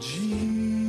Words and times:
dia. 0.00 0.79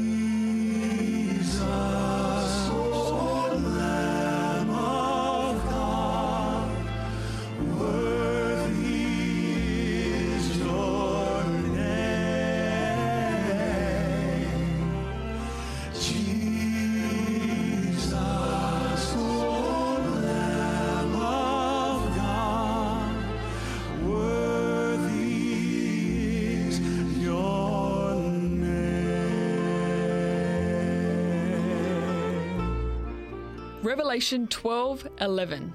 Revelation 33.83 34.45
12:11 34.45 35.73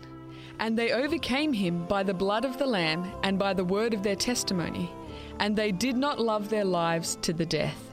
And 0.61 0.79
they 0.79 0.93
overcame 0.93 1.53
him 1.53 1.87
by 1.87 2.05
the 2.05 2.15
blood 2.15 2.45
of 2.45 2.57
the 2.57 2.65
lamb 2.65 3.05
and 3.25 3.37
by 3.37 3.53
the 3.53 3.65
word 3.65 3.95
of 3.95 4.05
their 4.05 4.15
testimony 4.15 4.93
and 5.41 5.57
they 5.57 5.73
did 5.73 5.97
not 5.97 6.21
love 6.21 6.49
their 6.49 6.65
lives 6.65 7.19
to 7.23 7.33
the 7.33 7.45
death. 7.45 7.91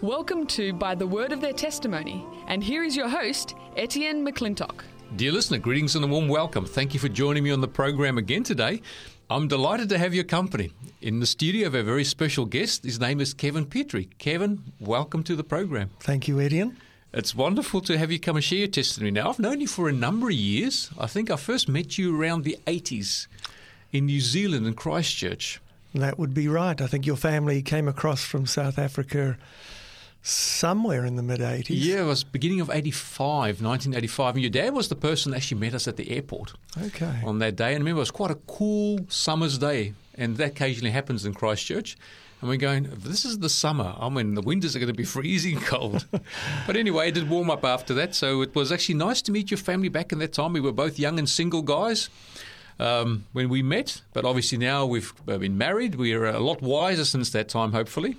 Welcome 0.00 0.44
to 0.48 0.72
By 0.72 0.96
the 0.96 1.06
Word 1.06 1.30
of 1.30 1.40
Their 1.40 1.52
Testimony 1.52 2.26
and 2.48 2.64
here 2.64 2.82
is 2.82 2.96
your 2.96 3.08
host 3.08 3.54
Etienne 3.76 4.26
McClintock. 4.26 4.80
Dear 5.14 5.30
listener, 5.30 5.58
greetings 5.58 5.94
and 5.94 6.04
a 6.04 6.08
warm 6.08 6.26
welcome. 6.26 6.66
Thank 6.66 6.92
you 6.92 6.98
for 6.98 7.08
joining 7.08 7.44
me 7.44 7.52
on 7.52 7.60
the 7.60 7.68
program 7.68 8.18
again 8.18 8.42
today. 8.42 8.82
I'm 9.30 9.46
delighted 9.46 9.88
to 9.90 9.98
have 9.98 10.14
your 10.14 10.24
company. 10.24 10.72
In 11.00 11.20
the 11.20 11.26
studio, 11.26 11.68
of 11.68 11.76
a 11.76 11.84
very 11.84 12.02
special 12.02 12.44
guest. 12.44 12.82
His 12.82 12.98
name 12.98 13.20
is 13.20 13.34
Kevin 13.34 13.66
Petrie. 13.66 14.10
Kevin, 14.18 14.64
welcome 14.80 15.22
to 15.22 15.36
the 15.36 15.44
program. 15.44 15.90
Thank 16.00 16.26
you, 16.26 16.40
Etienne. 16.40 16.76
It's 17.14 17.34
wonderful 17.34 17.82
to 17.82 17.98
have 17.98 18.10
you 18.10 18.18
come 18.18 18.36
and 18.36 18.44
share 18.44 18.60
your 18.60 18.68
testimony. 18.68 19.10
Now, 19.10 19.28
I've 19.28 19.38
known 19.38 19.60
you 19.60 19.66
for 19.66 19.88
a 19.88 19.92
number 19.92 20.28
of 20.28 20.34
years. 20.34 20.90
I 20.98 21.06
think 21.06 21.30
I 21.30 21.36
first 21.36 21.68
met 21.68 21.98
you 21.98 22.18
around 22.18 22.44
the 22.44 22.56
80s 22.66 23.26
in 23.92 24.06
New 24.06 24.20
Zealand 24.20 24.66
in 24.66 24.72
Christchurch. 24.74 25.60
That 25.94 26.18
would 26.18 26.32
be 26.32 26.48
right. 26.48 26.80
I 26.80 26.86
think 26.86 27.04
your 27.04 27.16
family 27.16 27.60
came 27.60 27.86
across 27.86 28.24
from 28.24 28.46
South 28.46 28.78
Africa 28.78 29.36
somewhere 30.22 31.04
in 31.04 31.16
the 31.16 31.22
mid 31.22 31.40
80s. 31.40 31.66
Yeah, 31.70 32.00
it 32.02 32.04
was 32.06 32.24
beginning 32.24 32.60
of 32.62 32.70
85, 32.70 33.60
1985. 33.60 34.34
And 34.36 34.42
your 34.42 34.50
dad 34.50 34.72
was 34.72 34.88
the 34.88 34.94
person 34.96 35.32
that 35.32 35.38
actually 35.38 35.60
met 35.60 35.74
us 35.74 35.86
at 35.86 35.96
the 35.96 36.10
airport 36.12 36.54
Okay. 36.82 37.20
on 37.24 37.40
that 37.40 37.56
day. 37.56 37.74
And 37.74 37.74
I 37.74 37.78
remember 37.80 37.98
it 37.98 38.00
was 38.00 38.10
quite 38.10 38.30
a 38.30 38.36
cool 38.46 39.00
summer's 39.08 39.58
day. 39.58 39.92
And 40.14 40.36
that 40.38 40.52
occasionally 40.52 40.92
happens 40.92 41.26
in 41.26 41.34
Christchurch. 41.34 41.96
And 42.42 42.48
we're 42.50 42.56
going, 42.56 42.88
this 42.92 43.24
is 43.24 43.38
the 43.38 43.48
summer. 43.48 43.94
I 43.98 44.08
mean, 44.08 44.34
the 44.34 44.42
winters 44.42 44.74
are 44.74 44.80
going 44.80 44.88
to 44.88 44.94
be 44.94 45.04
freezing 45.16 45.60
cold. 45.60 46.06
but 46.66 46.76
anyway, 46.76 47.08
it 47.08 47.14
did 47.14 47.30
warm 47.30 47.50
up 47.50 47.64
after 47.64 47.94
that. 47.94 48.16
So 48.16 48.42
it 48.42 48.54
was 48.54 48.72
actually 48.72 48.96
nice 48.96 49.22
to 49.22 49.32
meet 49.32 49.50
your 49.52 49.58
family 49.58 49.88
back 49.88 50.12
in 50.12 50.18
that 50.18 50.32
time. 50.32 50.52
We 50.52 50.60
were 50.60 50.72
both 50.72 50.98
young 50.98 51.20
and 51.20 51.28
single 51.28 51.62
guys 51.62 52.10
um, 52.80 53.26
when 53.32 53.48
we 53.48 53.62
met. 53.62 54.02
But 54.12 54.24
obviously 54.24 54.58
now 54.58 54.84
we've 54.84 55.14
uh, 55.28 55.38
been 55.38 55.56
married. 55.56 55.94
We 55.94 56.14
are 56.14 56.26
a 56.26 56.40
lot 56.40 56.60
wiser 56.60 57.04
since 57.04 57.30
that 57.30 57.48
time, 57.48 57.70
hopefully. 57.70 58.16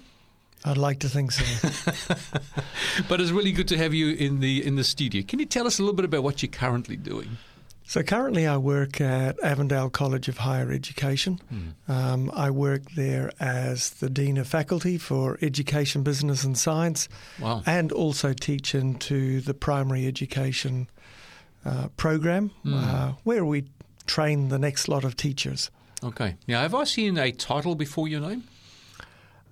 I'd 0.66 0.78
like 0.78 1.00
to 1.00 1.10
think 1.10 1.34
so. 1.34 1.44
But 3.10 3.20
it's 3.20 3.32
really 3.32 3.52
good 3.52 3.68
to 3.68 3.78
have 3.78 3.94
you 3.94 4.14
in 4.14 4.40
the 4.40 4.66
in 4.66 4.76
the 4.76 4.84
studio. 4.84 5.24
Can 5.28 5.40
you 5.40 5.46
tell 5.46 5.68
us 5.68 5.80
a 5.80 5.82
little 5.82 5.96
bit 5.96 6.06
about 6.06 6.24
what 6.24 6.42
you're 6.42 6.52
currently 6.52 6.96
doing? 6.96 7.38
So 7.86 8.02
currently 8.04 8.48
I 8.48 8.58
work 8.58 9.00
at 9.02 9.40
Avondale 9.44 9.90
College 9.90 10.28
of 10.28 10.38
Higher 10.40 10.72
Education. 10.72 11.40
Um, 11.88 12.32
I 12.34 12.50
work 12.50 12.92
there 12.96 13.32
as 13.40 13.90
the 13.92 14.10
Dean 14.10 14.38
of 14.38 14.48
Faculty 14.48 14.98
for 14.98 15.38
Education, 15.42 16.04
Business 16.04 16.44
and 16.44 16.58
Science 16.58 17.10
Wow. 17.40 17.62
and 17.66 17.92
also 17.92 18.34
teach 18.34 18.74
into 18.76 19.42
the 19.42 19.54
primary 19.54 20.08
education 20.08 20.88
uh, 21.66 21.88
program 21.98 22.52
uh, 22.68 23.14
where 23.24 23.46
we 23.46 23.66
train 24.08 24.50
the 24.50 24.60
next 24.60 24.88
lot 24.88 25.04
of 25.04 25.16
teachers. 25.16 25.70
Okay. 26.04 26.36
Now, 26.48 26.62
have 26.62 26.76
I 26.76 26.84
seen 26.84 27.18
a 27.18 27.32
title 27.32 27.76
before 27.76 28.08
your 28.10 28.20
name? 28.22 28.44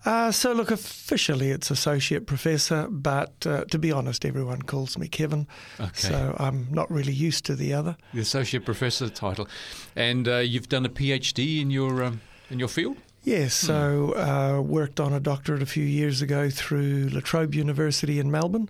Uh, 0.03 0.31
so, 0.31 0.51
look, 0.51 0.71
officially 0.71 1.51
it's 1.51 1.69
associate 1.69 2.25
professor, 2.25 2.87
but 2.89 3.33
uh, 3.45 3.65
to 3.65 3.77
be 3.77 3.91
honest, 3.91 4.25
everyone 4.25 4.61
calls 4.63 4.97
me 4.97 5.07
Kevin. 5.07 5.47
Okay. 5.79 5.89
So 5.93 6.35
I'm 6.39 6.67
not 6.71 6.89
really 6.89 7.13
used 7.13 7.45
to 7.45 7.55
the 7.55 7.73
other. 7.73 7.95
The 8.13 8.21
associate 8.21 8.65
professor 8.65 9.09
title, 9.09 9.47
and 9.95 10.27
uh, 10.27 10.37
you've 10.37 10.69
done 10.69 10.85
a 10.85 10.89
PhD 10.89 11.61
in 11.61 11.69
your 11.69 12.03
um, 12.03 12.21
in 12.49 12.57
your 12.59 12.67
field. 12.67 12.97
Yes, 13.23 13.53
so 13.53 14.15
uh, 14.15 14.61
worked 14.61 14.99
on 14.99 15.13
a 15.13 15.19
doctorate 15.19 15.61
a 15.61 15.67
few 15.67 15.83
years 15.83 16.23
ago 16.23 16.49
through 16.49 17.09
La 17.09 17.19
Trobe 17.19 17.53
University 17.53 18.17
in 18.17 18.31
Melbourne, 18.31 18.67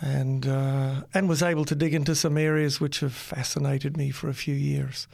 and 0.00 0.46
uh, 0.46 1.02
and 1.12 1.28
was 1.28 1.42
able 1.42 1.66
to 1.66 1.74
dig 1.74 1.92
into 1.92 2.14
some 2.14 2.38
areas 2.38 2.80
which 2.80 3.00
have 3.00 3.12
fascinated 3.12 3.98
me 3.98 4.10
for 4.10 4.30
a 4.30 4.34
few 4.34 4.54
years. 4.54 5.08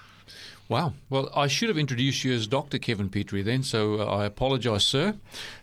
Wow. 0.69 0.93
Well, 1.09 1.31
I 1.34 1.47
should 1.47 1.71
have 1.71 1.79
introduced 1.79 2.25
you 2.25 2.34
as 2.34 2.47
Dr. 2.47 2.79
Kevin 2.79 3.09
Petrie 3.09 3.41
then, 3.41 3.62
so 3.62 4.01
uh, 4.01 4.05
I 4.05 4.27
apologise, 4.27 4.84
sir, 4.84 5.15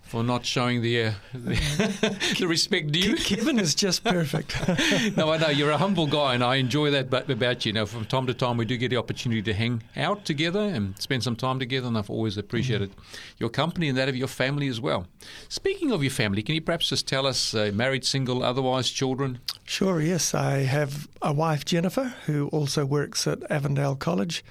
for 0.02 0.24
not 0.24 0.48
showing 0.48 0.82
the 0.82 1.04
uh, 1.04 1.12
the, 1.34 2.36
the 2.40 2.48
respect 2.48 2.92
due. 2.92 3.12
You 3.12 3.16
Kevin 3.16 3.60
is 3.60 3.76
just 3.76 4.04
perfect. 4.04 4.58
no, 5.16 5.32
I 5.32 5.38
know 5.38 5.50
you're 5.50 5.70
a 5.70 5.78
humble 5.78 6.08
guy, 6.08 6.34
and 6.34 6.44
I 6.44 6.56
enjoy 6.56 6.90
that 6.90 7.14
about 7.30 7.68
you. 7.68 7.74
Now, 7.74 7.86
from 7.86 8.06
time 8.06 8.26
to 8.26 8.34
time, 8.34 8.58
we 8.58 8.66
do 8.66 8.78
get 8.78 8.90
the 8.90 8.98
opportunity 8.98 9.44
to 9.44 9.54
hang 9.54 9.84
out 9.96 10.26
together 10.26 10.62
and 10.62 11.00
spend 11.00 11.22
some 11.22 11.36
time 11.36 11.60
together, 11.60 11.88
and 11.88 12.00
I've 12.00 12.10
always 12.10 12.36
appreciated 12.36 12.90
your 13.38 13.50
company 13.50 13.90
and 13.90 13.98
that 14.00 14.10
of 14.10 14.16
your 14.16 14.28
family 14.28 14.68
as 14.70 14.82
well. 14.82 15.06
Speaking 15.50 15.92
of 15.92 16.02
your 16.02 16.12
family, 16.12 16.42
can 16.42 16.56
you 16.56 16.62
perhaps 16.62 16.90
just 16.90 17.08
tell 17.08 17.28
us, 17.28 17.54
uh, 17.54 17.70
married, 17.72 18.06
single, 18.06 18.42
otherwise, 18.42 18.90
children? 18.90 19.38
Sure, 19.66 20.02
yes. 20.02 20.34
I 20.34 20.62
have 20.62 21.08
a 21.22 21.32
wife, 21.32 21.64
Jennifer, 21.64 22.16
who 22.26 22.48
also 22.48 22.88
works 22.88 23.28
at 23.28 23.40
Avondale 23.52 23.96
College. 23.96 24.44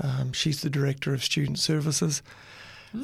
Um, 0.00 0.32
she's 0.32 0.62
the 0.62 0.70
director 0.70 1.14
of 1.14 1.22
student 1.22 1.58
services. 1.58 2.22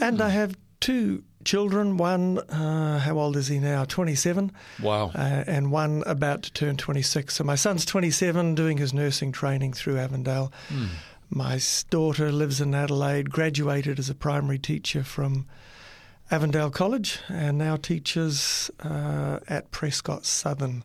And 0.00 0.20
I 0.20 0.30
have 0.30 0.56
two 0.80 1.22
children. 1.44 1.96
One, 1.96 2.38
uh, 2.38 2.98
how 2.98 3.18
old 3.18 3.36
is 3.36 3.48
he 3.48 3.58
now? 3.58 3.84
27. 3.84 4.52
Wow. 4.82 5.12
Uh, 5.14 5.44
and 5.46 5.70
one 5.70 6.02
about 6.06 6.42
to 6.44 6.52
turn 6.52 6.76
26. 6.76 7.34
So 7.34 7.44
my 7.44 7.54
son's 7.54 7.84
27, 7.84 8.54
doing 8.54 8.78
his 8.78 8.92
nursing 8.92 9.32
training 9.32 9.74
through 9.74 9.98
Avondale. 9.98 10.52
My 11.30 11.60
daughter 11.90 12.30
lives 12.30 12.60
in 12.60 12.74
Adelaide, 12.74 13.30
graduated 13.30 13.98
as 13.98 14.08
a 14.10 14.14
primary 14.14 14.58
teacher 14.58 15.02
from 15.02 15.46
Avondale 16.30 16.70
College, 16.70 17.20
and 17.28 17.58
now 17.58 17.76
teaches 17.76 18.70
uh, 18.80 19.40
at 19.48 19.70
Prescott 19.70 20.24
Southern 20.24 20.84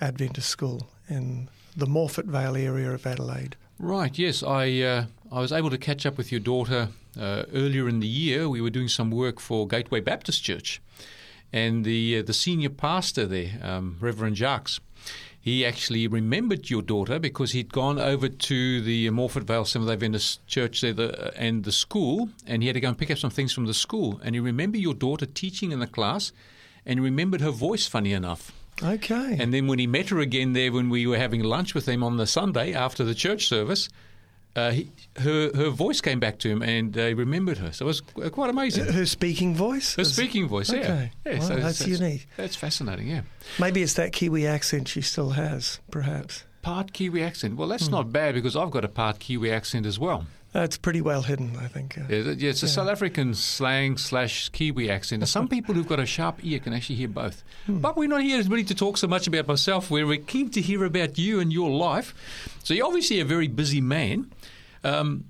Adventist 0.00 0.48
School 0.48 0.88
in 1.08 1.48
the 1.76 1.86
Morphett 1.86 2.26
Vale 2.26 2.56
area 2.56 2.92
of 2.92 3.06
Adelaide. 3.06 3.56
Right. 3.78 4.16
Yes, 4.18 4.42
I 4.42 4.80
uh, 4.80 5.04
I 5.32 5.40
was 5.40 5.52
able 5.52 5.70
to 5.70 5.78
catch 5.78 6.06
up 6.06 6.16
with 6.16 6.30
your 6.30 6.40
daughter 6.40 6.88
uh, 7.18 7.44
earlier 7.52 7.88
in 7.88 8.00
the 8.00 8.06
year. 8.06 8.48
We 8.48 8.60
were 8.60 8.70
doing 8.70 8.88
some 8.88 9.10
work 9.10 9.40
for 9.40 9.66
Gateway 9.66 10.00
Baptist 10.00 10.42
Church, 10.42 10.80
and 11.52 11.84
the 11.84 12.18
uh, 12.18 12.22
the 12.22 12.32
senior 12.32 12.70
pastor 12.70 13.26
there, 13.26 13.58
um, 13.62 13.96
Reverend 14.00 14.36
Jacques, 14.36 14.70
he 15.44 15.66
actually 15.66 16.06
remembered 16.08 16.70
your 16.70 16.80
daughter 16.80 17.18
because 17.18 17.52
he'd 17.52 17.70
gone 17.70 17.98
over 17.98 18.28
to 18.28 18.80
the 18.80 19.10
Morphett 19.10 19.42
Vale 19.42 19.66
Seventh 19.66 19.90
Adventist 19.90 20.46
Church 20.46 20.80
there 20.80 20.94
the, 20.94 21.32
and 21.36 21.64
the 21.64 21.72
school, 21.72 22.30
and 22.46 22.62
he 22.62 22.68
had 22.68 22.74
to 22.74 22.80
go 22.80 22.88
and 22.88 22.96
pick 22.96 23.10
up 23.10 23.18
some 23.18 23.28
things 23.28 23.52
from 23.52 23.66
the 23.66 23.74
school, 23.74 24.18
and 24.24 24.34
he 24.34 24.40
remembered 24.40 24.80
your 24.80 24.94
daughter 24.94 25.26
teaching 25.26 25.70
in 25.70 25.80
the 25.80 25.86
class, 25.86 26.32
and 26.86 26.98
he 26.98 27.04
remembered 27.04 27.42
her 27.42 27.50
voice. 27.50 27.86
Funny 27.86 28.12
enough. 28.12 28.52
Okay. 28.82 29.36
And 29.38 29.52
then 29.54 29.66
when 29.66 29.78
he 29.78 29.86
met 29.86 30.08
her 30.08 30.18
again 30.20 30.52
there 30.52 30.72
when 30.72 30.90
we 30.90 31.06
were 31.06 31.18
having 31.18 31.42
lunch 31.42 31.74
with 31.74 31.86
him 31.88 32.02
on 32.02 32.16
the 32.16 32.26
Sunday 32.26 32.72
after 32.74 33.04
the 33.04 33.14
church 33.14 33.46
service, 33.46 33.88
uh, 34.56 34.70
he, 34.70 34.90
her 35.18 35.50
her 35.54 35.70
voice 35.70 36.00
came 36.00 36.20
back 36.20 36.38
to 36.40 36.48
him 36.48 36.62
and 36.62 36.96
uh, 36.96 37.06
he 37.06 37.14
remembered 37.14 37.58
her. 37.58 37.72
So 37.72 37.86
it 37.86 37.88
was 37.88 38.00
quite 38.30 38.50
amazing. 38.50 38.86
her 38.86 39.06
speaking 39.06 39.54
voice? 39.54 39.94
Her 39.96 40.02
is- 40.02 40.12
speaking 40.14 40.48
voice, 40.48 40.72
yeah. 40.72 40.78
Okay. 40.80 41.10
yeah 41.26 41.38
Well, 41.40 41.58
that's 41.58 41.86
unique. 41.86 42.26
That's 42.36 42.56
fascinating, 42.56 43.08
yeah. 43.08 43.22
Maybe 43.58 43.82
it's 43.82 43.94
that 43.94 44.12
Kiwi 44.12 44.46
accent 44.46 44.88
she 44.88 45.02
still 45.02 45.30
has, 45.30 45.80
perhaps. 45.90 46.44
Part 46.62 46.92
Kiwi 46.92 47.22
accent. 47.22 47.56
Well, 47.56 47.68
that's 47.68 47.88
not 47.88 48.10
bad 48.10 48.34
because 48.34 48.56
I've 48.56 48.70
got 48.70 48.84
a 48.84 48.88
part 48.88 49.18
Kiwi 49.18 49.50
accent 49.52 49.86
as 49.86 49.98
well. 49.98 50.24
It's 50.56 50.76
pretty 50.76 51.00
well 51.00 51.22
hidden, 51.22 51.56
I 51.56 51.66
think. 51.66 51.96
Yeah, 51.96 52.18
yeah, 52.36 52.50
it's 52.50 52.62
a 52.62 52.68
South 52.68 52.88
African 52.88 53.34
slang 53.34 53.96
slash 53.98 54.50
Kiwi 54.50 54.88
accent. 54.88 55.26
Some 55.26 55.48
people 55.48 55.74
who've 55.74 55.88
got 55.88 55.98
a 55.98 56.06
sharp 56.06 56.44
ear 56.44 56.60
can 56.60 56.72
actually 56.72 56.94
hear 56.94 57.08
both. 57.08 57.42
But 57.68 57.96
we're 57.96 58.08
not 58.08 58.22
here 58.22 58.40
really 58.44 58.64
to 58.64 58.74
talk 58.74 58.96
so 58.96 59.08
much 59.08 59.26
about 59.26 59.48
myself. 59.48 59.90
We're 59.90 60.16
keen 60.16 60.50
to 60.50 60.60
hear 60.60 60.84
about 60.84 61.18
you 61.18 61.40
and 61.40 61.52
your 61.52 61.70
life. 61.70 62.14
So 62.62 62.72
you're 62.72 62.86
obviously 62.86 63.18
a 63.18 63.24
very 63.24 63.48
busy 63.48 63.80
man. 63.80 64.32
Um, 64.84 65.24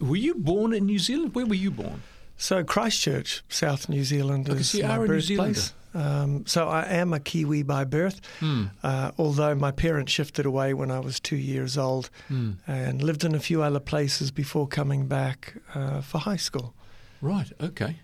were 0.00 0.16
you 0.16 0.34
born 0.34 0.72
in 0.72 0.86
New 0.86 0.98
Zealand? 0.98 1.34
Where 1.34 1.44
were 1.44 1.54
you 1.54 1.70
born? 1.70 2.02
So 2.38 2.64
Christchurch, 2.64 3.42
South 3.50 3.90
New 3.90 4.04
Zealand, 4.04 4.48
Okay, 4.48 4.60
is 4.60 4.70
so 4.70 4.78
my 4.78 4.96
are 4.96 5.04
a 5.04 5.08
New 5.08 5.14
birthplace. 5.14 5.74
Um, 5.94 6.46
so 6.46 6.68
I 6.68 6.82
am 6.82 7.12
a 7.12 7.18
Kiwi 7.20 7.62
by 7.64 7.84
birth, 7.84 8.20
Hmm. 8.40 8.66
uh, 8.82 9.10
although 9.18 9.54
my 9.54 9.72
parents 9.72 10.12
shifted 10.12 10.46
away 10.46 10.72
when 10.74 10.90
I 10.90 11.00
was 11.00 11.18
two 11.20 11.36
years 11.36 11.76
old 11.76 12.10
Hmm. 12.28 12.52
and 12.66 13.02
lived 13.02 13.24
in 13.24 13.34
a 13.34 13.40
few 13.40 13.62
other 13.62 13.80
places 13.80 14.30
before 14.30 14.68
coming 14.68 15.06
back 15.06 15.54
uh, 15.74 16.00
for 16.00 16.18
high 16.18 16.36
school. 16.38 16.74
Right. 17.20 17.50
Okay. 17.60 17.96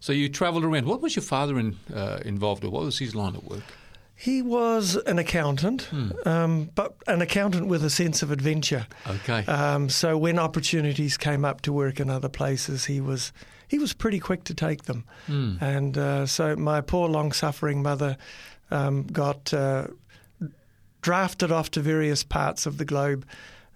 So 0.00 0.12
you 0.12 0.28
travelled 0.28 0.64
around. 0.64 0.86
What 0.86 1.00
was 1.00 1.14
your 1.16 1.22
father 1.24 1.58
in, 1.58 1.76
uh, 1.94 2.18
involved 2.24 2.62
with? 2.64 2.72
What 2.72 2.84
was 2.84 2.98
his 2.98 3.14
line 3.14 3.34
of 3.36 3.44
work? 3.44 3.62
He 4.20 4.42
was 4.42 4.96
an 5.06 5.18
accountant, 5.18 5.82
Hmm. 5.82 6.08
um, 6.24 6.70
but 6.74 6.96
an 7.06 7.22
accountant 7.22 7.68
with 7.68 7.84
a 7.84 7.90
sense 7.90 8.20
of 8.20 8.32
adventure. 8.32 8.86
Okay. 9.06 9.44
Um, 9.46 9.88
so 9.88 10.18
when 10.18 10.40
opportunities 10.40 11.16
came 11.16 11.44
up 11.44 11.60
to 11.62 11.72
work 11.72 12.00
in 12.00 12.10
other 12.10 12.28
places, 12.28 12.86
he 12.86 13.00
was 13.00 13.32
he 13.68 13.78
was 13.78 13.92
pretty 13.92 14.18
quick 14.18 14.44
to 14.44 14.54
take 14.54 14.84
them. 14.84 15.04
Hmm. 15.26 15.56
And 15.60 15.98
uh, 15.98 16.26
so 16.26 16.56
my 16.56 16.80
poor, 16.80 17.08
long-suffering 17.08 17.82
mother 17.82 18.16
um, 18.70 19.04
got 19.04 19.52
uh, 19.54 19.88
drafted 21.00 21.52
off 21.52 21.70
to 21.70 21.80
various 21.80 22.24
parts 22.24 22.66
of 22.66 22.76
the 22.76 22.84
globe 22.84 23.24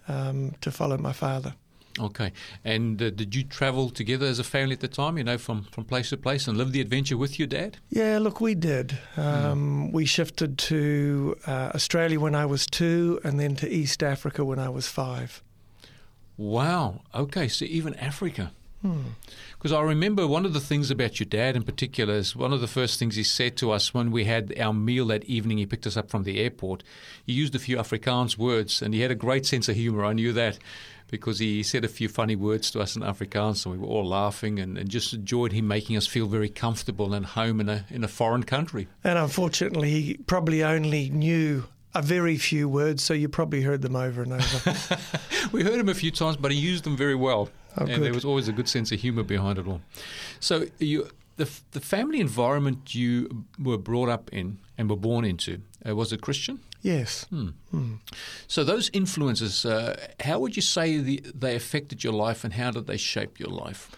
um, 0.08 0.54
to 0.60 0.70
follow 0.70 0.98
my 0.98 1.12
father. 1.12 1.54
Okay. 2.00 2.32
And 2.64 3.02
uh, 3.02 3.10
did 3.10 3.34
you 3.34 3.44
travel 3.44 3.90
together 3.90 4.24
as 4.24 4.38
a 4.38 4.44
family 4.44 4.72
at 4.72 4.80
the 4.80 4.88
time, 4.88 5.18
you 5.18 5.24
know, 5.24 5.36
from, 5.36 5.64
from 5.64 5.84
place 5.84 6.08
to 6.08 6.16
place 6.16 6.48
and 6.48 6.56
live 6.56 6.72
the 6.72 6.80
adventure 6.80 7.18
with 7.18 7.38
your 7.38 7.46
dad? 7.46 7.76
Yeah, 7.90 8.18
look, 8.18 8.40
we 8.40 8.54
did. 8.54 8.98
Um, 9.16 9.92
We 9.92 10.06
shifted 10.06 10.56
to 10.56 11.36
uh, 11.46 11.72
Australia 11.74 12.18
when 12.18 12.34
I 12.34 12.46
was 12.46 12.66
two, 12.66 13.20
and 13.24 13.38
then 13.38 13.56
to 13.56 13.68
East 13.68 14.02
Africa 14.02 14.42
when 14.42 14.58
I 14.58 14.70
was 14.70 14.88
five. 14.88 15.42
Wow. 16.38 17.02
Okay. 17.14 17.46
So 17.48 17.66
even 17.66 17.94
Africa. 17.96 18.52
Because 18.82 19.72
I 19.72 19.80
remember 19.80 20.26
one 20.26 20.44
of 20.44 20.52
the 20.52 20.60
things 20.60 20.90
about 20.90 21.20
your 21.20 21.26
dad 21.26 21.54
in 21.54 21.62
particular 21.62 22.14
is 22.14 22.34
one 22.34 22.52
of 22.52 22.60
the 22.60 22.66
first 22.66 22.98
things 22.98 23.14
he 23.14 23.22
said 23.22 23.56
to 23.58 23.70
us 23.70 23.94
when 23.94 24.10
we 24.10 24.24
had 24.24 24.52
our 24.58 24.72
meal 24.72 25.06
that 25.06 25.24
evening. 25.24 25.58
He 25.58 25.66
picked 25.66 25.86
us 25.86 25.96
up 25.96 26.10
from 26.10 26.24
the 26.24 26.40
airport. 26.40 26.82
He 27.24 27.32
used 27.32 27.54
a 27.54 27.60
few 27.60 27.76
Afrikaans 27.76 28.36
words 28.36 28.82
and 28.82 28.92
he 28.92 29.00
had 29.00 29.10
a 29.10 29.16
great 29.16 29.46
sense 29.46 29.68
of 29.68 29.76
humor. 29.76 30.04
I 30.04 30.14
knew 30.14 30.32
that 30.32 30.58
because 31.12 31.38
he 31.38 31.62
said 31.62 31.84
a 31.84 31.88
few 31.88 32.08
funny 32.08 32.34
words 32.34 32.70
to 32.72 32.80
us 32.80 32.96
in 32.96 33.02
Afrikaans 33.02 33.64
and 33.64 33.74
we 33.74 33.78
were 33.78 33.86
all 33.86 34.06
laughing 34.06 34.58
and, 34.58 34.78
and 34.78 34.88
just 34.88 35.12
enjoyed 35.12 35.52
him 35.52 35.68
making 35.68 35.96
us 35.96 36.06
feel 36.06 36.26
very 36.26 36.48
comfortable 36.48 37.14
and 37.14 37.26
home 37.26 37.60
in 37.60 37.68
a, 37.68 37.84
in 37.90 38.02
a 38.02 38.08
foreign 38.08 38.42
country. 38.42 38.88
And 39.04 39.18
unfortunately, 39.18 39.90
he 39.90 40.14
probably 40.14 40.64
only 40.64 41.10
knew 41.10 41.64
a 41.94 42.02
very 42.02 42.38
few 42.38 42.68
words, 42.68 43.02
so 43.02 43.12
you 43.12 43.28
probably 43.28 43.60
heard 43.60 43.82
them 43.82 43.96
over 43.96 44.22
and 44.22 44.32
over. 44.32 44.74
We 45.52 45.62
heard 45.62 45.78
him 45.78 45.90
a 45.90 45.94
few 45.94 46.10
times, 46.10 46.38
but 46.38 46.50
he 46.50 46.56
used 46.56 46.84
them 46.84 46.96
very 46.96 47.14
well, 47.14 47.50
Oh, 47.76 47.84
and 47.84 47.88
good. 47.88 48.02
there 48.02 48.14
was 48.14 48.24
always 48.24 48.48
a 48.48 48.52
good 48.52 48.68
sense 48.68 48.92
of 48.92 49.00
humour 49.00 49.22
behind 49.22 49.58
it 49.58 49.66
all. 49.66 49.80
So, 50.40 50.66
you, 50.78 51.08
the 51.36 51.48
the 51.72 51.80
family 51.80 52.20
environment 52.20 52.94
you 52.94 53.44
were 53.58 53.78
brought 53.78 54.08
up 54.08 54.30
in 54.32 54.58
and 54.76 54.90
were 54.90 54.96
born 54.96 55.24
into 55.24 55.60
uh, 55.88 55.96
was 55.96 56.12
it 56.12 56.20
Christian? 56.20 56.60
yes. 56.82 57.26
So, 58.48 58.64
those 58.64 58.90
influences, 58.92 59.64
uh, 59.64 59.96
how 60.20 60.40
would 60.40 60.56
you 60.56 60.62
say 60.62 60.98
the, 60.98 61.22
they 61.34 61.54
affected 61.54 62.02
your 62.04 62.12
life, 62.12 62.44
and 62.44 62.54
how 62.54 62.70
did 62.72 62.86
they 62.86 62.96
shape 62.98 63.38
your 63.38 63.50
life? 63.50 63.90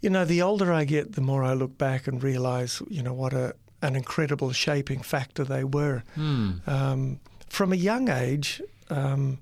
You 0.00 0.10
know, 0.10 0.24
the 0.24 0.42
older 0.42 0.72
I 0.72 0.84
get, 0.84 1.12
the 1.14 1.20
more 1.20 1.42
I 1.42 1.54
look 1.54 1.76
back 1.76 2.06
and 2.06 2.22
realise, 2.22 2.80
you 2.88 3.02
know, 3.02 3.12
what 3.12 3.32
a 3.32 3.54
an 3.82 3.94
incredible 3.94 4.52
shaping 4.52 5.02
factor 5.02 5.44
they 5.44 5.64
were. 5.64 6.02
Um, 6.16 7.20
from 7.48 7.72
a 7.72 7.76
young 7.76 8.08
age, 8.08 8.60
um, 8.90 9.38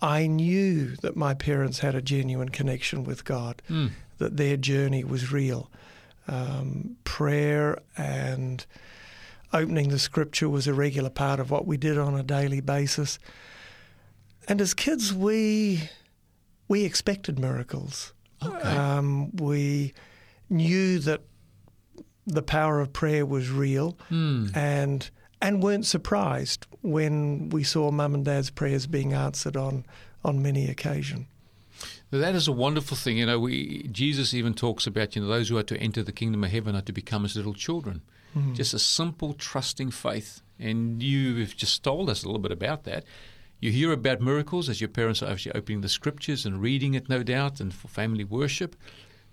I 0.00 0.26
knew 0.26 0.96
that 0.96 1.16
my 1.16 1.34
parents 1.34 1.78
had 1.78 1.94
a 1.94 2.02
genuine 2.02 2.50
connection 2.50 3.04
with 3.04 3.24
God, 3.24 3.62
that 4.18 4.36
their 4.36 4.56
journey 4.56 5.04
was 5.04 5.32
real. 5.32 5.70
Um, 6.28 6.96
prayer 7.04 7.78
and 7.96 8.66
opening 9.52 9.88
the 9.90 9.98
scripture 9.98 10.48
was 10.48 10.66
a 10.66 10.74
regular 10.74 11.10
part 11.10 11.40
of 11.40 11.50
what 11.50 11.66
we 11.66 11.76
did 11.76 11.96
on 11.98 12.14
a 12.14 12.22
daily 12.22 12.60
basis. 12.60 13.18
And 14.48 14.60
as 14.60 14.74
kids, 14.74 15.14
we 15.14 15.88
we 16.68 16.84
expected 16.84 17.38
miracles. 17.38 18.12
Okay. 18.44 18.68
Um, 18.68 19.34
we 19.36 19.94
knew 20.50 20.98
that 21.00 21.22
the 22.26 22.42
power 22.42 22.80
of 22.80 22.92
prayer 22.92 23.24
was 23.24 23.50
real, 23.50 23.96
and 24.54 25.08
and 25.40 25.62
weren't 25.62 25.86
surprised 25.86 26.66
when 26.82 27.50
we 27.50 27.62
saw 27.62 27.90
mum 27.90 28.14
and 28.14 28.24
dad's 28.24 28.50
prayers 28.50 28.86
being 28.86 29.12
answered 29.12 29.56
on 29.56 29.84
on 30.24 30.42
many 30.42 30.68
occasions. 30.68 31.26
That 32.10 32.34
is 32.34 32.48
a 32.48 32.52
wonderful 32.52 32.96
thing. 32.96 33.18
You 33.18 33.26
know, 33.26 33.38
we 33.38 33.88
Jesus 33.90 34.32
even 34.32 34.54
talks 34.54 34.86
about 34.86 35.16
you 35.16 35.22
know 35.22 35.28
those 35.28 35.48
who 35.48 35.58
are 35.58 35.62
to 35.64 35.76
enter 35.78 36.02
the 36.02 36.12
kingdom 36.12 36.44
of 36.44 36.50
heaven 36.50 36.76
are 36.76 36.82
to 36.82 36.92
become 36.92 37.24
as 37.24 37.36
little 37.36 37.54
children. 37.54 38.02
Mm-hmm. 38.36 38.54
Just 38.54 38.74
a 38.74 38.78
simple, 38.78 39.32
trusting 39.32 39.90
faith. 39.90 40.42
And 40.58 41.02
you've 41.02 41.56
just 41.56 41.82
told 41.82 42.08
us 42.10 42.22
a 42.22 42.26
little 42.26 42.40
bit 42.40 42.52
about 42.52 42.84
that. 42.84 43.04
You 43.60 43.72
hear 43.72 43.92
about 43.92 44.20
miracles 44.20 44.68
as 44.68 44.80
your 44.80 44.88
parents 44.88 45.22
are 45.22 45.30
actually 45.30 45.52
opening 45.52 45.80
the 45.80 45.88
scriptures 45.88 46.44
and 46.44 46.60
reading 46.60 46.94
it, 46.94 47.08
no 47.08 47.22
doubt, 47.22 47.60
and 47.60 47.72
for 47.72 47.88
family 47.88 48.24
worship. 48.24 48.76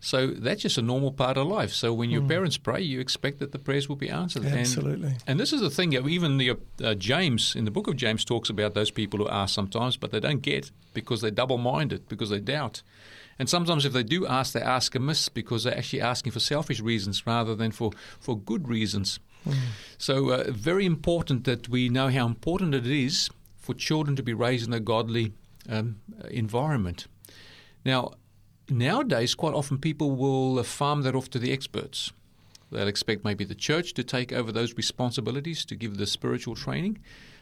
So 0.03 0.27
that's 0.27 0.61
just 0.61 0.77
a 0.77 0.81
normal 0.81 1.13
part 1.13 1.37
of 1.37 1.47
life. 1.47 1.71
So 1.71 1.93
when 1.93 2.09
your 2.09 2.23
parents 2.23 2.57
pray, 2.57 2.81
you 2.81 2.99
expect 2.99 3.39
that 3.39 3.53
the 3.53 3.57
prayers 3.57 3.87
will 3.87 3.95
be 3.95 4.09
answered. 4.09 4.43
Absolutely. 4.45 5.15
and 5.25 5.39
this 5.39 5.53
is 5.53 5.61
the 5.61 5.69
thing, 5.69 5.93
even 5.93 6.37
the, 6.37 6.57
uh, 6.83 6.93
James, 6.95 7.55
in 7.55 7.63
the 7.63 7.71
book 7.71 7.87
of 7.87 7.95
James, 7.95 8.25
talks 8.25 8.49
about 8.49 8.73
those 8.73 8.91
people 8.91 9.19
who 9.19 9.29
ask 9.29 9.55
sometimes, 9.55 9.95
but 9.95 10.11
they 10.11 10.19
don't 10.19 10.41
get 10.41 10.71
because 10.93 11.21
they're 11.21 11.31
double 11.31 11.57
minded, 11.57 12.09
because 12.09 12.31
they 12.31 12.41
doubt. 12.41 12.83
And 13.39 13.49
sometimes 13.49 13.85
if 13.85 13.93
they 13.93 14.03
do 14.03 14.27
ask, 14.27 14.51
they 14.51 14.61
ask 14.61 14.93
amiss 14.93 15.29
because 15.29 15.63
they're 15.63 15.77
actually 15.77 16.01
asking 16.01 16.33
for 16.33 16.41
selfish 16.41 16.81
reasons 16.81 17.25
rather 17.25 17.55
than 17.55 17.71
for, 17.71 17.91
for 18.19 18.37
good 18.37 18.67
reasons. 18.67 19.21
So, 19.97 20.31
uh, 20.31 20.51
very 20.51 20.85
important 20.85 21.45
that 21.45 21.69
we 21.69 21.87
know 21.87 22.09
how 22.09 22.25
important 22.25 22.75
it 22.75 22.87
is 22.87 23.29
for 23.57 23.73
children 23.73 24.17
to 24.17 24.23
be 24.23 24.33
raised 24.33 24.67
in 24.67 24.73
a 24.73 24.81
godly 24.81 25.31
um, 25.69 26.01
environment. 26.29 27.07
Now, 27.85 28.13
nowadays, 28.77 29.35
quite 29.35 29.53
often 29.53 29.77
people 29.77 30.11
will 30.11 30.59
uh, 30.59 30.63
farm 30.63 31.03
that 31.03 31.15
off 31.15 31.29
to 31.31 31.39
the 31.39 31.51
experts. 31.51 32.11
They'll 32.71 32.87
expect 32.87 33.23
maybe 33.23 33.45
the 33.45 33.55
church 33.55 33.93
to 33.93 34.03
take 34.03 34.33
over 34.33 34.51
those 34.51 34.75
responsibilities 34.75 35.63
to 35.65 35.75
give 35.75 35.97
the 35.97 36.07
spiritual 36.07 36.55
training. 36.55 36.99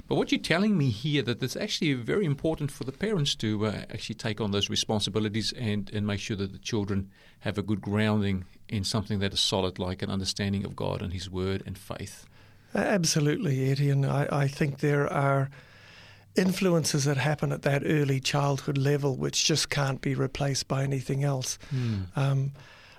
But 0.08 0.16
what 0.16 0.32
you're 0.32 0.42
telling 0.42 0.78
me 0.78 0.90
here 0.90 1.22
that 1.22 1.42
it's 1.42 1.56
actually 1.56 1.94
very 1.94 2.26
important 2.26 2.70
for 2.70 2.84
the 2.84 2.92
parents 2.92 3.34
to 3.36 3.66
uh, 3.66 3.72
actually 3.90 4.16
take 4.16 4.42
on 4.42 4.52
those 4.52 4.70
responsibilities 4.70 5.54
and, 5.54 5.90
and 5.94 6.06
make 6.06 6.20
sure 6.20 6.36
that 6.36 6.52
the 6.52 6.60
children 6.60 7.10
have 7.40 7.58
a 7.58 7.64
good 7.64 7.80
grounding 7.80 8.44
in 8.68 8.84
something 8.84 9.20
that 9.20 9.34
is 9.34 9.40
solid, 9.40 9.80
like 9.80 10.02
an 10.02 10.10
understanding 10.10 10.66
of 10.66 10.76
God 10.76 11.02
and 11.02 11.14
His 11.14 11.30
Word 11.30 11.64
and 11.66 11.78
faith. 11.78 12.26
Absolutely, 12.76 13.70
Eddie, 13.70 13.90
and 13.90 14.06
I, 14.06 14.28
I 14.32 14.48
think 14.48 14.80
there 14.80 15.12
are 15.12 15.50
influences 16.36 17.04
that 17.06 17.18
happen 17.18 17.52
at 17.52 17.62
that 17.64 17.84
early 17.86 18.20
childhood 18.20 18.78
level 18.78 19.16
which 19.16 19.44
just 19.46 19.70
can't 19.70 20.00
be 20.02 20.16
replaced 20.16 20.68
by 20.68 20.84
anything 20.84 21.24
else. 21.24 21.58
Um, 22.16 22.52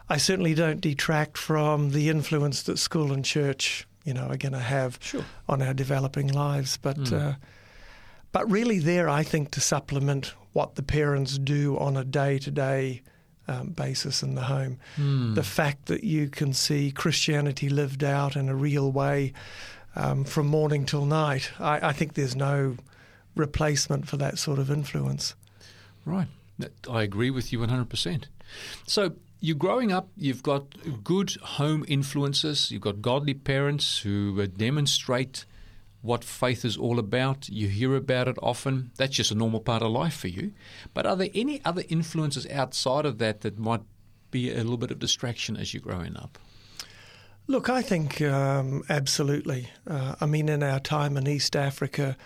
I 0.09 0.19
certainly 0.19 0.55
don't 0.55 0.81
detract 0.81 1.39
from 1.39 1.91
the 1.91 2.09
influence 2.11 2.63
that 2.65 2.79
school 2.79 3.13
and 3.13 3.25
church, 3.25 3.87
you 4.05 4.13
know, 4.13 4.27
are 4.27 4.37
going 4.37 4.53
to 4.53 4.59
have 4.59 4.99
Sure. 5.01 5.25
on 5.49 5.63
our 5.63 5.73
developing 5.73 6.29
lives, 6.29 6.77
but 6.77 7.13
uh, 7.13 7.35
but 8.33 8.51
really 8.51 8.79
there, 8.79 9.09
I 9.09 9.23
think, 9.23 9.51
to 9.53 9.61
supplement 9.61 10.35
what 10.53 10.75
the 10.75 10.83
parents 10.83 11.39
do 11.39 11.79
on 11.79 11.97
a 11.97 12.05
day-to-day 12.05 13.03
um, 13.49 13.69
basis 13.69 14.23
in 14.23 14.35
the 14.35 14.43
home. 14.43 14.79
The 15.35 15.43
fact 15.43 15.87
that 15.87 16.03
you 16.05 16.29
can 16.29 16.53
see 16.55 16.91
Christianity 16.93 17.69
lived 17.69 18.03
out 18.05 18.37
in 18.37 18.49
a 18.49 18.55
real 18.55 18.91
way 18.93 19.33
um, 19.97 20.25
from 20.25 20.47
morning 20.47 20.85
till 20.87 21.05
night, 21.07 21.51
I, 21.59 21.89
I 21.89 21.93
think 21.93 22.15
there's 22.15 22.37
no 22.37 22.77
replacement 23.35 24.09
for 24.09 24.17
that 24.19 24.39
sort 24.39 24.59
of 24.59 24.71
influence. 24.71 25.35
Right. 26.05 26.29
I 26.89 27.03
agree 27.03 27.31
with 27.31 27.53
you 27.53 27.59
100%. 27.59 28.25
So, 28.87 29.13
you're 29.41 29.57
growing 29.57 29.91
up, 29.91 30.09
you've 30.17 30.43
got 30.43 31.03
good 31.03 31.33
home 31.43 31.85
influences, 31.89 32.71
you've 32.71 32.83
got 32.83 33.03
godly 33.03 33.35
parents 33.35 33.99
who 33.99 34.41
uh, 34.41 34.47
demonstrate 34.47 35.47
what 36.01 36.23
faith 36.23 36.65
is 36.65 36.77
all 36.77 36.99
about. 36.99 37.49
You 37.49 37.69
hear 37.69 37.97
about 37.97 38.29
it 38.29 38.37
often. 38.43 38.91
That's 38.99 39.17
just 39.17 39.31
a 39.31 39.35
normal 39.35 39.61
part 39.61 39.83
of 39.83 39.91
life 39.91 40.15
for 40.15 40.29
you. 40.29 40.53
But 40.95 41.07
are 41.07 41.17
there 41.17 41.31
any 41.35 41.65
other 41.65 41.83
influences 41.89 42.47
outside 42.49 43.07
of 43.07 43.19
that 43.19 43.41
that 43.41 43.59
might 43.59 43.83
be 44.31 44.53
a 44.53 44.59
little 44.59 44.77
bit 44.77 44.91
of 44.91 44.99
distraction 44.99 45.57
as 45.57 45.73
you're 45.73 45.81
growing 45.81 46.17
up? 46.17 46.39
Look, 47.47 47.69
I 47.69 47.83
think 47.83 48.21
um, 48.21 48.83
absolutely. 48.89 49.71
Uh, 49.87 50.15
I 50.21 50.27
mean, 50.27 50.49
in 50.49 50.63
our 50.63 50.81
time 50.81 51.17
in 51.17 51.27
East 51.27 51.57
Africa, 51.57 52.17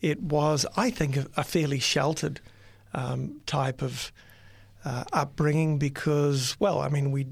it 0.00 0.22
was, 0.22 0.66
I 0.76 0.90
think, 0.90 1.16
a, 1.36 1.44
fairly 1.44 1.78
sheltered 1.78 2.40
um, 2.94 3.40
type 3.46 3.82
of 3.82 4.12
uh, 4.84 5.04
upbringing 5.12 5.78
because, 5.78 6.56
well, 6.58 6.80
I 6.80 6.88
mean, 6.88 7.10
we 7.10 7.26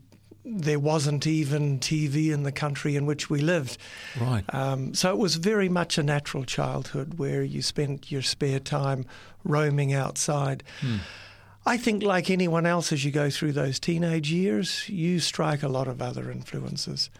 there 0.50 0.78
wasn't 0.78 1.26
even 1.26 1.78
TV 1.78 2.32
in 2.32 2.42
the 2.42 2.52
country 2.52 2.96
in 2.96 3.04
which 3.04 3.28
we 3.28 3.40
lived. 3.40 3.76
Right. 4.18 4.42
Um, 4.54 4.94
so 4.94 5.10
it 5.10 5.18
was 5.18 5.36
very 5.36 5.68
much 5.68 5.98
a 5.98 6.02
natural 6.02 6.44
childhood 6.44 7.18
where 7.18 7.42
you 7.42 7.60
spent 7.60 8.10
your 8.10 8.22
spare 8.22 8.58
time 8.58 9.04
roaming 9.44 9.92
outside. 9.92 10.62
I 11.66 11.76
think, 11.76 12.02
like 12.02 12.30
anyone 12.30 12.64
else, 12.64 12.92
as 12.92 13.04
you 13.04 13.10
go 13.10 13.28
through 13.28 13.52
those 13.52 13.78
teenage 13.78 14.30
years, 14.30 14.88
you 14.88 15.20
strike 15.20 15.62
a 15.62 15.68
lot 15.68 15.86
of 15.86 16.00
other 16.00 16.30
influences. 16.30 17.10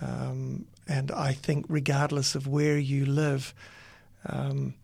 Um, 0.00 0.66
and 0.86 1.10
I 1.10 1.32
think, 1.32 1.66
regardless 1.68 2.36
of 2.36 2.46
where 2.46 2.78
you 2.78 3.04
live, 3.06 3.54
um, 4.26 4.74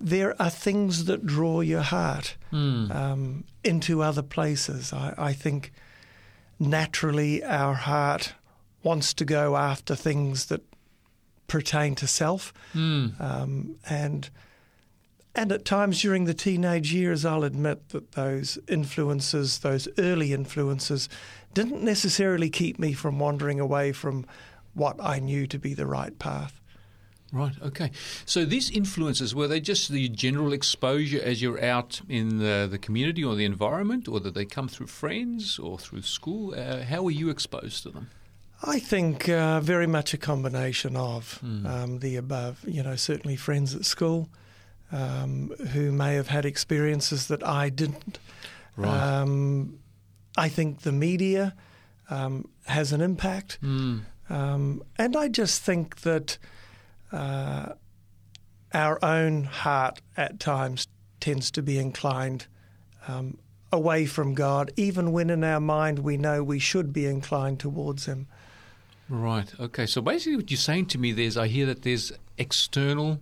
there 0.00 0.40
are 0.40 0.50
things 0.50 1.04
that 1.06 1.26
draw 1.26 1.60
your 1.60 1.82
heart 1.82 2.36
um, 2.52 3.44
into 3.64 4.02
other 4.02 4.22
places. 4.22 4.92
I, 4.92 5.14
I 5.18 5.32
think 5.32 5.72
naturally 6.58 7.42
our 7.44 7.74
heart 7.74 8.34
wants 8.82 9.12
to 9.14 9.24
go 9.24 9.56
after 9.56 9.94
things 9.94 10.46
that 10.46 10.62
pertain 11.46 11.94
to 11.96 12.06
self, 12.06 12.52
Mm. 12.74 13.20
um, 13.20 13.76
and 13.88 14.30
and 15.34 15.52
at 15.52 15.64
times 15.64 16.00
during 16.02 16.24
the 16.24 16.34
teenage 16.34 16.92
years, 16.92 17.24
I'll 17.24 17.44
admit 17.44 17.90
that 17.90 18.12
those 18.12 18.58
influences, 18.66 19.60
those 19.60 19.86
early 19.96 20.32
influences, 20.32 21.08
didn't 21.54 21.82
necessarily 21.84 22.50
keep 22.50 22.78
me 22.78 22.92
from 22.92 23.18
wandering 23.20 23.60
away 23.60 23.92
from 23.92 24.26
what 24.74 24.96
I 25.00 25.20
knew 25.20 25.46
to 25.46 25.58
be 25.58 25.74
the 25.74 25.86
right 25.86 26.18
path. 26.18 26.57
Right. 27.32 27.52
Okay. 27.62 27.90
So 28.24 28.44
these 28.46 28.70
influences 28.70 29.34
were 29.34 29.46
they 29.48 29.60
just 29.60 29.90
the 29.90 30.08
general 30.08 30.52
exposure 30.52 31.20
as 31.22 31.42
you're 31.42 31.62
out 31.62 32.00
in 32.08 32.38
the, 32.38 32.66
the 32.70 32.78
community 32.78 33.22
or 33.22 33.34
the 33.36 33.44
environment, 33.44 34.08
or 34.08 34.18
did 34.20 34.34
they 34.34 34.46
come 34.46 34.66
through 34.68 34.86
friends 34.86 35.58
or 35.58 35.78
through 35.78 36.02
school? 36.02 36.54
Uh, 36.54 36.82
how 36.84 37.02
were 37.02 37.10
you 37.10 37.28
exposed 37.28 37.82
to 37.82 37.90
them? 37.90 38.08
I 38.62 38.78
think 38.80 39.28
uh, 39.28 39.60
very 39.60 39.86
much 39.86 40.14
a 40.14 40.18
combination 40.18 40.96
of 40.96 41.38
Mm. 41.44 41.66
um, 41.66 41.98
the 42.00 42.16
above. 42.16 42.64
You 42.66 42.82
know, 42.82 42.96
certainly 42.96 43.36
friends 43.36 43.74
at 43.74 43.84
school 43.84 44.28
um, 44.90 45.50
who 45.72 45.92
may 45.92 46.14
have 46.14 46.28
had 46.28 46.44
experiences 46.46 47.26
that 47.28 47.46
I 47.46 47.68
didn't. 47.68 48.18
Right. 48.76 48.88
Um, 49.20 49.78
I 50.36 50.48
think 50.48 50.80
the 50.80 50.92
media 50.92 51.54
um, 52.10 52.48
has 52.66 52.92
an 52.92 53.00
impact. 53.00 53.58
Mm. 53.62 54.02
Um, 54.30 54.82
and 54.96 55.16
I 55.16 55.28
just 55.28 55.62
think 55.62 56.00
that 56.02 56.38
uh, 57.12 57.72
our 58.72 59.02
own 59.04 59.44
heart 59.44 60.00
at 60.16 60.40
times 60.40 60.86
tends 61.20 61.50
to 61.52 61.62
be 61.62 61.78
inclined 61.78 62.46
um, 63.06 63.38
away 63.72 64.06
from 64.06 64.34
God, 64.34 64.72
even 64.76 65.12
when 65.12 65.30
in 65.30 65.44
our 65.44 65.60
mind 65.60 66.00
we 66.00 66.16
know 66.16 66.42
we 66.42 66.58
should 66.58 66.92
be 66.92 67.06
inclined 67.06 67.60
towards 67.60 68.06
Him. 68.06 68.26
Right. 69.08 69.50
Okay. 69.58 69.86
So 69.86 70.02
basically, 70.02 70.36
what 70.36 70.50
you're 70.50 70.58
saying 70.58 70.86
to 70.86 70.98
me 70.98 71.12
there 71.12 71.24
is, 71.24 71.36
I 71.36 71.48
hear 71.48 71.66
that 71.66 71.82
there's 71.82 72.12
external 72.36 73.20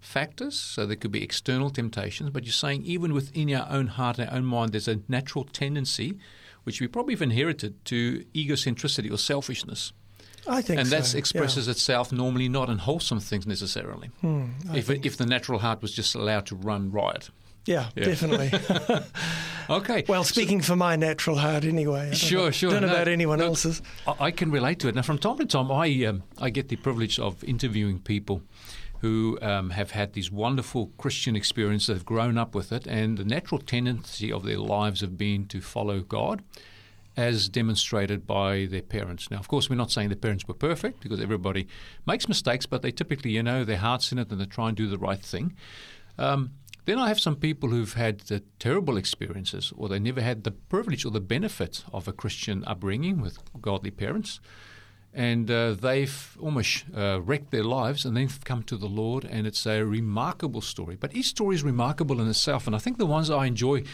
factors, 0.00 0.58
so 0.58 0.86
there 0.86 0.96
could 0.96 1.12
be 1.12 1.22
external 1.22 1.70
temptations, 1.70 2.30
but 2.30 2.44
you're 2.44 2.52
saying 2.52 2.84
even 2.84 3.12
within 3.12 3.54
our 3.54 3.66
own 3.70 3.88
heart, 3.88 4.18
our 4.18 4.32
own 4.32 4.44
mind, 4.44 4.72
there's 4.72 4.88
a 4.88 5.00
natural 5.08 5.44
tendency, 5.44 6.18
which 6.64 6.80
we 6.80 6.86
probably 6.88 7.14
have 7.14 7.22
inherited, 7.22 7.84
to 7.86 8.24
egocentricity 8.34 9.12
or 9.12 9.18
selfishness, 9.18 9.92
I 10.48 10.62
think 10.62 10.78
and 10.80 10.88
so. 10.88 10.96
that 11.00 11.14
expresses 11.14 11.68
itself 11.68 12.12
normally 12.12 12.48
not 12.48 12.68
in 12.70 12.78
wholesome 12.78 13.20
things 13.20 13.46
necessarily. 13.46 14.08
Hmm, 14.20 14.44
If 14.74 14.88
if 14.90 15.16
the 15.16 15.26
natural 15.26 15.58
heart 15.60 15.82
was 15.82 15.92
just 15.92 16.14
allowed 16.14 16.46
to 16.46 16.56
run 16.56 16.90
riot. 16.90 17.30
yeah, 17.66 17.90
Yeah. 17.96 18.04
definitely. 18.06 18.50
Okay. 19.68 20.04
well, 20.08 20.24
speaking 20.24 20.60
for 20.62 20.74
my 20.74 20.96
natural 20.96 21.36
heart 21.36 21.64
anyway. 21.64 22.10
I 22.10 22.14
Sure, 22.14 22.46
know, 22.46 22.50
sure. 22.50 22.70
Don't 22.72 22.80
know 22.82 22.88
No, 22.88 22.94
about 22.94 23.06
anyone 23.08 23.38
look, 23.38 23.48
else's. 23.48 23.82
I 24.06 24.14
I 24.26 24.30
can 24.32 24.50
relate 24.50 24.80
to 24.80 24.88
it. 24.88 24.94
Now, 24.96 25.02
from 25.02 25.18
time 25.18 25.36
to 25.38 25.46
time, 25.46 25.70
I 25.70 25.86
um, 26.06 26.22
I 26.38 26.50
get 26.50 26.68
the 26.68 26.76
privilege 26.76 27.20
of 27.20 27.44
interviewing 27.44 28.00
people 28.00 28.42
who 29.00 29.38
um, 29.40 29.70
have 29.70 29.92
had 29.92 30.12
these 30.12 30.30
wonderful 30.30 30.90
Christian 30.98 31.36
experiences, 31.36 31.88
have 31.88 32.04
grown 32.04 32.36
up 32.36 32.54
with 32.54 32.72
it, 32.72 32.86
and 32.86 33.16
the 33.16 33.24
natural 33.24 33.60
tendency 33.60 34.30
of 34.32 34.42
their 34.44 34.58
lives 34.58 35.00
have 35.00 35.16
been 35.16 35.46
to 35.46 35.60
follow 35.60 36.00
God, 36.00 36.42
as 37.20 37.48
demonstrated 37.48 38.26
by 38.26 38.66
their 38.70 38.82
parents. 38.82 39.30
Now, 39.30 39.38
of 39.38 39.48
course, 39.48 39.68
we're 39.68 39.76
not 39.76 39.90
saying 39.90 40.08
the 40.08 40.16
parents 40.16 40.48
were 40.48 40.54
perfect 40.54 41.00
because 41.00 41.20
everybody 41.20 41.68
makes 42.06 42.28
mistakes, 42.28 42.66
but 42.66 42.80
they 42.82 42.92
typically, 42.92 43.32
you 43.32 43.42
know, 43.42 43.64
their 43.64 43.76
heart's 43.76 44.10
in 44.12 44.18
it 44.18 44.30
and 44.30 44.40
they 44.40 44.46
try 44.46 44.68
and 44.68 44.76
do 44.76 44.88
the 44.88 44.98
right 44.98 45.20
thing. 45.20 45.54
Um, 46.18 46.52
then 46.86 46.98
I 46.98 47.08
have 47.08 47.20
some 47.20 47.36
people 47.36 47.68
who've 47.68 47.92
had 47.92 48.22
terrible 48.58 48.96
experiences, 48.96 49.72
or 49.76 49.88
they 49.88 49.98
never 49.98 50.22
had 50.22 50.44
the 50.44 50.50
privilege 50.50 51.04
or 51.04 51.10
the 51.10 51.20
benefit 51.20 51.84
of 51.92 52.08
a 52.08 52.12
Christian 52.12 52.64
upbringing 52.66 53.20
with 53.20 53.38
godly 53.60 53.90
parents, 53.90 54.40
and 55.12 55.50
uh, 55.50 55.74
they've 55.74 56.36
almost 56.40 56.84
uh, 56.96 57.20
wrecked 57.22 57.50
their 57.50 57.64
lives, 57.64 58.04
and 58.04 58.16
then 58.16 58.28
come 58.44 58.62
to 58.64 58.76
the 58.76 58.86
Lord, 58.86 59.24
and 59.24 59.46
it's 59.46 59.66
a 59.66 59.84
remarkable 59.84 60.62
story. 60.62 60.96
But 60.96 61.14
each 61.14 61.26
story 61.26 61.54
is 61.56 61.62
remarkable 61.62 62.20
in 62.20 62.28
itself, 62.28 62.66
and 62.66 62.74
I 62.74 62.78
think 62.78 62.98
the 62.98 63.06
ones 63.06 63.30
I 63.30 63.46
enjoy. 63.46 63.84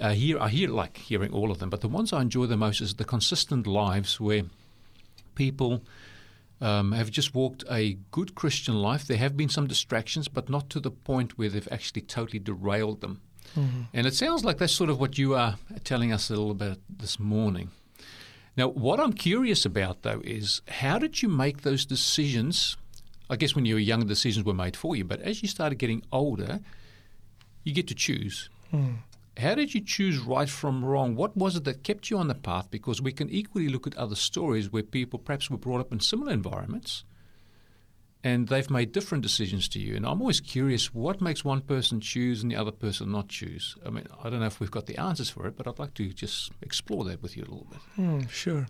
Uh, 0.00 0.10
hear, 0.10 0.38
I 0.40 0.48
hear 0.48 0.68
like 0.68 0.96
hearing 0.96 1.32
all 1.32 1.50
of 1.50 1.58
them, 1.58 1.68
but 1.68 1.82
the 1.82 1.88
ones 1.88 2.12
I 2.12 2.22
enjoy 2.22 2.46
the 2.46 2.56
most 2.56 2.80
is 2.80 2.94
the 2.94 3.04
consistent 3.04 3.66
lives 3.66 4.18
where 4.18 4.42
people 5.34 5.82
um, 6.60 6.92
have 6.92 7.10
just 7.10 7.34
walked 7.34 7.64
a 7.70 7.98
good 8.10 8.34
Christian 8.34 8.74
life. 8.76 9.06
There 9.06 9.18
have 9.18 9.36
been 9.36 9.48
some 9.48 9.66
distractions, 9.66 10.28
but 10.28 10.48
not 10.48 10.70
to 10.70 10.80
the 10.80 10.90
point 10.90 11.36
where 11.38 11.48
they've 11.48 11.68
actually 11.70 12.02
totally 12.02 12.38
derailed 12.38 13.00
them. 13.00 13.20
And 13.92 14.06
it 14.06 14.14
sounds 14.14 14.44
like 14.44 14.58
that's 14.58 14.72
sort 14.72 14.90
of 14.90 15.00
what 15.00 15.18
you 15.18 15.34
are 15.34 15.56
telling 15.84 16.12
us 16.12 16.30
a 16.30 16.34
little 16.34 16.54
bit 16.54 16.78
this 16.88 17.18
morning. 17.18 17.70
Now, 18.56 18.68
what 18.68 19.00
I'm 19.00 19.12
curious 19.12 19.64
about, 19.64 20.02
though, 20.02 20.20
is 20.24 20.60
how 20.68 20.98
did 20.98 21.22
you 21.22 21.28
make 21.28 21.62
those 21.62 21.84
decisions? 21.84 22.76
I 23.28 23.36
guess 23.36 23.54
when 23.54 23.64
you 23.64 23.74
were 23.74 23.80
young, 23.80 24.06
decisions 24.06 24.44
were 24.44 24.54
made 24.54 24.76
for 24.76 24.96
you, 24.96 25.04
but 25.04 25.20
as 25.22 25.42
you 25.42 25.48
started 25.48 25.76
getting 25.78 26.02
older, 26.12 26.60
you 27.64 27.72
get 27.74 27.88
to 27.88 27.94
choose. 27.94 28.48
How 29.40 29.54
did 29.54 29.74
you 29.74 29.80
choose 29.80 30.18
right 30.18 30.48
from 30.48 30.84
wrong? 30.84 31.16
What 31.16 31.36
was 31.36 31.56
it 31.56 31.64
that 31.64 31.82
kept 31.82 32.10
you 32.10 32.18
on 32.18 32.28
the 32.28 32.34
path? 32.34 32.70
Because 32.70 33.00
we 33.00 33.12
can 33.12 33.30
equally 33.30 33.68
look 33.68 33.86
at 33.86 33.96
other 33.96 34.14
stories 34.14 34.70
where 34.70 34.82
people 34.82 35.18
perhaps 35.18 35.50
were 35.50 35.56
brought 35.56 35.80
up 35.80 35.92
in 35.92 36.00
similar 36.00 36.32
environments 36.32 37.04
and 38.22 38.48
they've 38.48 38.70
made 38.70 38.92
different 38.92 39.22
decisions 39.22 39.66
to 39.68 39.78
you. 39.78 39.96
And 39.96 40.04
I'm 40.04 40.20
always 40.20 40.40
curious 40.40 40.94
what 40.94 41.20
makes 41.20 41.44
one 41.44 41.62
person 41.62 42.00
choose 42.00 42.42
and 42.42 42.52
the 42.52 42.56
other 42.56 42.70
person 42.70 43.10
not 43.10 43.28
choose. 43.28 43.76
I 43.84 43.90
mean, 43.90 44.06
I 44.22 44.28
don't 44.28 44.40
know 44.40 44.46
if 44.46 44.60
we've 44.60 44.70
got 44.70 44.86
the 44.86 44.98
answers 44.98 45.30
for 45.30 45.46
it, 45.46 45.56
but 45.56 45.66
I'd 45.66 45.78
like 45.78 45.94
to 45.94 46.10
just 46.10 46.52
explore 46.60 47.04
that 47.04 47.22
with 47.22 47.36
you 47.36 47.44
a 47.44 47.50
little 47.50 47.66
bit. 47.70 47.80
Hmm, 47.96 48.20
sure. 48.26 48.66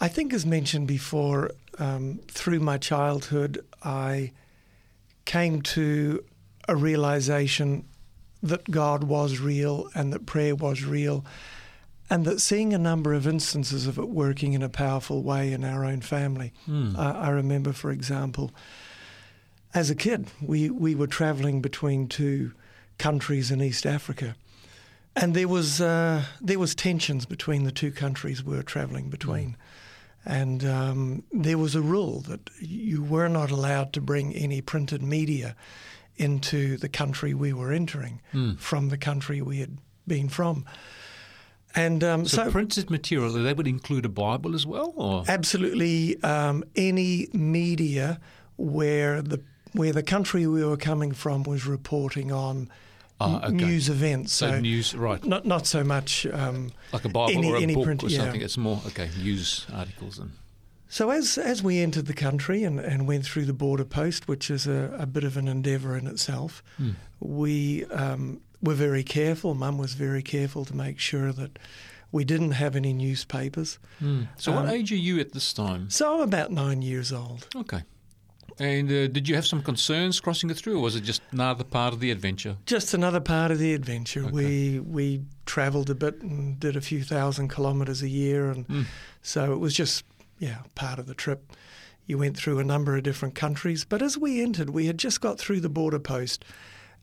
I 0.00 0.08
think, 0.08 0.32
as 0.32 0.46
mentioned 0.46 0.88
before, 0.88 1.50
um, 1.78 2.20
through 2.28 2.60
my 2.60 2.78
childhood, 2.78 3.62
I 3.82 4.32
came 5.26 5.60
to 5.60 6.24
a 6.66 6.74
realization 6.74 7.84
that 8.42 8.70
God 8.70 9.04
was 9.04 9.38
real 9.38 9.88
and 9.94 10.12
that 10.12 10.26
prayer 10.26 10.54
was 10.54 10.84
real, 10.84 11.24
and 12.08 12.24
that 12.24 12.40
seeing 12.40 12.72
a 12.74 12.78
number 12.78 13.14
of 13.14 13.26
instances 13.26 13.86
of 13.86 13.98
it 13.98 14.08
working 14.08 14.52
in 14.52 14.62
a 14.62 14.68
powerful 14.68 15.22
way 15.22 15.52
in 15.52 15.64
our 15.64 15.84
own 15.84 16.00
family. 16.00 16.52
Hmm. 16.66 16.96
I, 16.96 17.12
I 17.12 17.28
remember, 17.30 17.72
for 17.72 17.90
example, 17.90 18.50
as 19.72 19.90
a 19.90 19.94
kid, 19.94 20.26
we, 20.40 20.70
we 20.70 20.94
were 20.94 21.06
traveling 21.06 21.60
between 21.60 22.08
two 22.08 22.52
countries 22.98 23.50
in 23.50 23.62
East 23.62 23.86
Africa. 23.86 24.34
And 25.16 25.34
there 25.34 25.48
was 25.48 25.80
uh, 25.80 26.22
there 26.40 26.58
was 26.58 26.74
tensions 26.74 27.26
between 27.26 27.64
the 27.64 27.72
two 27.72 27.90
countries 27.90 28.44
we 28.44 28.56
were 28.56 28.62
travelling 28.62 29.10
between, 29.10 29.56
and 30.24 30.64
um, 30.64 31.24
there 31.32 31.58
was 31.58 31.74
a 31.74 31.82
rule 31.82 32.20
that 32.20 32.48
you 32.60 33.02
were 33.02 33.28
not 33.28 33.50
allowed 33.50 33.92
to 33.94 34.00
bring 34.00 34.32
any 34.34 34.60
printed 34.60 35.02
media 35.02 35.56
into 36.20 36.76
the 36.76 36.88
country 36.88 37.32
we 37.34 37.52
were 37.52 37.72
entering 37.72 38.20
Hmm. 38.32 38.54
from 38.56 38.88
the 38.90 38.98
country 38.98 39.40
we 39.42 39.58
had 39.60 39.78
been 40.06 40.28
from. 40.28 40.64
And 41.74 42.02
um, 42.02 42.26
So, 42.26 42.44
so, 42.44 42.50
printed 42.50 42.90
material, 42.90 43.32
that 43.32 43.56
would 43.56 43.66
include 43.68 44.04
a 44.04 44.08
Bible 44.08 44.54
as 44.54 44.66
well? 44.66 44.92
Or? 44.96 45.24
absolutely 45.28 46.20
um, 46.22 46.64
any 46.76 47.28
media 47.32 48.18
where 48.56 49.22
the 49.22 49.40
where 49.72 49.92
the 49.92 50.02
country 50.02 50.46
we 50.48 50.64
were 50.64 50.76
coming 50.76 51.12
from 51.14 51.44
was 51.44 51.64
reporting 51.64 52.32
on 52.32 52.68
Ah, 53.20 53.44
okay. 53.44 53.52
news 53.54 53.88
events. 53.88 54.32
So, 54.32 54.58
news, 54.60 54.94
right. 54.94 55.22
Not 55.24 55.44
not 55.46 55.66
so 55.66 55.84
much. 55.84 56.26
Um, 56.26 56.72
Like 56.92 57.04
a 57.04 57.08
Bible 57.08 57.38
any- 57.38 57.50
or 57.52 57.56
a 57.56 57.60
any 57.62 57.74
book 57.74 57.84
print- 57.84 58.02
or 58.02 58.08
yeah. 58.08 58.18
something. 58.22 58.40
It's 58.42 58.56
more, 58.58 58.80
okay, 58.86 59.08
news 59.22 59.66
articles. 59.72 60.18
and 60.18 60.30
so 60.90 61.10
as 61.10 61.38
as 61.38 61.62
we 61.62 61.78
entered 61.80 62.06
the 62.06 62.14
country 62.26 62.64
and, 62.64 62.78
and 62.80 63.06
went 63.08 63.24
through 63.24 63.46
the 63.46 63.52
border 63.64 63.84
post, 63.86 64.28
which 64.28 64.50
is 64.50 64.66
a, 64.66 64.94
a 64.98 65.06
bit 65.06 65.24
of 65.24 65.36
an 65.36 65.48
endeavour 65.48 65.96
in 65.96 66.06
itself, 66.06 66.62
Hmm. 66.76 66.90
we 67.20 67.84
um, 67.86 68.40
were 68.60 68.74
very 68.76 69.02
careful. 69.04 69.54
Mum 69.54 69.78
was 69.78 69.94
very 69.94 70.22
careful 70.22 70.64
to 70.66 70.74
make 70.76 70.98
sure 70.98 71.32
that 71.32 71.58
we 72.12 72.24
didn't 72.24 72.52
have 72.52 72.74
any 72.76 72.92
newspapers. 72.92 73.78
So, 74.36 74.52
what 74.52 74.64
Um, 74.64 74.70
age 74.70 74.90
are 74.92 74.96
you 75.08 75.20
at 75.20 75.32
this 75.32 75.52
time? 75.52 75.88
So 75.90 76.14
I'm 76.14 76.20
about 76.34 76.50
nine 76.50 76.82
years 76.82 77.12
old. 77.12 77.46
Okay. 77.54 77.82
And 78.58 78.90
uh, 78.90 79.06
did 79.06 79.26
you 79.28 79.34
have 79.36 79.46
some 79.46 79.62
concerns 79.62 80.20
crossing 80.20 80.50
it 80.50 80.56
through, 80.58 80.76
or 80.78 80.82
was 80.82 80.94
it 80.96 81.04
just 81.06 81.22
another 81.32 81.64
part 81.64 81.94
of 81.94 82.00
the 82.00 82.10
adventure? 82.10 82.56
Just 82.66 82.92
another 82.94 83.20
part 83.20 83.50
of 83.52 83.58
the 83.58 83.72
adventure. 83.74 84.24
Okay. 84.24 84.32
We 84.32 84.80
we 84.80 85.22
travelled 85.46 85.88
a 85.88 85.94
bit 85.94 86.20
and 86.22 86.60
did 86.60 86.76
a 86.76 86.80
few 86.80 87.02
thousand 87.04 87.48
kilometres 87.54 88.02
a 88.02 88.08
year, 88.08 88.50
and 88.50 88.66
Mm. 88.68 88.84
so 89.22 89.52
it 89.54 89.60
was 89.60 89.72
just 89.78 90.04
yeah 90.40 90.62
part 90.74 90.98
of 90.98 91.06
the 91.06 91.14
trip. 91.14 91.52
You 92.06 92.18
went 92.18 92.36
through 92.36 92.58
a 92.58 92.64
number 92.64 92.96
of 92.96 93.04
different 93.04 93.36
countries, 93.36 93.84
but 93.84 94.02
as 94.02 94.18
we 94.18 94.42
entered, 94.42 94.70
we 94.70 94.86
had 94.86 94.98
just 94.98 95.20
got 95.20 95.38
through 95.38 95.60
the 95.60 95.68
border 95.68 96.00
post, 96.00 96.44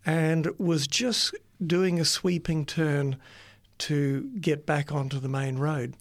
and 0.06 0.50
was 0.58 0.86
just 0.86 1.34
doing 1.65 1.98
a 2.00 2.03
sweeping 2.06 2.65
turn 2.65 3.15
to 3.77 4.29
get 4.41 4.65
back 4.65 4.91
onto 4.91 5.20
the 5.20 5.29
main 5.29 5.58
road, 5.60 5.96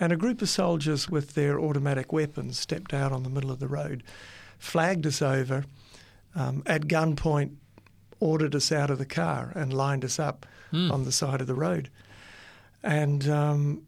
and 0.00 0.12
a 0.12 0.16
group 0.16 0.42
of 0.42 0.48
soldiers 0.48 1.08
with 1.08 1.34
their 1.34 1.60
automatic 1.60 2.12
weapons 2.12 2.58
stepped 2.58 2.92
out 2.92 3.12
on 3.12 3.22
the 3.22 3.30
middle 3.30 3.52
of 3.52 3.60
the 3.60 3.68
road, 3.68 4.02
flagged 4.58 5.06
us 5.06 5.22
over, 5.22 5.64
um, 6.34 6.62
at 6.66 6.88
gunpoint 6.88 7.52
ordered 8.20 8.56
us 8.56 8.72
out 8.72 8.90
of 8.90 8.98
the 8.98 9.06
car 9.06 9.52
and 9.54 9.72
lined 9.72 10.04
us 10.04 10.18
up 10.18 10.44
Hmm. 10.72 10.90
on 10.90 11.04
the 11.04 11.12
side 11.12 11.40
of 11.40 11.46
the 11.46 11.54
road. 11.54 11.88
And 12.82 13.28
um, 13.28 13.82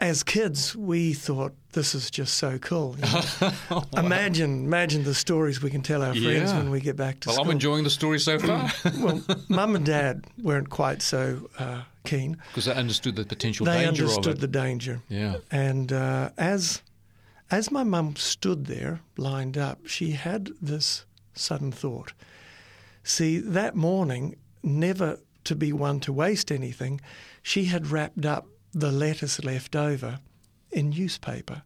as 0.00 0.22
kids, 0.22 0.74
we 0.76 1.12
thought 1.14 1.54
this 1.72 1.94
is 1.94 2.10
just 2.10 2.34
so 2.34 2.58
cool. 2.58 2.96
you 2.98 3.02
know. 3.12 3.52
wow. 3.70 3.84
Imagine, 3.96 4.64
imagine 4.64 5.04
the 5.04 5.14
stories 5.14 5.62
we 5.62 5.70
can 5.70 5.82
tell 5.82 6.02
our 6.02 6.12
friends 6.14 6.50
Yeah. 6.52 6.58
when 6.58 6.70
we 6.70 6.80
get 6.80 6.96
back 6.96 7.20
to 7.20 7.28
Well, 7.28 7.34
school. 7.36 7.44
I'm 7.46 7.50
enjoying 7.52 7.84
the 7.84 7.90
story 7.90 8.18
so 8.18 8.38
far 8.38 8.70
well, 9.00 9.22
mum 9.48 9.76
and 9.76 9.84
dad 9.86 10.24
weren't 10.42 10.68
quite 10.70 11.00
so 11.02 11.48
uh, 11.58 11.82
keen. 12.04 12.36
because 12.48 12.66
they 12.66 12.74
understood 12.74 13.16
the 13.16 13.24
potential 13.24 13.66
They 13.66 13.84
danger 13.84 14.04
of 14.04 14.10
understood 14.10 14.40
the 14.40 14.48
danger. 14.48 15.00
yeah. 15.08 15.36
And 15.50 15.92
uh, 15.92 16.30
as 16.36 16.82
as 17.50 17.70
my 17.70 17.84
mum 17.84 18.16
stood 18.16 18.66
there, 18.66 19.00
lined 19.16 19.56
up, 19.56 19.86
she 19.86 20.12
had 20.12 20.50
this 20.60 21.04
sudden 21.34 21.70
thought. 21.72 22.12
See, 23.04 23.38
that 23.38 23.76
morning, 23.76 24.36
never 24.62 25.18
to 25.44 25.54
be 25.54 25.72
one 25.72 26.00
to 26.00 26.12
waste 26.12 26.50
anything, 26.50 27.00
she 27.42 27.66
had 27.66 27.88
wrapped 27.88 28.24
up 28.24 28.46
the 28.74 28.90
lettuce 28.92 29.42
left 29.44 29.74
over 29.76 30.18
in 30.70 30.90
newspaper 30.90 31.62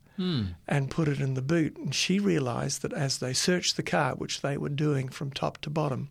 and 0.67 0.91
put 0.91 1.07
it 1.07 1.21
in 1.21 1.35
the 1.35 1.43
boot. 1.43 1.77
And 1.77 1.95
she 1.95 2.19
realised 2.19 2.83
that 2.83 2.93
as 2.93 3.19
they 3.19 3.33
searched 3.33 3.77
the 3.77 3.85
car, 3.85 4.17
which 4.17 4.41
they 4.41 4.57
were 4.57 4.69
doing 4.69 5.09
from 5.09 5.31
top 5.31 5.59
to 5.59 5.71
bottom, 5.71 6.11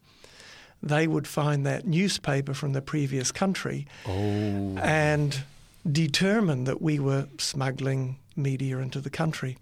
they 0.81 1.07
would 1.07 1.27
find 1.27 1.65
that 1.65 1.85
newspaper 1.85 2.53
from 2.53 2.71
the 2.71 2.81
previous 2.81 3.33
country 3.33 3.85
Oh. 4.07 4.77
and 4.77 5.43
determine 5.89 6.63
that 6.63 6.81
we 6.81 6.99
were 6.99 7.27
smuggling 7.37 8.17
media 8.35 8.77
into 8.77 9.01
the 9.01 9.09
country. 9.09 9.57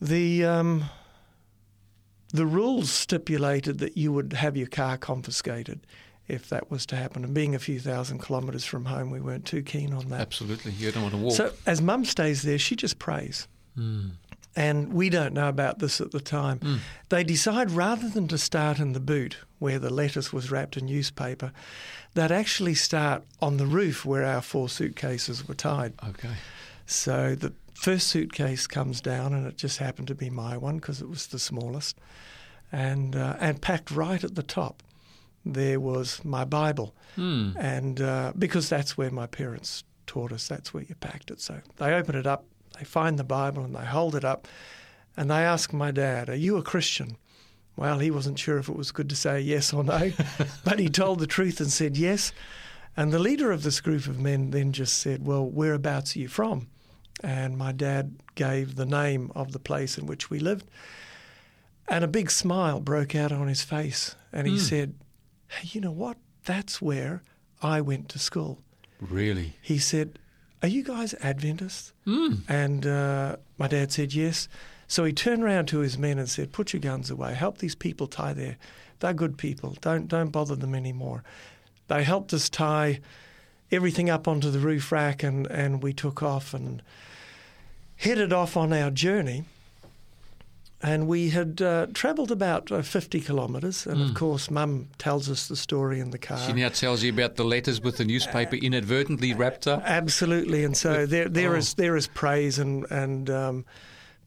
The 0.00 0.44
um, 0.46 0.84
the 2.32 2.46
rules 2.46 2.90
stipulated 2.90 3.78
that 3.80 3.96
you 3.98 4.12
would 4.12 4.32
have 4.34 4.56
your 4.56 4.66
car 4.68 4.96
confiscated 4.96 5.80
if 6.28 6.48
that 6.50 6.70
was 6.70 6.84
to 6.86 6.96
happen. 6.96 7.24
And 7.24 7.32
being 7.34 7.54
a 7.54 7.58
few 7.58 7.80
thousand 7.80 8.22
kilometres 8.22 8.64
from 8.64 8.84
home, 8.84 9.10
we 9.10 9.20
weren't 9.20 9.46
too 9.46 9.62
keen 9.62 9.92
on 9.92 10.08
that. 10.10 10.20
Absolutely. 10.20 10.72
You 10.72 10.92
don't 10.92 11.02
want 11.02 11.14
to 11.14 11.20
walk. 11.20 11.34
So 11.34 11.52
as 11.66 11.80
Mum 11.80 12.04
stays 12.04 12.42
there, 12.42 12.58
she 12.58 12.76
just 12.76 12.98
prays. 12.98 13.48
And 14.56 14.92
we 14.92 15.08
don't 15.08 15.34
know 15.34 15.48
about 15.48 15.78
this 15.78 16.00
at 16.00 16.10
the 16.10 16.20
time. 16.20 16.80
They 17.10 17.22
decide 17.22 17.70
rather 17.70 18.08
than 18.08 18.26
to 18.28 18.38
start 18.38 18.78
in 18.80 18.92
the 18.92 19.00
boot 19.00 19.36
where 19.60 19.78
the 19.78 19.90
lettuce 19.90 20.32
was 20.32 20.50
wrapped 20.50 20.76
in 20.76 20.86
newspaper, 20.86 21.52
they'd 22.14 22.32
actually 22.32 22.74
start 22.74 23.22
on 23.40 23.56
the 23.56 23.66
roof 23.66 24.04
where 24.04 24.24
our 24.24 24.40
four 24.42 24.68
suitcases 24.68 25.46
were 25.46 25.54
tied. 25.54 25.92
okay. 26.08 26.34
So 26.86 27.34
the 27.34 27.52
first 27.74 28.08
suitcase 28.08 28.66
comes 28.66 29.00
down, 29.00 29.32
and 29.34 29.46
it 29.46 29.56
just 29.56 29.78
happened 29.78 30.08
to 30.08 30.14
be 30.14 30.30
my 30.30 30.56
one 30.56 30.76
because 30.78 31.00
it 31.02 31.08
was 31.08 31.26
the 31.28 31.38
smallest, 31.38 31.98
and 32.72 33.14
uh, 33.14 33.36
and 33.38 33.60
packed 33.60 33.90
right 33.90 34.24
at 34.24 34.34
the 34.34 34.42
top, 34.42 34.82
there 35.54 35.80
was 35.80 36.24
my 36.24 36.44
Bible, 36.44 36.94
Hmm. 37.16 37.50
and 37.58 38.00
uh, 38.00 38.32
because 38.38 38.68
that's 38.68 38.96
where 38.96 39.10
my 39.10 39.26
parents 39.26 39.84
taught 40.06 40.32
us, 40.32 40.46
that's 40.48 40.72
where 40.72 40.82
you 40.84 40.94
packed 40.96 41.30
it. 41.30 41.40
So 41.40 41.60
they 41.76 41.92
open 41.94 42.14
it 42.14 42.26
up, 42.26 42.44
they 42.78 42.84
find 42.84 43.18
the 43.18 43.24
Bible, 43.24 43.64
and 43.64 43.74
they 43.74 43.84
hold 43.84 44.14
it 44.14 44.24
up, 44.24 44.46
and 45.16 45.30
they 45.30 45.44
ask 45.44 45.72
my 45.72 45.90
dad, 45.90 46.28
"Are 46.28 46.36
you 46.36 46.56
a 46.56 46.62
Christian?" 46.62 47.16
Well, 47.76 47.98
he 48.00 48.10
wasn't 48.10 48.38
sure 48.40 48.58
if 48.58 48.68
it 48.68 48.74
was 48.76 48.90
good 48.90 49.08
to 49.10 49.16
say 49.16 49.40
yes 49.40 49.72
or 49.72 49.84
no, 49.84 50.10
but 50.64 50.78
he 50.80 50.88
told 50.88 51.20
the 51.20 51.26
truth 51.28 51.60
and 51.60 51.70
said 51.70 51.96
yes. 51.96 52.32
And 52.96 53.12
the 53.12 53.20
leader 53.20 53.52
of 53.52 53.62
this 53.62 53.80
group 53.80 54.08
of 54.08 54.18
men 54.18 54.50
then 54.50 54.72
just 54.72 54.98
said, 54.98 55.24
Well, 55.24 55.48
whereabouts 55.48 56.16
are 56.16 56.18
you 56.18 56.26
from? 56.26 56.66
And 57.22 57.56
my 57.56 57.70
dad 57.70 58.16
gave 58.34 58.74
the 58.74 58.84
name 58.86 59.30
of 59.36 59.52
the 59.52 59.60
place 59.60 59.96
in 59.96 60.06
which 60.06 60.28
we 60.30 60.40
lived. 60.40 60.66
And 61.86 62.02
a 62.02 62.08
big 62.08 62.30
smile 62.32 62.80
broke 62.80 63.14
out 63.14 63.30
on 63.30 63.46
his 63.46 63.62
face. 63.62 64.16
And 64.32 64.48
he 64.48 64.58
said, 64.58 64.94
Hey, 65.48 65.68
you 65.72 65.80
know 65.80 65.90
what? 65.92 66.16
That's 66.44 66.80
where 66.80 67.22
I 67.62 67.80
went 67.80 68.08
to 68.10 68.18
school. 68.18 68.60
Really? 69.00 69.54
He 69.60 69.78
said, 69.78 70.18
Are 70.62 70.68
you 70.68 70.82
guys 70.82 71.14
Adventists? 71.20 71.92
And 72.48 72.86
uh, 72.86 73.36
my 73.58 73.68
dad 73.68 73.92
said, 73.92 74.14
Yes. 74.14 74.48
So 74.86 75.04
he 75.04 75.12
turned 75.12 75.42
around 75.44 75.66
to 75.68 75.78
his 75.80 75.98
men 75.98 76.18
and 76.18 76.28
said, 76.28 76.52
Put 76.52 76.72
your 76.72 76.80
guns 76.80 77.10
away. 77.10 77.34
Help 77.34 77.58
these 77.58 77.74
people 77.74 78.06
tie 78.06 78.32
their. 78.32 78.56
They're 79.00 79.12
good 79.12 79.36
people. 79.38 79.76
Don't, 79.80 80.08
don't 80.08 80.30
bother 80.30 80.56
them 80.56 80.74
anymore. 80.74 81.22
They 81.88 82.02
helped 82.04 82.32
us 82.32 82.48
tie 82.48 83.00
everything 83.70 84.10
up 84.10 84.26
onto 84.26 84.50
the 84.50 84.58
roof 84.58 84.90
rack, 84.90 85.22
and, 85.22 85.46
and 85.48 85.82
we 85.82 85.92
took 85.92 86.22
off 86.22 86.54
and 86.54 86.82
headed 87.96 88.32
off 88.32 88.56
on 88.56 88.72
our 88.72 88.90
journey. 88.90 89.44
And 90.80 91.08
we 91.08 91.30
had 91.30 91.60
uh, 91.60 91.88
travelled 91.92 92.30
about 92.30 92.70
uh, 92.70 92.82
50 92.82 93.20
kilometres. 93.20 93.84
And 93.84 94.00
of 94.00 94.14
course, 94.14 94.48
Mum 94.48 94.88
tells 94.98 95.28
us 95.28 95.48
the 95.48 95.56
story 95.56 95.98
in 95.98 96.10
the 96.10 96.18
car. 96.18 96.38
She 96.38 96.52
now 96.52 96.68
tells 96.68 97.02
you 97.02 97.12
about 97.12 97.34
the 97.34 97.44
letters 97.44 97.80
with 97.80 97.96
the 97.96 98.04
newspaper 98.04 98.54
inadvertently 98.54 99.34
wrapped 99.34 99.66
up. 99.66 99.82
Absolutely, 99.84 100.62
and 100.62 100.76
so 100.76 101.04
there 101.04 101.28
there 101.28 101.54
oh. 101.54 101.58
is 101.58 101.74
there 101.74 101.96
is 101.96 102.06
praise 102.06 102.60
and 102.60 102.88
and 102.92 103.28
um, 103.28 103.64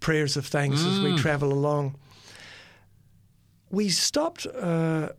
prayers 0.02 0.36
of 0.36 0.46
thanks 0.46 0.84
as 0.84 1.00
we 1.00 1.18
travel 1.18 1.54
along. 1.54 1.96
We 3.70 3.88
stopped 3.88 4.46
uh, 4.46 5.10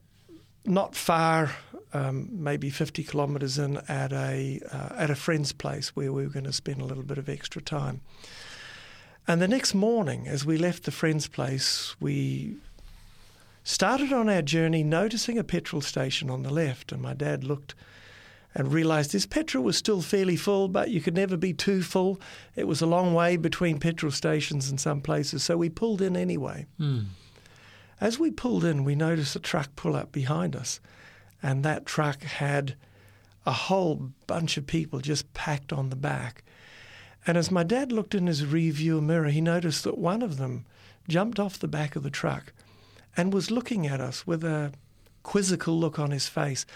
not 0.66 0.94
far, 0.94 1.52
um, 1.94 2.28
maybe 2.30 2.68
fifty 2.68 3.04
kilometres 3.04 3.58
in, 3.58 3.78
at 3.88 4.12
a 4.12 4.60
uh, 4.70 4.96
at 4.98 5.08
a 5.08 5.14
friend's 5.14 5.52
place 5.52 5.96
where 5.96 6.12
we 6.12 6.24
were 6.24 6.32
going 6.32 6.44
to 6.44 6.52
spend 6.52 6.82
a 6.82 6.84
little 6.84 7.04
bit 7.04 7.16
of 7.16 7.30
extra 7.30 7.62
time. 7.62 8.02
And 9.26 9.40
the 9.40 9.48
next 9.48 9.74
morning, 9.74 10.26
as 10.26 10.44
we 10.44 10.58
left 10.58 10.84
the 10.84 10.90
friend's 10.90 11.28
place, 11.28 11.94
we 12.00 12.56
started 13.62 14.12
on 14.12 14.28
our 14.28 14.42
journey, 14.42 14.82
noticing 14.82 15.38
a 15.38 15.44
petrol 15.44 15.80
station 15.80 16.28
on 16.28 16.42
the 16.42 16.52
left, 16.52 16.90
and 16.90 17.00
my 17.00 17.14
dad 17.14 17.44
looked 17.44 17.74
and 18.54 18.72
realised 18.72 19.12
his 19.12 19.24
petrol 19.26 19.64
was 19.64 19.76
still 19.76 20.02
fairly 20.02 20.36
full, 20.36 20.68
but 20.68 20.90
you 20.90 21.00
could 21.00 21.14
never 21.14 21.36
be 21.36 21.54
too 21.54 21.82
full. 21.82 22.20
It 22.54 22.66
was 22.66 22.82
a 22.82 22.86
long 22.86 23.14
way 23.14 23.36
between 23.36 23.78
petrol 23.78 24.12
stations 24.12 24.70
in 24.70 24.76
some 24.76 25.00
places, 25.00 25.42
so 25.42 25.56
we 25.56 25.70
pulled 25.70 26.02
in 26.02 26.16
anyway. 26.16 26.66
Hmm. 26.76 27.00
As 28.00 28.18
we 28.18 28.30
pulled 28.30 28.64
in, 28.64 28.84
we 28.84 28.94
noticed 28.94 29.36
a 29.36 29.40
truck 29.40 29.74
pull 29.76 29.94
up 29.94 30.12
behind 30.12 30.56
us, 30.56 30.80
and 31.42 31.62
that 31.62 31.86
truck 31.86 32.22
had 32.22 32.74
a 33.46 33.52
whole 33.52 34.10
bunch 34.26 34.56
of 34.56 34.66
people 34.66 35.00
just 35.00 35.32
packed 35.34 35.72
on 35.72 35.90
the 35.90 35.96
back. 35.96 36.44
And 37.26 37.38
as 37.38 37.50
my 37.50 37.62
dad 37.62 37.92
looked 37.92 38.14
in 38.14 38.26
his 38.26 38.42
rearview 38.42 39.02
mirror, 39.02 39.28
he 39.28 39.40
noticed 39.40 39.84
that 39.84 39.98
one 39.98 40.22
of 40.22 40.38
them 40.38 40.64
jumped 41.08 41.38
off 41.38 41.58
the 41.58 41.68
back 41.68 41.94
of 41.94 42.02
the 42.02 42.10
truck 42.10 42.52
and 43.16 43.32
was 43.32 43.50
looking 43.50 43.86
at 43.86 44.00
us 44.00 44.26
with 44.26 44.42
a 44.42 44.72
quizzical 45.22 45.78
look 45.78 45.98
on 45.98 46.10
his 46.10 46.28
face. 46.28 46.66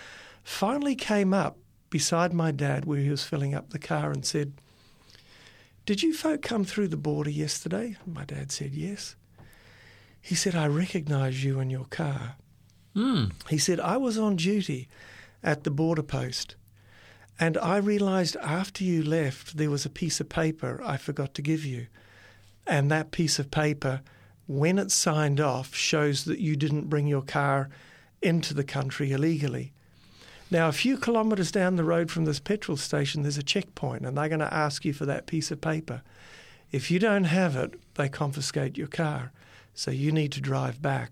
Finally 0.43 0.95
came 0.95 1.35
up 1.35 1.59
beside 1.91 2.33
my 2.33 2.51
dad 2.51 2.85
where 2.85 2.99
he 2.99 3.11
was 3.11 3.25
filling 3.25 3.55
up 3.55 3.71
the 3.71 3.79
car 3.79 4.11
and 4.11 4.25
said, 4.25 4.53
Did 5.85 6.03
you 6.03 6.15
folk 6.15 6.43
come 6.43 6.65
through 6.65 6.89
the 6.89 6.97
border 6.97 7.31
yesterday? 7.31 7.97
My 8.07 8.25
dad 8.25 8.53
said, 8.53 8.75
Yes. 8.75 9.17
He 10.21 10.35
said, 10.35 10.55
I 10.55 10.67
recognise 10.67 11.45
you 11.45 11.61
in 11.61 11.71
your 11.71 11.85
car. 11.85 12.37
Hmm. 12.95 13.27
He 13.49 13.59
said, 13.59 13.79
I 13.79 13.97
was 13.97 14.19
on 14.19 14.37
duty 14.37 14.89
at 15.43 15.65
the 15.65 15.71
border 15.71 16.03
post 16.03 16.57
and 17.39 17.59
I 17.59 17.77
realised 17.77 18.37
after 18.37 18.83
you 18.83 19.03
left 19.03 19.57
there 19.57 19.71
was 19.71 19.85
a 19.85 19.91
piece 19.91 20.21
of 20.21 20.29
paper 20.29 20.81
I 20.85 20.97
forgot 20.97 21.35
to 21.35 21.43
give 21.43 21.65
you. 21.65 21.87
And 22.67 22.91
that 22.91 23.11
piece 23.11 23.39
of 23.39 23.51
paper, 23.51 24.01
when 24.47 24.79
it's 24.79 24.95
signed 24.95 25.41
off, 25.41 25.75
shows 25.75 26.25
that 26.25 26.41
you 26.41 26.57
didn't 26.57 26.89
bring 26.89 27.07
your 27.07 27.23
car 27.23 27.69
into 28.23 28.55
the 28.55 28.65
country 28.65 29.13
illegally. 29.13 29.73
Now, 30.51 30.69
a 30.69 30.73
few 30.73 30.97
kilometres 30.97 31.51
down 31.51 31.77
the 31.77 31.85
road 31.85 32.11
from 32.11 32.25
this 32.25 32.41
petrol 32.41 32.77
station, 32.77 33.23
there's 33.23 33.39
a 33.39 33.43
checkpoint, 33.43 34.07
and 34.07 34.17
they're 34.17 34.29
going 34.29 34.41
to 34.41 34.55
ask 34.55 34.85
you 34.85 34.93
for 34.93 35.05
that 35.07 35.27
piece 35.27 35.51
of 35.51 35.61
paper. 35.61 36.03
If 36.71 36.91
you 36.91 36.99
don't 36.99 37.25
have 37.25 37.57
it, 37.57 37.75
they 37.95 38.09
confiscate 38.09 38.77
your 38.79 38.87
car. 38.87 39.33
So 39.75 39.91
you 39.91 40.11
need 40.11 40.33
to 40.33 40.41
drive 40.41 40.81
back. 40.81 41.11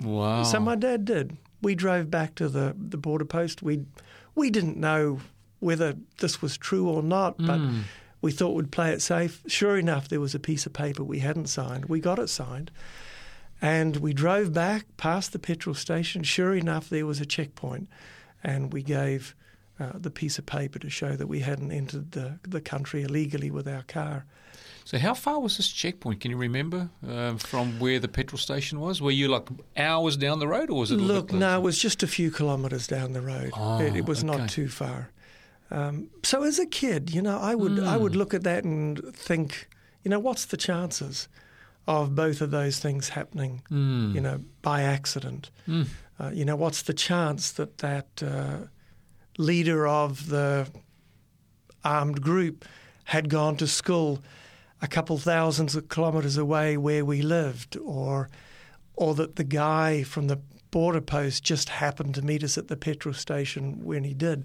Wow. 0.00 0.44
So 0.44 0.58
my 0.60 0.76
dad 0.76 1.04
did. 1.04 1.36
We 1.62 1.74
drove 1.74 2.10
back 2.10 2.34
to 2.36 2.48
the, 2.48 2.74
the 2.76 2.96
border 2.96 3.24
post. 3.24 3.62
We 3.62 3.84
we 4.34 4.50
didn't 4.50 4.76
know 4.76 5.20
whether 5.64 5.96
this 6.18 6.40
was 6.40 6.56
true 6.56 6.88
or 6.88 7.02
not, 7.02 7.36
but 7.38 7.60
we 8.20 8.30
thought 8.32 8.54
we'd 8.54 8.70
play 8.70 8.92
it 8.92 9.02
safe. 9.02 9.42
Sure 9.46 9.76
enough, 9.76 10.08
there 10.08 10.20
was 10.20 10.34
a 10.34 10.38
piece 10.38 10.66
of 10.66 10.72
paper 10.72 11.02
we 11.02 11.18
hadn't 11.18 11.48
signed. 11.48 11.86
We 11.86 12.00
got 12.00 12.18
it 12.18 12.28
signed. 12.28 12.70
And 13.60 13.96
we 13.96 14.12
drove 14.12 14.52
back 14.52 14.84
past 14.96 15.32
the 15.32 15.38
petrol 15.38 15.74
station. 15.74 16.22
Sure 16.22 16.54
enough, 16.54 16.88
there 16.88 17.06
was 17.06 17.20
a 17.20 17.26
checkpoint. 17.26 17.88
And 18.42 18.72
we 18.72 18.82
gave 18.82 19.34
uh, 19.80 19.92
the 19.94 20.10
piece 20.10 20.38
of 20.38 20.46
paper 20.46 20.78
to 20.78 20.90
show 20.90 21.16
that 21.16 21.26
we 21.26 21.40
hadn't 21.40 21.72
entered 21.72 22.12
the, 22.12 22.38
the 22.46 22.60
country 22.60 23.02
illegally 23.02 23.50
with 23.50 23.66
our 23.66 23.82
car. 23.82 24.26
So 24.84 24.98
how 24.98 25.14
far 25.14 25.40
was 25.40 25.56
this 25.56 25.68
checkpoint? 25.68 26.20
Can 26.20 26.30
you 26.30 26.36
remember 26.36 26.90
um, 27.08 27.38
from 27.38 27.78
where 27.80 27.98
the 27.98 28.08
petrol 28.08 28.38
station 28.38 28.80
was? 28.80 29.00
Were 29.00 29.10
you 29.10 29.28
like 29.28 29.48
hours 29.76 30.16
down 30.16 30.40
the 30.40 30.48
road, 30.48 30.68
or 30.68 30.78
was 30.80 30.90
it? 30.92 30.98
A 30.98 31.02
Look, 31.02 31.28
bit 31.28 31.36
no, 31.36 31.58
it 31.58 31.62
was 31.62 31.78
just 31.78 32.02
a 32.02 32.06
few 32.06 32.30
kilometres 32.30 32.86
down 32.86 33.14
the 33.14 33.22
road. 33.22 33.50
Oh, 33.54 33.80
it, 33.80 33.96
it 33.96 34.04
was 34.04 34.22
okay. 34.22 34.36
not 34.36 34.50
too 34.50 34.68
far. 34.68 35.10
Um, 35.74 36.08
so 36.22 36.44
as 36.44 36.58
a 36.60 36.66
kid, 36.66 37.10
you 37.12 37.20
know, 37.22 37.38
I 37.38 37.54
would 37.54 37.78
I 37.80 37.94
Hmm. 37.96 38.02
would 38.02 38.16
look 38.16 38.32
at 38.34 38.44
that 38.44 38.64
and 38.64 39.00
think, 39.14 39.68
you 40.04 40.10
know, 40.10 40.20
what's 40.20 40.44
the 40.46 40.56
chances 40.56 41.28
of 41.86 42.14
both 42.14 42.40
of 42.40 42.50
those 42.50 42.78
things 42.78 43.10
happening, 43.10 43.62
Hmm. 43.68 44.12
you 44.14 44.20
know, 44.20 44.38
by 44.62 44.82
accident? 44.82 45.50
Uh, 46.20 46.30
you 46.32 46.44
know, 46.44 46.56
what's 46.56 46.82
the 46.82 46.94
chance 46.94 47.50
that 47.52 47.78
that 47.78 48.22
uh, 48.22 48.58
leader 49.36 49.86
of 49.86 50.28
the 50.28 50.68
armed 51.84 52.20
group 52.22 52.64
had 53.04 53.28
gone 53.28 53.56
to 53.56 53.66
school 53.66 54.22
a 54.80 54.86
couple 54.86 55.18
thousands 55.18 55.74
of 55.76 55.88
kilometres 55.88 56.36
away 56.36 56.76
where 56.76 57.04
we 57.04 57.20
lived, 57.22 57.76
or 57.78 58.28
or 58.96 59.14
that 59.16 59.34
the 59.36 59.44
guy 59.44 60.04
from 60.04 60.28
the 60.28 60.38
border 60.70 61.00
post 61.00 61.42
just 61.42 61.68
happened 61.68 62.14
to 62.14 62.22
meet 62.22 62.44
us 62.44 62.56
at 62.58 62.68
the 62.68 62.76
petrol 62.76 63.14
station 63.14 63.84
when 63.84 64.04
he 64.04 64.14
did. 64.14 64.44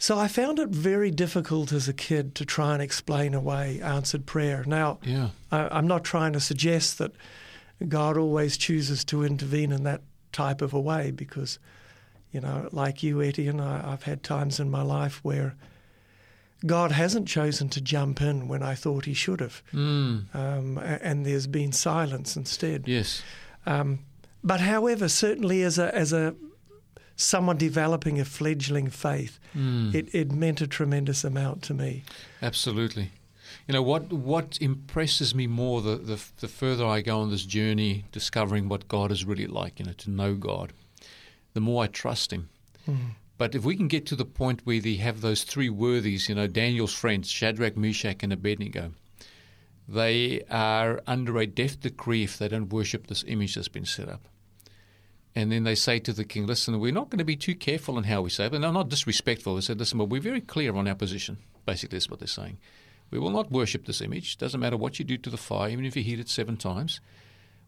So 0.00 0.16
I 0.16 0.28
found 0.28 0.58
it 0.60 0.68
very 0.68 1.10
difficult 1.10 1.72
as 1.72 1.88
a 1.88 1.92
kid 1.92 2.34
to 2.36 2.44
try 2.44 2.72
and 2.72 2.80
explain 2.82 3.34
away 3.34 3.80
answered 3.82 4.26
prayer. 4.26 4.62
Now, 4.66 4.98
Yeah. 5.02 5.30
I, 5.50 5.68
I'm 5.76 5.88
not 5.88 6.04
trying 6.04 6.32
to 6.34 6.40
suggest 6.40 6.98
that 6.98 7.12
God 7.88 8.16
always 8.16 8.56
chooses 8.56 9.04
to 9.06 9.24
intervene 9.24 9.72
in 9.72 9.82
that 9.84 10.02
type 10.32 10.62
of 10.62 10.72
a 10.72 10.80
way 10.80 11.10
because, 11.10 11.58
you 12.30 12.40
know, 12.40 12.68
like 12.70 13.02
you, 13.02 13.20
Etienne, 13.20 13.60
I, 13.60 13.92
I've 13.92 14.04
had 14.04 14.22
times 14.22 14.60
in 14.60 14.70
my 14.70 14.82
life 14.82 15.18
where 15.24 15.56
God 16.64 16.92
hasn't 16.92 17.26
chosen 17.28 17.68
to 17.70 17.80
jump 17.80 18.20
in 18.20 18.46
when 18.48 18.62
I 18.62 18.74
thought 18.74 19.04
he 19.04 19.14
should 19.14 19.40
have. 19.40 19.62
Mm. 19.72 20.34
Um, 20.34 20.78
and 20.78 21.26
there's 21.26 21.46
been 21.48 21.72
silence 21.72 22.36
instead. 22.36 22.86
Yes. 22.86 23.22
Um, 23.66 24.00
but 24.44 24.60
however, 24.60 25.08
certainly 25.08 25.62
as 25.62 25.78
a, 25.78 25.92
as 25.94 26.12
a 26.12 26.34
someone 27.18 27.56
developing 27.58 28.18
a 28.20 28.24
fledgling 28.24 28.88
faith, 28.88 29.38
Mm. 29.54 29.94
it, 29.94 30.14
it 30.14 30.32
meant 30.32 30.60
a 30.60 30.66
tremendous 30.66 31.24
amount 31.24 31.62
to 31.62 31.74
me. 31.74 32.04
Absolutely. 32.40 33.10
You 33.66 33.74
know 33.74 33.82
what? 33.82 34.12
What 34.12 34.56
impresses 34.60 35.34
me 35.34 35.46
more 35.46 35.82
the, 35.82 35.96
the 35.96 36.22
the 36.40 36.48
further 36.48 36.86
I 36.86 37.00
go 37.02 37.20
on 37.20 37.30
this 37.30 37.44
journey, 37.44 38.04
discovering 38.12 38.68
what 38.68 38.88
God 38.88 39.10
is 39.10 39.24
really 39.24 39.46
like. 39.46 39.78
You 39.80 39.86
know, 39.86 39.92
to 39.92 40.10
know 40.10 40.34
God, 40.34 40.72
the 41.54 41.60
more 41.60 41.84
I 41.84 41.88
trust 41.88 42.32
Him. 42.32 42.48
Mm. 42.88 42.96
But 43.36 43.54
if 43.54 43.64
we 43.64 43.76
can 43.76 43.88
get 43.88 44.06
to 44.06 44.16
the 44.16 44.24
point 44.24 44.60
where 44.64 44.80
they 44.80 44.96
have 44.96 45.20
those 45.20 45.44
three 45.44 45.70
worthies, 45.70 46.28
you 46.28 46.34
know, 46.34 46.46
Daniel's 46.46 46.94
friends, 46.94 47.28
Shadrach, 47.30 47.76
Meshach, 47.76 48.22
and 48.22 48.32
Abednego, 48.32 48.92
they 49.88 50.42
are 50.50 51.00
under 51.06 51.38
a 51.38 51.46
death 51.46 51.80
decree 51.80 52.24
if 52.24 52.36
they 52.38 52.48
don't 52.48 52.72
worship 52.72 53.06
this 53.06 53.24
image 53.26 53.54
that's 53.54 53.68
been 53.68 53.86
set 53.86 54.08
up. 54.08 54.22
And 55.34 55.52
then 55.52 55.64
they 55.64 55.74
say 55.74 55.98
to 56.00 56.12
the 56.12 56.24
king, 56.24 56.46
listen, 56.46 56.80
we're 56.80 56.92
not 56.92 57.10
going 57.10 57.18
to 57.18 57.24
be 57.24 57.36
too 57.36 57.54
careful 57.54 57.98
in 57.98 58.04
how 58.04 58.22
we 58.22 58.30
say 58.30 58.46
it. 58.46 58.52
But 58.52 58.60
they're 58.60 58.72
not 58.72 58.88
disrespectful. 58.88 59.54
They 59.54 59.60
said, 59.60 59.78
listen, 59.78 59.98
but 59.98 60.08
we're 60.08 60.20
very 60.20 60.40
clear 60.40 60.74
on 60.74 60.88
our 60.88 60.94
position. 60.94 61.38
Basically, 61.66 61.96
that's 61.96 62.10
what 62.10 62.18
they're 62.18 62.26
saying. 62.26 62.58
We 63.10 63.18
will 63.18 63.30
not 63.30 63.52
worship 63.52 63.86
this 63.86 64.00
image. 64.00 64.38
Doesn't 64.38 64.60
matter 64.60 64.76
what 64.76 64.98
you 64.98 65.04
do 65.04 65.16
to 65.18 65.30
the 65.30 65.36
fire, 65.36 65.70
even 65.70 65.84
if 65.84 65.96
you 65.96 66.02
heat 66.02 66.20
it 66.20 66.28
seven 66.28 66.56
times. 66.56 67.00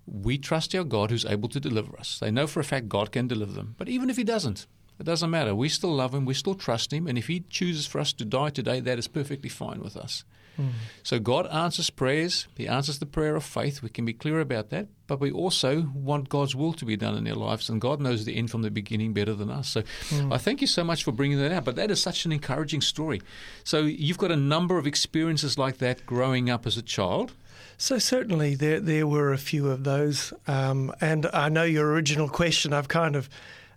We 0.06 0.38
trust 0.38 0.74
our 0.74 0.84
God 0.84 1.10
who's 1.10 1.24
able 1.24 1.48
to 1.50 1.60
deliver 1.60 1.98
us. 1.98 2.18
They 2.18 2.30
know 2.30 2.46
for 2.46 2.60
a 2.60 2.64
fact 2.64 2.88
God 2.88 3.12
can 3.12 3.28
deliver 3.28 3.52
them. 3.52 3.74
But 3.78 3.88
even 3.88 4.10
if 4.10 4.16
He 4.16 4.24
doesn't, 4.24 4.66
it 4.98 5.04
doesn't 5.04 5.30
matter. 5.30 5.54
We 5.54 5.68
still 5.68 5.94
love 5.94 6.14
Him. 6.14 6.24
We 6.24 6.34
still 6.34 6.54
trust 6.54 6.92
Him. 6.92 7.06
And 7.06 7.16
if 7.16 7.28
He 7.28 7.44
chooses 7.48 7.86
for 7.86 8.00
us 8.00 8.12
to 8.14 8.24
die 8.24 8.50
today, 8.50 8.80
that 8.80 8.98
is 8.98 9.08
perfectly 9.08 9.48
fine 9.48 9.80
with 9.80 9.96
us. 9.96 10.24
So 11.02 11.18
God 11.18 11.46
answers 11.48 11.90
prayers. 11.90 12.46
He 12.56 12.68
answers 12.68 12.98
the 12.98 13.06
prayer 13.06 13.36
of 13.36 13.44
faith. 13.44 13.82
We 13.82 13.88
can 13.88 14.04
be 14.04 14.12
clear 14.12 14.40
about 14.40 14.70
that. 14.70 14.88
But 15.06 15.20
we 15.20 15.30
also 15.30 15.88
want 15.94 16.28
God's 16.28 16.54
will 16.54 16.72
to 16.74 16.84
be 16.84 16.96
done 16.96 17.16
in 17.16 17.24
their 17.24 17.34
lives. 17.34 17.68
And 17.68 17.80
God 17.80 18.00
knows 18.00 18.24
the 18.24 18.36
end 18.36 18.50
from 18.50 18.62
the 18.62 18.70
beginning 18.70 19.12
better 19.12 19.34
than 19.34 19.50
us. 19.50 19.68
So 19.68 19.82
I 20.30 20.38
thank 20.38 20.60
you 20.60 20.66
so 20.66 20.84
much 20.84 21.02
for 21.04 21.12
bringing 21.12 21.38
that 21.38 21.50
out. 21.52 21.64
But 21.64 21.76
that 21.76 21.90
is 21.90 22.00
such 22.00 22.24
an 22.24 22.32
encouraging 22.32 22.80
story. 22.80 23.20
So 23.64 23.80
you've 23.82 24.18
got 24.18 24.30
a 24.30 24.36
number 24.36 24.78
of 24.78 24.86
experiences 24.86 25.58
like 25.58 25.78
that 25.78 26.06
growing 26.06 26.48
up 26.48 26.66
as 26.66 26.76
a 26.76 26.82
child. 26.82 27.32
So 27.76 27.98
certainly 27.98 28.54
there 28.54 28.78
there 28.78 29.06
were 29.06 29.32
a 29.32 29.38
few 29.38 29.70
of 29.70 29.84
those, 29.84 30.34
um, 30.46 30.92
and 31.00 31.24
I 31.32 31.48
know 31.48 31.64
your 31.64 31.90
original 31.90 32.28
question. 32.28 32.74
I've 32.74 32.88
kind 32.88 33.16
of 33.16 33.30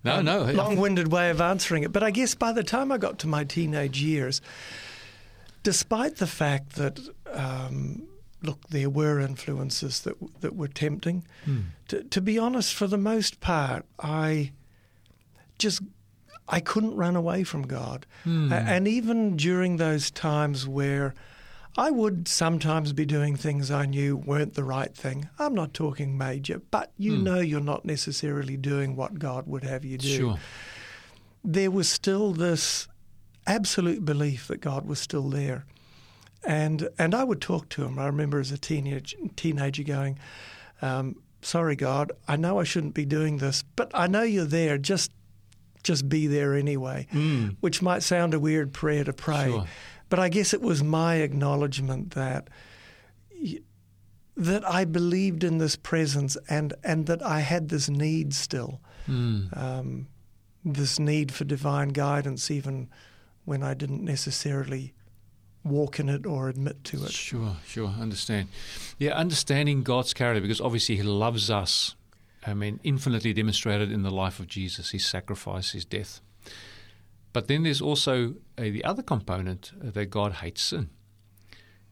No, 0.03 0.17
um, 0.17 0.25
no. 0.25 0.43
long-winded 0.43 1.09
way 1.09 1.29
of 1.29 1.39
answering 1.39 1.83
it, 1.83 1.93
but 1.93 2.03
I 2.03 2.11
guess 2.11 2.35
by 2.35 2.51
the 2.51 2.63
time 2.63 2.91
I 2.91 2.97
got 2.97 3.17
to 3.19 3.27
my 3.27 3.45
teenage 3.45 4.01
years, 4.01 4.41
despite 5.63 6.17
the 6.17 6.27
fact 6.27 6.75
that 6.75 6.99
um, 7.31 8.07
look, 8.43 8.67
there 8.69 8.89
were 8.89 9.19
influences 9.19 10.01
that 10.01 10.15
that 10.41 10.55
were 10.55 10.67
tempting. 10.67 11.25
Hmm. 11.45 11.59
To, 11.87 12.03
to 12.03 12.21
be 12.21 12.37
honest, 12.37 12.73
for 12.73 12.87
the 12.87 12.97
most 12.97 13.39
part, 13.39 13.85
I 13.99 14.51
just 15.57 15.81
I 16.47 16.59
couldn't 16.59 16.95
run 16.95 17.15
away 17.15 17.43
from 17.43 17.63
God, 17.63 18.05
hmm. 18.23 18.51
A- 18.51 18.57
and 18.57 18.87
even 18.87 19.37
during 19.37 19.77
those 19.77 20.11
times 20.11 20.67
where 20.67 21.15
I 21.75 21.89
would 21.89 22.27
sometimes 22.27 22.93
be 22.93 23.05
doing 23.05 23.35
things 23.35 23.71
I 23.71 23.85
knew 23.85 24.15
weren't 24.15 24.53
the 24.53 24.63
right 24.63 24.93
thing. 24.93 25.29
I'm 25.39 25.55
not 25.55 25.73
talking 25.73 26.17
major, 26.17 26.61
but 26.69 26.91
you 26.97 27.15
hmm. 27.15 27.23
know 27.23 27.39
you're 27.39 27.61
not 27.61 27.85
necessarily 27.85 28.57
doing 28.57 28.95
what 28.95 29.17
God 29.17 29.47
would 29.47 29.63
have 29.63 29.83
you 29.83 29.97
do. 29.97 30.17
Sure. 30.17 30.37
There 31.45 31.71
was 31.71 31.89
still 31.89 32.31
this 32.31 32.87
absolute 33.47 34.03
belief 34.05 34.47
that 34.47 34.61
God 34.61 34.85
was 34.85 34.99
still 34.99 35.29
there. 35.29 35.65
And 36.45 36.89
and 36.99 37.15
I 37.15 37.23
would 37.23 37.39
talk 37.41 37.69
to 37.69 37.85
him. 37.85 37.97
I 37.97 38.05
remember 38.07 38.39
as 38.39 38.51
a 38.51 38.57
teenage 38.57 39.15
teenager 39.37 39.83
going, 39.83 40.19
um, 40.81 41.15
"Sorry, 41.41 41.75
God, 41.77 42.11
I 42.27 42.35
know 42.35 42.59
I 42.59 42.63
shouldn't 42.65 42.93
be 42.93 43.05
doing 43.05 43.37
this, 43.37 43.63
but 43.75 43.89
I 43.93 44.07
know 44.07 44.23
you're 44.23 44.43
there. 44.45 44.77
Just 44.77 45.11
just 45.83 46.09
be 46.09 46.27
there 46.27 46.53
anyway." 46.53 47.07
Which 47.61 47.81
might 47.81 48.03
sound 48.03 48.33
a 48.33 48.39
weird 48.41 48.73
prayer 48.73 49.05
to 49.05 49.13
pray, 49.13 49.45
Sure. 49.51 49.65
but 50.09 50.19
I 50.19 50.27
guess 50.27 50.53
it 50.53 50.61
was 50.61 50.83
my 50.83 51.15
acknowledgement 51.15 52.11
that 52.11 52.49
y- 53.41 53.59
that 54.35 54.67
I 54.67 54.83
believed 54.83 55.45
in 55.45 55.59
this 55.59 55.77
presence 55.77 56.35
and 56.49 56.73
and 56.83 57.05
that 57.05 57.21
I 57.25 57.39
had 57.39 57.69
this 57.69 57.89
need 57.89 58.33
still, 58.33 58.81
Mm. 59.07 59.55
um, 59.57 60.07
this 60.65 60.99
need 60.99 61.31
for 61.31 61.45
divine 61.45 61.89
guidance, 61.89 62.51
even 62.51 62.89
when 63.45 63.63
I 63.63 63.73
didn't 63.73 64.03
necessarily 64.03 64.93
walk 65.63 65.99
in 65.99 66.09
it 66.09 66.25
or 66.25 66.49
admit 66.49 66.83
to 66.85 67.03
it. 67.05 67.11
Sure, 67.11 67.57
sure, 67.65 67.87
understand. 67.99 68.49
Yeah, 68.97 69.11
understanding 69.11 69.83
God's 69.83 70.13
character 70.13 70.41
because 70.41 70.61
obviously 70.61 70.97
He 70.97 71.03
loves 71.03 71.49
us. 71.49 71.95
I 72.45 72.53
mean, 72.53 72.79
infinitely 72.83 73.33
demonstrated 73.33 73.91
in 73.91 74.03
the 74.03 74.11
life 74.11 74.39
of 74.39 74.47
Jesus, 74.47 74.91
His 74.91 75.05
sacrifice, 75.05 75.71
His 75.71 75.85
death. 75.85 76.19
But 77.31 77.47
then 77.47 77.63
there's 77.63 77.81
also 77.81 78.35
uh, 78.57 78.63
the 78.63 78.83
other 78.83 79.01
component 79.01 79.71
uh, 79.81 79.89
that 79.91 80.07
God 80.07 80.33
hates 80.33 80.61
sin. 80.61 80.89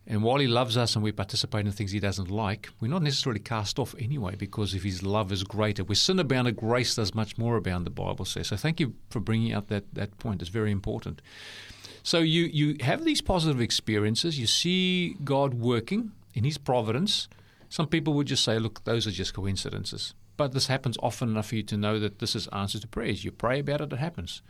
And 0.07 0.23
while 0.23 0.39
He 0.39 0.47
loves 0.47 0.77
us 0.77 0.95
and 0.95 1.03
we 1.03 1.11
participate 1.11 1.65
in 1.65 1.71
things 1.71 1.91
He 1.91 1.99
doesn't 1.99 2.31
like, 2.31 2.69
we're 2.79 2.89
not 2.89 3.03
necessarily 3.03 3.39
cast 3.39 3.79
off 3.79 3.95
anyway 3.99 4.35
because 4.35 4.73
if 4.73 4.83
His 4.83 5.03
love 5.03 5.31
is 5.31 5.43
greater. 5.43 5.83
Where 5.83 5.95
sin 5.95 6.19
abounded, 6.19 6.55
grace 6.55 6.95
does 6.95 7.13
much 7.13 7.37
more 7.37 7.55
abound, 7.55 7.85
the 7.85 7.91
Bible 7.91 8.25
says. 8.25 8.47
So 8.47 8.57
thank 8.57 8.79
you 8.79 8.95
for 9.09 9.19
bringing 9.19 9.53
out 9.53 9.67
that, 9.67 9.93
that 9.93 10.17
point. 10.17 10.41
It's 10.41 10.49
very 10.49 10.71
important. 10.71 11.21
So 12.03 12.19
you, 12.19 12.43
you 12.43 12.77
have 12.81 13.05
these 13.05 13.21
positive 13.21 13.61
experiences. 13.61 14.39
You 14.39 14.47
see 14.47 15.15
God 15.23 15.53
working 15.53 16.11
in 16.33 16.43
His 16.43 16.57
providence. 16.57 17.27
Some 17.69 17.87
people 17.87 18.13
would 18.15 18.27
just 18.27 18.43
say, 18.43 18.59
look, 18.59 18.83
those 18.83 19.05
are 19.05 19.11
just 19.11 19.33
coincidences. 19.33 20.13
But 20.35 20.53
this 20.53 20.67
happens 20.67 20.97
often 21.03 21.29
enough 21.29 21.47
for 21.47 21.55
you 21.55 21.63
to 21.63 21.77
know 21.77 21.99
that 21.99 22.19
this 22.19 22.35
is 22.35 22.47
answer 22.47 22.79
to 22.79 22.87
prayers. 22.87 23.23
You 23.23 23.31
pray 23.31 23.59
about 23.59 23.81
it, 23.81 23.93
it 23.93 23.99
happens. 23.99 24.41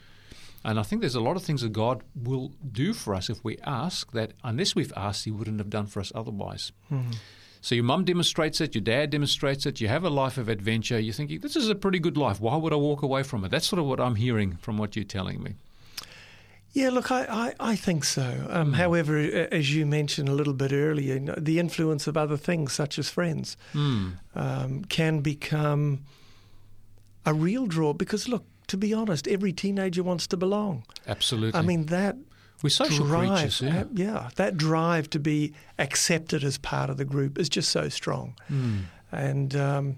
And 0.63 0.80
I 0.80 0.84
think 0.84 1.02
there's 1.02 1.15
a 1.15 1.21
lot 1.21 1.36
of 1.36 1.43
things 1.43 1.62
that 1.62 1.74
God 1.74 2.04
will 2.15 2.52
do 2.71 2.93
for 2.93 3.15
us 3.15 3.30
if 3.30 3.43
we 3.43 3.58
ask 3.65 4.12
that 4.12 4.34
unless 4.43 4.76
we've 4.76 4.93
asked, 4.95 5.26
He 5.26 5.32
wouldn't 5.32 5.60
have 5.60 5.69
done 5.69 5.88
for 5.88 6.00
us 6.00 6.12
otherwise. 6.13 6.71
So 7.63 7.76
your 7.76 7.84
mum 7.84 8.06
demonstrates 8.06 8.60
it, 8.62 8.74
your 8.74 8.82
dad 8.84 9.12
demonstrates 9.12 9.65
it, 9.67 9.80
you 9.82 9.88
have 9.88 10.04
a 10.04 10.10
life 10.10 10.38
of 10.39 10.50
adventure, 10.50 11.00
you're 11.00 11.13
thinking, 11.13 11.39
this 11.41 11.56
is 11.56 11.69
a 11.69 11.76
pretty 11.76 12.00
good 12.00 12.17
life. 12.17 12.39
Why 12.41 12.56
would 12.56 12.74
I 12.74 12.76
walk 12.78 13.04
away 13.04 13.21
from 13.24 13.43
it? 13.45 13.50
That's 13.52 13.67
sort 13.67 13.80
of 13.80 13.86
what 13.86 14.00
I'm 14.00 14.15
hearing 14.15 14.58
from 14.58 14.78
what 14.80 14.95
you're 14.95 15.06
telling 15.06 15.43
me. 15.43 15.54
Yeah, 16.74 16.89
look, 16.89 17.12
I, 17.12 17.26
I, 17.60 17.71
I 17.71 17.76
think 17.76 18.04
so. 18.04 18.47
Um, 18.50 18.74
However, 18.74 19.17
as 19.19 19.76
you 19.76 19.86
mentioned 19.86 20.28
a 20.30 20.34
little 20.34 20.54
bit 20.54 20.71
earlier, 20.71 21.13
you 21.15 21.19
know, 21.19 21.36
the 21.38 21.60
influence 21.60 22.08
of 22.08 22.15
other 22.17 22.38
things, 22.38 22.71
such 22.74 22.97
as 22.97 23.10
friends, 23.10 23.58
Hmm. 23.74 24.10
um, 24.36 24.86
can 24.86 25.19
become 25.19 26.06
a 27.26 27.34
real 27.34 27.67
draw. 27.67 27.93
Because, 27.93 28.28
look, 28.30 28.45
to 28.72 28.78
be 28.78 28.94
honest, 28.94 29.28
every 29.28 29.52
teenager 29.52 30.02
wants 30.02 30.28
to 30.28 30.38
belong. 30.38 30.86
Absolutely. 31.06 31.60
I 31.60 31.62
mean, 31.62 31.88
that 31.88 32.16
we're 32.64 32.70
social 32.70 33.06
drive, 33.06 33.28
creatures. 33.28 33.62
Yeah. 33.62 33.82
uh, 33.82 33.86
yeah, 33.94 34.30
that 34.38 34.56
drive 34.56 35.10
to 35.10 35.20
be 35.20 35.52
accepted 35.78 36.42
as 36.46 36.58
part 36.58 36.90
of 36.90 36.96
the 36.96 37.04
group 37.04 37.38
is 37.38 37.50
just 37.50 37.70
so 37.70 37.90
strong. 37.90 38.34
Mm. 38.50 38.84
And 39.12 39.56
um, 39.58 39.96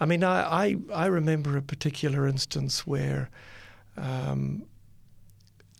I 0.00 0.06
mean, 0.06 0.24
I, 0.24 0.64
I 0.64 0.76
I 0.92 1.06
remember 1.06 1.56
a 1.56 1.62
particular 1.62 2.26
instance 2.26 2.84
where, 2.84 3.30
um, 3.96 4.64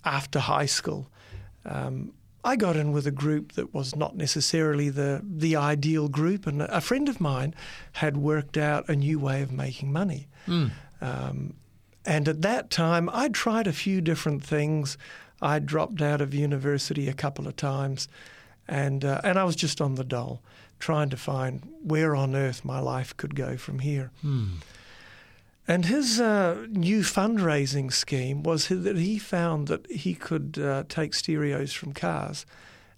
after 0.04 0.38
high 0.38 0.66
school, 0.66 1.10
um, 1.64 2.12
I 2.44 2.54
got 2.54 2.76
in 2.76 2.92
with 2.92 3.08
a 3.08 3.10
group 3.24 3.54
that 3.54 3.74
was 3.74 3.96
not 3.96 4.14
necessarily 4.16 4.88
the 4.88 5.20
the 5.24 5.56
ideal 5.56 6.06
group, 6.08 6.46
and 6.46 6.62
a 6.62 6.80
friend 6.80 7.08
of 7.08 7.20
mine 7.20 7.56
had 7.94 8.16
worked 8.16 8.56
out 8.56 8.88
a 8.88 8.94
new 8.94 9.18
way 9.18 9.42
of 9.42 9.50
making 9.50 9.92
money. 9.92 10.28
Mm. 10.46 10.70
Um, 11.00 11.54
and 12.04 12.28
at 12.28 12.42
that 12.42 12.70
time, 12.70 13.08
I'd 13.12 13.34
tried 13.34 13.66
a 13.66 13.72
few 13.72 14.00
different 14.00 14.44
things. 14.44 14.98
I 15.40 15.58
dropped 15.58 16.02
out 16.02 16.20
of 16.20 16.34
university 16.34 17.08
a 17.08 17.14
couple 17.14 17.46
of 17.46 17.56
times, 17.56 18.08
and 18.68 19.04
uh, 19.04 19.20
and 19.24 19.38
I 19.38 19.44
was 19.44 19.56
just 19.56 19.80
on 19.80 19.94
the 19.94 20.04
dole, 20.04 20.42
trying 20.78 21.10
to 21.10 21.16
find 21.16 21.62
where 21.82 22.14
on 22.14 22.34
earth 22.34 22.64
my 22.64 22.78
life 22.80 23.16
could 23.16 23.34
go 23.34 23.56
from 23.56 23.80
here. 23.80 24.10
Mm. 24.24 24.56
And 25.66 25.86
his 25.86 26.20
uh, 26.20 26.66
new 26.68 27.00
fundraising 27.00 27.90
scheme 27.90 28.42
was 28.42 28.68
that 28.68 28.96
he 28.96 29.18
found 29.18 29.68
that 29.68 29.90
he 29.90 30.14
could 30.14 30.58
uh, 30.58 30.84
take 30.88 31.14
stereos 31.14 31.72
from 31.72 31.94
cars 31.94 32.44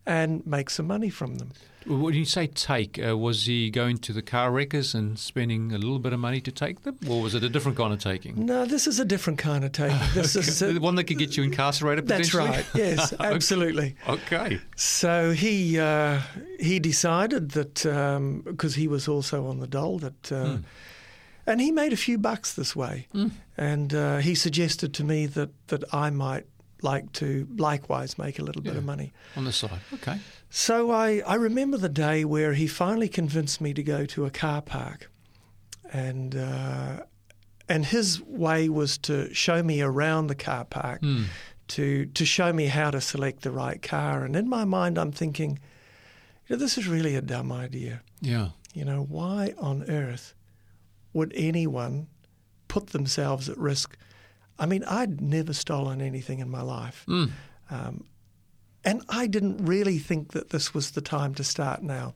and 0.07 0.47
make 0.47 0.71
some 0.71 0.87
money 0.87 1.11
from 1.11 1.37
them. 1.37 1.53
When 1.87 2.15
you 2.15 2.25
say 2.25 2.49
take, 2.49 2.99
uh, 2.99 3.17
was 3.17 3.47
he 3.47 3.71
going 3.71 3.99
to 3.99 4.13
the 4.13 4.23
car 4.23 4.51
wreckers 4.51 4.93
and 4.93 5.17
spending 5.17 5.73
a 5.73 5.79
little 5.79 6.01
bit 6.01 6.13
of 6.13 6.19
money 6.19 6.41
to 6.41 6.51
take 6.51 6.83
them, 6.83 6.99
or 7.09 7.23
was 7.23 7.35
it 7.37 7.45
a 7.45 7.49
different 7.49 7.79
kind 7.79 7.93
of 7.93 8.01
taking? 8.01 8.45
No, 8.45 8.67
this 8.67 8.89
is 8.89 8.99
a 8.99 9.05
different 9.05 9.39
kind 9.39 9.65
of 9.65 9.71
taking. 9.71 9.97
This 10.15 10.35
is 10.35 10.59
the 10.59 10.81
one 10.81 10.97
that 10.97 11.05
could 11.05 11.19
get 11.19 11.37
you 11.37 11.45
incarcerated. 11.45 12.09
That's 12.09 12.35
right. 12.35 12.65
Yes, 12.75 13.13
absolutely. 13.21 13.95
okay. 14.09 14.59
So 14.75 15.31
he 15.31 15.79
uh, 15.79 16.21
he 16.59 16.81
decided 16.81 17.53
that 17.53 17.75
because 17.75 18.77
um, 18.77 18.81
he 18.81 18.89
was 18.89 19.07
also 19.07 19.47
on 19.47 19.61
the 19.61 19.67
dole 19.67 19.99
that. 20.01 20.33
Uh, 20.33 20.45
mm. 20.45 20.65
And 21.49 21.61
he 21.61 21.71
made 21.71 21.93
a 21.93 21.97
few 21.97 22.19
bucks 22.19 22.55
this 22.55 22.75
way, 22.75 23.07
mm. 23.15 23.31
and 23.57 23.95
uh, 23.95 24.17
he 24.17 24.35
suggested 24.35 24.93
to 24.95 25.05
me 25.05 25.27
that, 25.27 25.51
that 25.69 25.85
I 25.95 26.11
might 26.11 26.45
like 26.93 27.13
to 27.13 27.47
likewise 27.57 28.17
make 28.19 28.39
a 28.39 28.43
little 28.43 28.63
yeah, 28.63 28.71
bit 28.71 28.79
of 28.79 28.85
money 28.85 29.13
on 29.37 29.45
the 29.45 29.53
side. 29.53 29.81
Okay. 29.95 30.19
So 30.51 30.91
I, 30.91 31.23
I 31.27 31.35
remember 31.35 31.79
the 31.79 31.95
day 32.09 32.25
where 32.25 32.55
he 32.55 32.67
finally 32.67 33.09
convinced 33.09 33.61
me 33.61 33.75
to 33.75 33.83
go 33.83 34.07
to 34.07 34.25
a 34.25 34.31
car 34.31 34.63
park, 34.63 35.11
and 35.93 36.35
uh, 36.35 37.03
and 37.69 37.87
his 37.87 38.23
way 38.23 38.69
was 38.69 38.99
to 38.99 39.35
show 39.35 39.63
me 39.63 39.83
around 39.83 40.29
the 40.29 40.35
car 40.35 40.65
park, 40.65 41.03
mm. 41.03 41.25
to 41.69 42.07
to 42.07 42.25
show 42.25 42.53
me 42.53 42.67
how 42.67 42.91
to 42.91 43.01
select 43.01 43.43
the 43.43 43.51
right 43.51 43.83
car. 43.83 44.25
And 44.25 44.37
in 44.37 44.49
my 44.49 44.65
mind, 44.65 44.99
I'm 44.99 45.13
thinking, 45.13 45.59
you 46.47 46.57
know, 46.57 46.61
this 46.61 46.79
is 46.79 46.87
really 46.87 47.17
a 47.17 47.23
dumb 47.23 47.53
idea. 47.53 48.03
Yeah. 48.21 48.49
You 48.73 48.85
know, 48.85 49.07
why 49.09 49.55
on 49.59 49.91
earth 49.91 50.35
would 51.13 51.33
anyone 51.35 52.07
put 52.69 52.89
themselves 52.89 53.49
at 53.49 53.59
risk? 53.59 53.97
I 54.59 54.67
mean, 54.67 54.85
I'd 54.85 55.21
never 55.21 55.53
stolen 55.53 56.01
anything 56.01 56.39
in 56.39 56.51
my 56.51 56.63
life. 56.63 57.05
Mm. 57.09 57.31
Um, 57.71 58.05
and 58.85 59.03
I 59.09 59.27
didn't 59.27 59.65
really 59.67 59.99
think 59.99 60.33
that 60.33 60.51
this 60.51 60.73
was 60.73 60.93
the 60.93 61.01
time 61.01 61.35
to 61.35 61.45
start 61.45 61.83
now. 61.83 62.15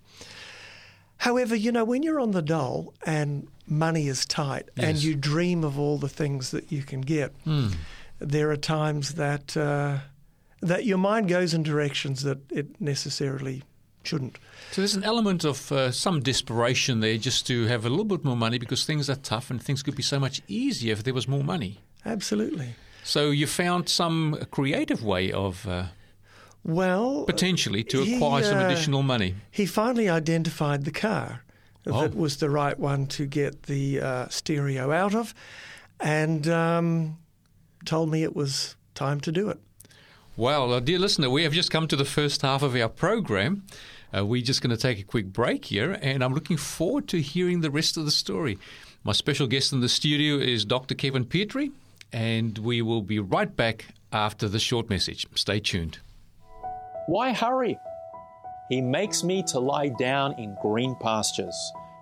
However, 1.18 1.54
you 1.54 1.70
know, 1.70 1.84
when 1.84 2.02
you're 2.02 2.20
on 2.20 2.30
the 2.30 2.40
dole 2.40 2.94
and 3.04 3.48
money 3.66 4.08
is 4.08 4.24
tight 4.24 4.70
yes. 4.76 4.86
and 4.86 5.02
you 5.02 5.14
dream 5.14 5.64
of 5.64 5.78
all 5.78 5.98
the 5.98 6.08
things 6.08 6.50
that 6.52 6.72
you 6.72 6.82
can 6.82 7.02
get, 7.02 7.32
mm. 7.44 7.74
there 8.20 8.50
are 8.50 8.56
times 8.56 9.14
that 9.14 9.54
uh, 9.56 9.98
that 10.62 10.84
your 10.84 10.96
mind 10.96 11.28
goes 11.28 11.52
in 11.52 11.62
directions 11.62 12.22
that 12.22 12.38
it 12.50 12.80
necessarily 12.80 13.64
shouldn't. 14.02 14.38
So 14.72 14.80
there's 14.80 14.94
an 14.94 15.04
element 15.04 15.44
of 15.44 15.70
uh, 15.72 15.90
some 15.90 16.22
desperation 16.22 17.00
there 17.00 17.18
just 17.18 17.46
to 17.48 17.66
have 17.66 17.84
a 17.84 17.90
little 17.90 18.04
bit 18.04 18.24
more 18.24 18.36
money 18.36 18.58
because 18.58 18.84
things 18.84 19.10
are 19.10 19.16
tough 19.16 19.50
and 19.50 19.62
things 19.62 19.82
could 19.82 19.96
be 19.96 20.02
so 20.02 20.18
much 20.18 20.40
easier 20.48 20.92
if 20.92 21.02
there 21.02 21.14
was 21.14 21.28
more 21.28 21.44
money. 21.44 21.80
Absolutely. 22.04 22.74
So 23.02 23.30
you 23.30 23.46
found 23.46 23.88
some 23.88 24.38
creative 24.50 25.02
way 25.02 25.32
of 25.32 25.66
uh, 25.66 25.86
well, 26.64 27.24
potentially 27.24 27.82
to 27.84 28.02
acquire 28.02 28.42
he, 28.42 28.48
uh, 28.48 28.50
some 28.50 28.58
additional 28.58 29.02
money. 29.02 29.34
He 29.50 29.66
finally 29.66 30.08
identified 30.08 30.84
the 30.84 30.92
car 30.92 31.42
oh. 31.86 32.02
that 32.02 32.14
was 32.14 32.36
the 32.38 32.50
right 32.50 32.78
one 32.78 33.06
to 33.06 33.26
get 33.26 33.64
the 33.64 34.00
uh, 34.00 34.28
stereo 34.28 34.92
out 34.92 35.14
of, 35.14 35.34
and 35.98 36.46
um, 36.48 37.18
told 37.84 38.10
me 38.10 38.22
it 38.22 38.36
was 38.36 38.76
time 38.94 39.20
to 39.20 39.32
do 39.32 39.48
it. 39.48 39.58
Well, 40.36 40.72
uh, 40.72 40.80
dear 40.80 40.98
listener, 40.98 41.28
we 41.30 41.42
have 41.42 41.52
just 41.52 41.70
come 41.70 41.86
to 41.88 41.96
the 41.96 42.04
first 42.04 42.42
half 42.42 42.62
of 42.62 42.74
our 42.76 42.88
program. 42.88 43.64
Uh, 44.16 44.24
we're 44.26 44.42
just 44.42 44.62
going 44.62 44.74
to 44.74 44.80
take 44.80 44.98
a 44.98 45.04
quick 45.04 45.26
break 45.26 45.66
here, 45.66 45.98
and 46.02 46.24
I'm 46.24 46.34
looking 46.34 46.56
forward 46.56 47.08
to 47.08 47.20
hearing 47.20 47.60
the 47.60 47.70
rest 47.70 47.96
of 47.96 48.04
the 48.04 48.10
story. 48.10 48.58
My 49.04 49.12
special 49.12 49.46
guest 49.46 49.72
in 49.72 49.80
the 49.80 49.88
studio 49.88 50.36
is 50.36 50.64
Dr. 50.64 50.94
Kevin 50.94 51.24
Petrie, 51.24 51.70
and 52.12 52.58
we 52.58 52.82
will 52.82 53.02
be 53.02 53.18
right 53.18 53.54
back 53.54 53.86
after 54.12 54.48
the 54.48 54.58
short 54.58 54.88
message. 54.90 55.26
Stay 55.34 55.60
tuned. 55.60 55.98
Why 57.06 57.32
hurry? 57.32 57.78
He 58.68 58.80
makes 58.80 59.24
me 59.24 59.42
to 59.48 59.58
lie 59.58 59.88
down 59.88 60.38
in 60.38 60.56
green 60.62 60.94
pastures. 61.00 61.56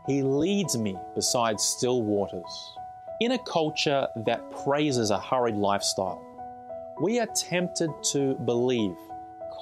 He 0.06 0.22
leads 0.22 0.76
me 0.76 0.96
beside 1.14 1.60
still 1.60 2.02
waters. 2.02 2.74
In 3.20 3.32
a 3.32 3.38
culture 3.38 4.06
that 4.26 4.50
praises 4.64 5.10
a 5.10 5.18
hurried 5.18 5.56
lifestyle, 5.56 6.22
we 7.00 7.20
are 7.20 7.26
tempted 7.26 7.90
to 8.12 8.34
believe 8.44 8.94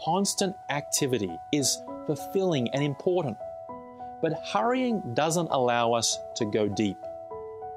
constant 0.05 0.55
activity 0.71 1.31
is 1.53 1.79
fulfilling 2.07 2.69
and 2.71 2.83
important. 2.83 3.37
But 4.23 4.41
hurrying 4.53 5.03
doesn't 5.15 5.49
allow 5.51 5.93
us 5.93 6.19
to 6.37 6.45
go 6.45 6.69
deep, 6.69 6.97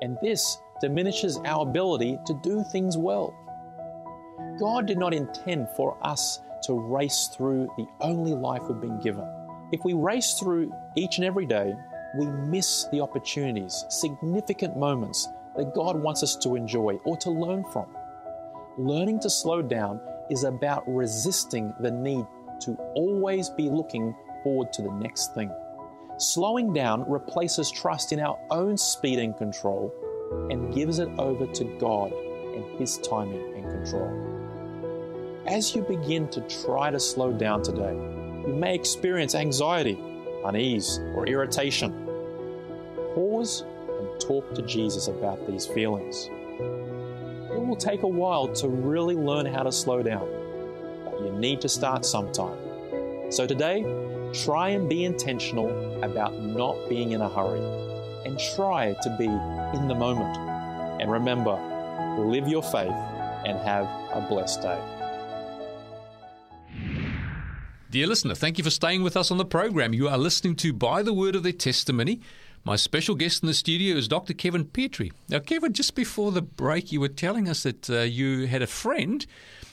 and 0.02 0.18
this 0.22 0.58
diminishes 0.82 1.40
our 1.46 1.64
ability 1.68 2.18
to 2.26 2.40
do 2.42 2.64
things 2.72 2.98
well. 2.98 3.36
God 4.60 4.86
did 4.86 4.98
not 4.98 5.14
intend 5.14 5.68
for 5.76 5.98
us 6.02 6.40
to 6.64 6.74
race 6.74 7.30
through 7.36 7.70
the 7.78 7.88
only 8.02 8.34
life 8.34 8.62
we've 8.68 8.82
been 8.82 9.00
given. 9.00 9.26
If 9.72 9.82
we 9.86 9.94
race 9.94 10.34
through 10.34 10.74
each 10.96 11.18
and 11.18 11.26
every 11.26 11.46
day, 11.46 11.74
we 12.18 12.26
miss 12.26 12.86
the 12.92 13.02
opportunities, 13.02 13.86
significant 13.90 14.78
moments 14.78 15.28
that 15.56 15.76
God 15.76 16.02
wants 16.02 16.24
us 16.24 16.36
to 16.38 16.56
enjoy 16.56 16.96
or 17.04 17.18
to 17.18 17.30
learn 17.30 17.64
from. 17.72 17.86
Learning 18.78 19.20
to 19.20 19.30
slow 19.30 19.62
down 19.62 20.00
is 20.30 20.44
about 20.44 20.84
resisting 20.88 21.74
the 21.80 21.92
need 21.92 22.26
to 22.62 22.76
always 22.96 23.50
be 23.50 23.70
looking 23.70 24.16
forward 24.44 24.74
to 24.74 24.82
the 24.82 24.92
next 24.92 25.34
thing. 25.36 25.52
Slowing 26.18 26.74
down 26.74 27.10
replaces 27.10 27.72
trust 27.72 28.12
in 28.12 28.20
our 28.20 28.38
own 28.50 28.78
speed 28.78 29.20
and 29.20 29.38
control 29.38 29.94
and 30.50 30.74
gives 30.74 31.00
it 31.00 31.10
over 31.18 31.46
to 31.48 31.64
God 31.80 32.12
and 32.14 32.80
His 32.80 32.98
timing 33.00 33.56
and 33.56 33.64
control. 33.72 34.30
As 35.48 35.76
you 35.76 35.82
begin 35.82 36.28
to 36.30 36.42
try 36.42 36.92
to 36.92 37.00
slow 37.00 37.32
down 37.32 37.64
today, 37.64 37.94
you 38.48 38.54
may 38.54 38.76
experience 38.76 39.36
anxiety, 39.36 40.00
unease, 40.46 41.00
or 41.16 41.28
irritation. 41.28 41.92
Pause 43.16 43.66
and 44.00 44.20
talk 44.20 44.54
to 44.54 44.62
Jesus 44.62 45.08
about 45.08 45.46
these 45.48 45.66
feelings. 45.66 46.30
It 47.52 47.66
will 47.66 47.76
take 47.76 48.04
a 48.04 48.08
while 48.08 48.48
to 48.56 48.70
really 48.70 49.16
learn 49.16 49.46
how 49.46 49.64
to 49.64 49.72
slow 49.72 50.04
down, 50.04 50.30
but 51.04 51.20
you 51.22 51.32
need 51.34 51.62
to 51.62 51.70
start 51.70 52.06
sometime. 52.06 52.58
So 53.32 53.46
today, 53.46 53.84
try 54.34 54.70
and 54.70 54.88
be 54.88 55.06
intentional 55.06 56.04
about 56.04 56.40
not 56.40 56.90
being 56.90 57.12
in 57.12 57.22
a 57.22 57.30
hurry 57.30 57.62
and 58.26 58.40
try 58.56 58.96
to 59.02 59.16
be 59.18 59.28
in 59.74 59.88
the 59.88 59.96
moment. 59.96 60.38
And 61.02 61.12
remember, 61.12 61.56
live 62.18 62.48
your 62.48 62.64
faith 62.64 62.92
and 63.46 63.58
have 63.60 63.86
a 64.14 64.26
blessed 64.28 64.62
day. 64.62 64.82
Dear 67.90 68.06
listener, 68.06 68.36
thank 68.36 68.58
you 68.58 68.64
for 68.64 68.70
staying 68.70 69.02
with 69.02 69.18
us 69.18 69.32
on 69.32 69.38
the 69.38 69.46
program. 69.46 69.94
You 69.94 70.08
are 70.10 70.18
listening 70.18 70.56
to 70.58 70.74
By 70.74 71.02
the 71.02 71.14
Word 71.14 71.36
of 71.36 71.44
Their 71.44 71.52
Testimony. 71.52 72.22
My 72.64 72.76
special 72.76 73.16
guest 73.16 73.42
in 73.42 73.48
the 73.48 73.54
studio 73.54 73.96
is 73.96 74.08
Dr. 74.08 74.34
Kevin 74.34 74.66
Petrie. 74.66 75.12
Now, 75.28 75.40
Kevin, 75.40 75.74
just 75.74 75.96
before 75.96 76.32
the 76.32 76.42
break, 76.42 76.92
you 76.92 77.00
were 77.00 77.08
telling 77.08 77.50
us 77.50 77.64
that 77.64 77.90
uh, 77.90 78.02
you 78.02 78.46
had 78.46 78.62
a 78.62 78.68
friend. 78.68 79.26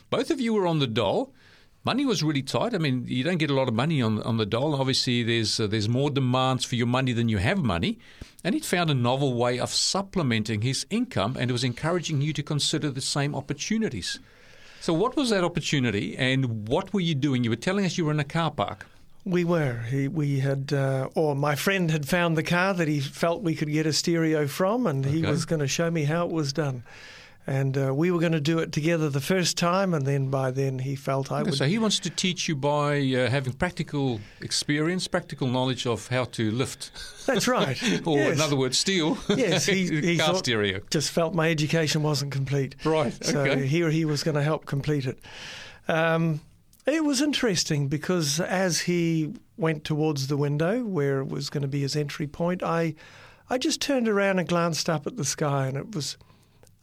Both 0.08 0.30
of 0.30 0.40
you 0.40 0.54
were 0.54 0.66
on 0.66 0.78
the 0.78 0.86
dole. 0.86 1.34
Money 1.86 2.04
was 2.04 2.20
really 2.20 2.42
tight. 2.42 2.74
I 2.74 2.78
mean, 2.78 3.04
you 3.06 3.22
don't 3.22 3.36
get 3.36 3.48
a 3.48 3.54
lot 3.54 3.68
of 3.68 3.74
money 3.74 4.02
on 4.02 4.20
on 4.22 4.38
the 4.38 4.44
dole. 4.44 4.74
Obviously, 4.74 5.22
there's 5.22 5.60
uh, 5.60 5.68
there's 5.68 5.88
more 5.88 6.10
demands 6.10 6.64
for 6.64 6.74
your 6.74 6.88
money 6.88 7.12
than 7.12 7.28
you 7.28 7.38
have 7.38 7.58
money. 7.58 8.00
And 8.42 8.56
he'd 8.56 8.64
found 8.64 8.90
a 8.90 8.94
novel 8.94 9.34
way 9.34 9.60
of 9.60 9.70
supplementing 9.70 10.62
his 10.62 10.84
income, 10.90 11.36
and 11.38 11.48
it 11.48 11.52
was 11.52 11.62
encouraging 11.62 12.22
you 12.22 12.32
to 12.32 12.42
consider 12.42 12.90
the 12.90 13.00
same 13.00 13.36
opportunities. 13.36 14.18
So, 14.80 14.92
what 14.92 15.14
was 15.14 15.30
that 15.30 15.44
opportunity, 15.44 16.16
and 16.16 16.66
what 16.66 16.92
were 16.92 17.00
you 17.00 17.14
doing? 17.14 17.44
You 17.44 17.50
were 17.50 17.64
telling 17.68 17.84
us 17.84 17.96
you 17.96 18.04
were 18.04 18.10
in 18.10 18.18
a 18.18 18.24
car 18.24 18.50
park. 18.50 18.84
We 19.24 19.44
were. 19.44 19.82
He, 19.88 20.08
we 20.08 20.40
had, 20.40 20.72
uh, 20.72 21.10
or 21.14 21.36
my 21.36 21.54
friend 21.54 21.92
had 21.92 22.08
found 22.08 22.36
the 22.36 22.42
car 22.42 22.74
that 22.74 22.88
he 22.88 22.98
felt 22.98 23.42
we 23.42 23.54
could 23.54 23.70
get 23.70 23.86
a 23.86 23.92
stereo 23.92 24.48
from, 24.48 24.88
and 24.88 25.06
okay. 25.06 25.14
he 25.14 25.22
was 25.22 25.44
going 25.44 25.60
to 25.60 25.68
show 25.68 25.88
me 25.88 26.02
how 26.02 26.26
it 26.26 26.32
was 26.32 26.52
done 26.52 26.82
and 27.46 27.78
uh, 27.78 27.94
we 27.94 28.10
were 28.10 28.18
going 28.18 28.32
to 28.32 28.40
do 28.40 28.58
it 28.58 28.72
together 28.72 29.08
the 29.08 29.20
first 29.20 29.56
time, 29.56 29.94
and 29.94 30.04
then 30.04 30.30
by 30.30 30.50
then 30.50 30.80
he 30.80 30.96
felt 30.96 31.30
I 31.30 31.42
would. 31.42 31.54
So 31.54 31.66
he 31.66 31.78
wants 31.78 32.00
to 32.00 32.10
teach 32.10 32.48
you 32.48 32.56
by 32.56 32.98
uh, 32.98 33.30
having 33.30 33.52
practical 33.52 34.20
experience, 34.40 35.06
practical 35.06 35.46
knowledge 35.46 35.86
of 35.86 36.08
how 36.08 36.24
to 36.24 36.50
lift. 36.50 36.90
That's 37.26 37.46
right. 37.46 37.80
or 38.06 38.18
yes. 38.18 38.34
in 38.34 38.40
other 38.40 38.56
words, 38.56 38.78
steal. 38.78 39.18
Yes, 39.28 39.66
he, 39.66 39.86
he 40.00 40.18
car 40.18 40.34
stereo. 40.34 40.80
Just 40.90 41.12
felt 41.12 41.34
my 41.34 41.50
education 41.50 42.02
wasn't 42.02 42.32
complete. 42.32 42.74
Right. 42.84 43.12
So 43.24 43.40
okay. 43.42 43.66
here 43.66 43.90
he 43.90 44.04
was 44.04 44.24
going 44.24 44.34
to 44.34 44.42
help 44.42 44.66
complete 44.66 45.06
it. 45.06 45.20
Um, 45.86 46.40
it 46.84 47.04
was 47.04 47.20
interesting 47.20 47.88
because 47.88 48.40
as 48.40 48.80
he 48.80 49.34
went 49.56 49.84
towards 49.84 50.26
the 50.26 50.36
window 50.36 50.84
where 50.84 51.20
it 51.20 51.28
was 51.28 51.50
going 51.50 51.62
to 51.62 51.68
be 51.68 51.80
his 51.80 51.96
entry 51.96 52.26
point, 52.26 52.62
I, 52.62 52.94
I 53.48 53.58
just 53.58 53.80
turned 53.80 54.08
around 54.08 54.38
and 54.38 54.48
glanced 54.48 54.88
up 54.88 55.06
at 55.06 55.16
the 55.16 55.24
sky, 55.24 55.66
and 55.66 55.76
it 55.76 55.94
was 55.94 56.16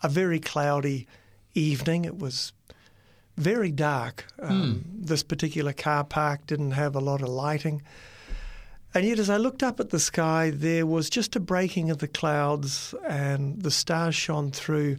a 0.04 0.10
very 0.10 0.40
cloudy 0.40 1.08
evening. 1.56 2.06
It 2.06 2.20
was 2.20 2.54
very 3.38 3.72
dark. 3.72 4.26
Um, 4.40 4.86
mm. 5.02 5.08
This 5.08 5.24
particular 5.24 5.74
car 5.74 6.04
park 6.04 6.46
didn't 6.46 6.72
have 6.72 6.96
a 6.96 7.00
lot 7.00 7.22
of 7.22 7.30
lighting. 7.30 7.82
And 8.94 9.06
yet, 9.06 9.18
as 9.18 9.30
I 9.30 9.38
looked 9.38 9.64
up 9.64 9.80
at 9.80 9.90
the 9.90 10.00
sky, 10.00 10.52
there 10.52 10.86
was 10.86 11.10
just 11.10 11.36
a 11.36 11.40
breaking 11.40 11.90
of 11.90 11.98
the 11.98 12.08
clouds 12.08 12.94
and 13.08 13.60
the 13.62 13.72
stars 13.72 14.14
shone 14.14 14.52
through. 14.52 14.98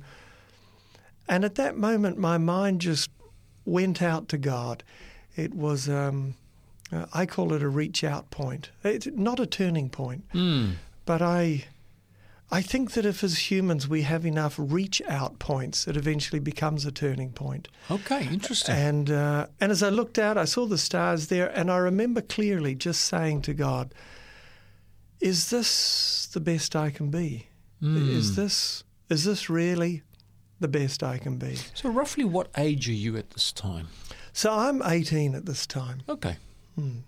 And 1.29 1.45
at 1.45 1.55
that 1.55 1.77
moment, 1.77 2.19
my 2.19 2.39
mind 2.39 2.81
just 2.81 3.09
went 3.65 4.03
out 4.03 4.29
to 4.31 4.39
God. 4.39 4.83
It 5.37 5.55
was, 5.55 5.89
um, 5.89 6.35
Uh, 6.93 7.07
I 7.15 7.25
call 7.27 7.53
it 7.55 7.63
a 7.63 7.69
reach 7.69 8.05
out 8.05 8.31
point. 8.31 8.71
It's 8.85 9.09
not 9.15 9.41
a 9.41 9.47
turning 9.47 9.89
point, 9.89 10.25
Mm. 10.33 10.75
but 11.07 11.23
I. 11.23 11.65
I 12.51 12.63
think 12.63 12.93
that 12.93 13.07
if, 13.07 13.25
as 13.25 13.51
humans, 13.51 13.89
we 13.89 14.03
have 14.03 14.25
enough 14.25 14.55
reach 14.59 15.03
out 15.09 15.39
points, 15.39 15.89
it 15.89 15.97
eventually 15.97 16.39
becomes 16.39 16.85
a 16.85 16.93
turning 16.93 17.33
point. 17.33 17.69
Okay, 17.91 18.27
interesting. 18.27 18.75
And 18.75 19.11
uh, 19.11 19.47
and 19.61 19.73
as 19.73 19.83
I 19.83 19.89
looked 19.89 20.19
out, 20.19 20.37
I 20.37 20.45
saw 20.45 20.67
the 20.67 20.79
stars 20.79 21.29
there, 21.29 21.49
and 21.49 21.71
I 21.71 21.79
remember 21.79 22.21
clearly 22.21 22.75
just 22.75 23.01
saying 23.07 23.43
to 23.43 23.55
God, 23.55 23.95
"Is 25.21 25.51
this 25.51 26.29
the 26.33 26.41
best 26.41 26.77
I 26.77 26.91
can 26.91 27.11
be? 27.11 27.49
Is 27.83 28.35
this 28.37 28.85
is 29.11 29.25
this 29.25 29.51
really 29.51 30.03
the 30.59 30.69
best 30.69 31.03
I 31.03 31.19
can 31.19 31.37
be?" 31.37 31.57
so, 31.75 31.91
roughly 31.91 32.25
what 32.25 32.49
age 32.57 32.89
are 32.89 32.93
you 32.93 33.17
at 33.17 33.31
this 33.31 33.53
time? 33.53 33.89
So 34.33 34.53
I'm 34.53 34.83
18 34.83 35.35
at 35.35 35.47
this 35.47 35.65
time. 35.67 36.03
Okay. 36.09 36.37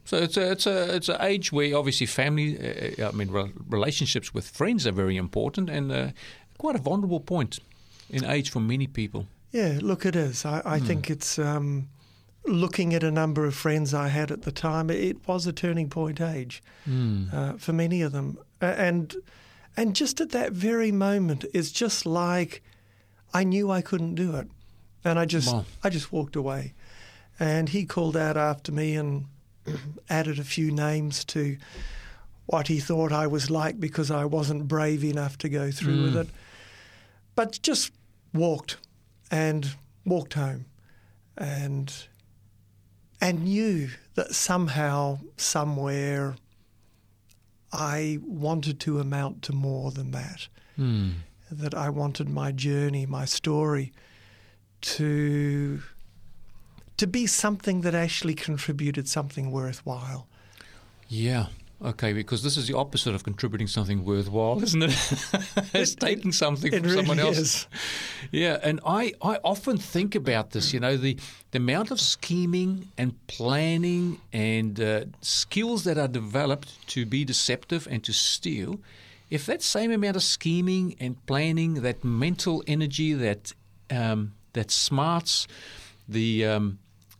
So 0.04 0.16
it's 0.16 0.36
a 0.36 0.52
it's 0.52 0.66
a 0.66 0.94
it's 0.96 1.08
an 1.08 1.16
age 1.20 1.50
where 1.52 1.76
obviously 1.76 2.06
family, 2.06 2.56
uh, 2.58 3.08
I 3.08 3.12
mean, 3.12 3.30
re- 3.30 3.52
relationships 3.68 4.32
with 4.32 4.48
friends 4.48 4.86
are 4.86 4.92
very 4.92 5.16
important 5.16 5.68
and 5.70 5.90
uh, 5.92 6.10
quite 6.58 6.76
a 6.76 6.82
vulnerable 6.82 7.20
point 7.20 7.58
in 8.08 8.24
age 8.24 8.50
for 8.50 8.60
many 8.60 8.86
people. 8.86 9.26
Yeah, 9.50 9.78
look, 9.82 10.04
it 10.06 10.14
is. 10.16 10.44
I, 10.44 10.62
I 10.64 10.78
think 10.80 11.10
it's 11.10 11.38
um, 11.38 11.88
looking 12.44 12.94
at 12.94 13.02
a 13.02 13.10
number 13.10 13.44
of 13.44 13.54
friends 13.54 13.92
I 13.92 14.08
had 14.08 14.30
at 14.30 14.42
the 14.42 14.52
time. 14.52 14.90
It 14.90 15.26
was 15.26 15.46
a 15.46 15.52
turning 15.52 15.88
point 15.90 16.20
age 16.20 16.62
uh, 17.32 17.54
for 17.58 17.72
many 17.72 18.02
of 18.02 18.12
them, 18.12 18.38
and 18.60 19.16
and 19.76 19.96
just 19.96 20.20
at 20.20 20.30
that 20.30 20.52
very 20.52 20.92
moment, 20.92 21.44
it's 21.52 21.72
just 21.72 22.06
like 22.06 22.62
I 23.34 23.44
knew 23.44 23.70
I 23.70 23.82
couldn't 23.82 24.14
do 24.14 24.36
it, 24.36 24.48
and 25.04 25.18
I 25.18 25.24
just 25.26 25.52
Wow. 25.52 25.64
I 25.82 25.90
just 25.90 26.12
walked 26.12 26.36
away. 26.36 26.74
And 27.38 27.68
he 27.68 27.84
called 27.84 28.16
out 28.16 28.36
after 28.36 28.72
me 28.72 28.96
and 28.96 29.26
added 30.08 30.38
a 30.38 30.44
few 30.44 30.70
names 30.70 31.24
to 31.26 31.56
what 32.46 32.68
he 32.68 32.78
thought 32.78 33.12
I 33.12 33.26
was 33.26 33.50
like 33.50 33.80
because 33.80 34.10
I 34.10 34.24
wasn't 34.24 34.68
brave 34.68 35.02
enough 35.04 35.36
to 35.38 35.48
go 35.48 35.70
through 35.70 36.02
with 36.04 36.16
it. 36.16 36.28
But 37.34 37.60
just 37.62 37.92
walked 38.32 38.76
and 39.30 39.74
walked 40.04 40.34
home 40.34 40.66
and 41.36 41.92
and 43.20 43.44
knew 43.44 43.88
that 44.14 44.34
somehow, 44.34 45.18
somewhere, 45.36 46.36
I 47.72 48.18
wanted 48.22 48.78
to 48.80 49.00
amount 49.00 49.42
to 49.42 49.52
more 49.52 49.90
than 49.90 50.10
that. 50.12 50.48
Hmm. 50.76 51.10
That 51.50 51.74
I 51.74 51.88
wanted 51.90 52.28
my 52.28 52.52
journey, 52.52 53.06
my 53.06 53.24
story, 53.24 53.92
to 54.82 55.82
to 56.96 57.06
be 57.06 57.26
something 57.26 57.82
that 57.82 57.94
actually 57.94 58.34
contributed 58.34 59.08
something 59.08 59.50
worthwhile. 59.50 60.26
Yeah. 61.08 61.46
Okay, 61.84 62.14
because 62.14 62.42
this 62.42 62.56
is 62.56 62.66
the 62.68 62.74
opposite 62.74 63.14
of 63.14 63.22
contributing 63.22 63.66
something 63.66 64.02
worthwhile, 64.02 64.62
isn't 64.62 64.82
it? 64.82 64.90
it's 65.74 65.94
taking 65.94 66.32
something 66.32 66.72
It 66.72 66.78
from 66.78 66.84
really 66.90 66.96
someone 66.96 67.18
else. 67.18 67.36
is. 67.36 67.66
Yeah, 68.32 68.58
and 68.62 68.80
I, 68.86 69.12
I 69.20 69.36
often 69.44 69.76
think 69.76 70.14
about 70.14 70.52
this, 70.52 70.72
you 70.72 70.80
know, 70.80 70.96
the, 70.96 71.18
the 71.50 71.58
amount 71.58 71.90
of 71.90 72.00
scheming 72.00 72.88
and 72.96 73.14
planning 73.26 74.18
and 74.32 74.80
uh, 74.80 75.04
skills 75.20 75.84
that 75.84 75.98
are 75.98 76.08
developed 76.08 76.88
to 76.88 77.04
be 77.04 77.26
deceptive 77.26 77.86
and 77.90 78.02
to 78.04 78.12
steal. 78.14 78.80
If 79.28 79.44
that 79.44 79.60
same 79.60 79.92
amount 79.92 80.16
of 80.16 80.22
scheming 80.22 80.96
and 80.98 81.24
planning, 81.26 81.82
that 81.82 82.02
mental 82.02 82.64
energy, 82.66 83.12
that 83.12 83.52
um, 83.90 84.32
that 84.54 84.70
smarts, 84.70 85.46
the 86.08 86.46
um, 86.46 86.78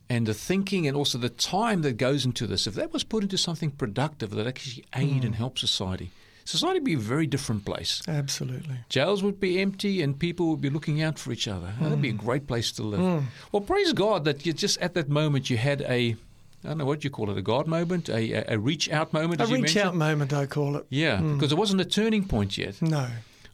and 0.08 0.26
the 0.26 0.34
thinking 0.34 0.86
and 0.86 0.96
also 0.96 1.18
the 1.18 1.28
time 1.28 1.82
that 1.82 1.96
goes 1.96 2.24
into 2.24 2.46
this, 2.46 2.66
if 2.66 2.74
that 2.74 2.92
was 2.92 3.04
put 3.04 3.22
into 3.22 3.38
something 3.38 3.70
productive 3.70 4.30
that 4.30 4.46
actually 4.46 4.84
aid 4.94 5.24
and 5.24 5.34
hmm. 5.34 5.40
help 5.40 5.58
society, 5.58 6.10
society 6.44 6.78
would 6.78 6.84
be 6.84 6.94
a 6.94 6.98
very 6.98 7.26
different 7.26 7.64
place. 7.64 8.02
Absolutely. 8.06 8.76
Jails 8.88 9.22
would 9.22 9.40
be 9.40 9.60
empty 9.60 10.02
and 10.02 10.18
people 10.18 10.48
would 10.50 10.60
be 10.60 10.70
looking 10.70 11.02
out 11.02 11.18
for 11.18 11.32
each 11.32 11.48
other. 11.48 11.72
That'd 11.80 12.00
be 12.00 12.10
a 12.10 12.12
hmm. 12.12 12.18
great 12.18 12.46
place 12.46 12.70
to 12.72 12.82
live. 12.82 13.00
Hmm. 13.00 13.26
Well, 13.52 13.62
praise 13.62 13.92
God 13.92 14.24
that 14.24 14.46
you 14.46 14.52
just 14.52 14.78
at 14.80 14.94
that 14.94 15.08
moment 15.08 15.50
you 15.50 15.56
had 15.56 15.82
a, 15.82 16.16
I 16.64 16.68
don't 16.68 16.78
know 16.78 16.84
what 16.84 17.02
you 17.02 17.10
call 17.10 17.30
it, 17.30 17.38
a 17.38 17.42
God 17.42 17.66
moment, 17.66 18.08
a, 18.08 18.52
a, 18.52 18.58
reach 18.58 18.90
out 18.90 19.12
moment. 19.12 19.40
A 19.40 19.44
as 19.44 19.52
reach 19.52 19.76
out 19.76 19.96
moment, 19.96 20.32
I 20.32 20.46
call 20.46 20.76
it. 20.76 20.86
Yeah, 20.88 21.20
because 21.20 21.50
it 21.50 21.58
wasn't 21.58 21.80
a 21.80 21.84
turning 21.84 22.26
point 22.26 22.56
yet. 22.56 22.80
No. 22.80 23.08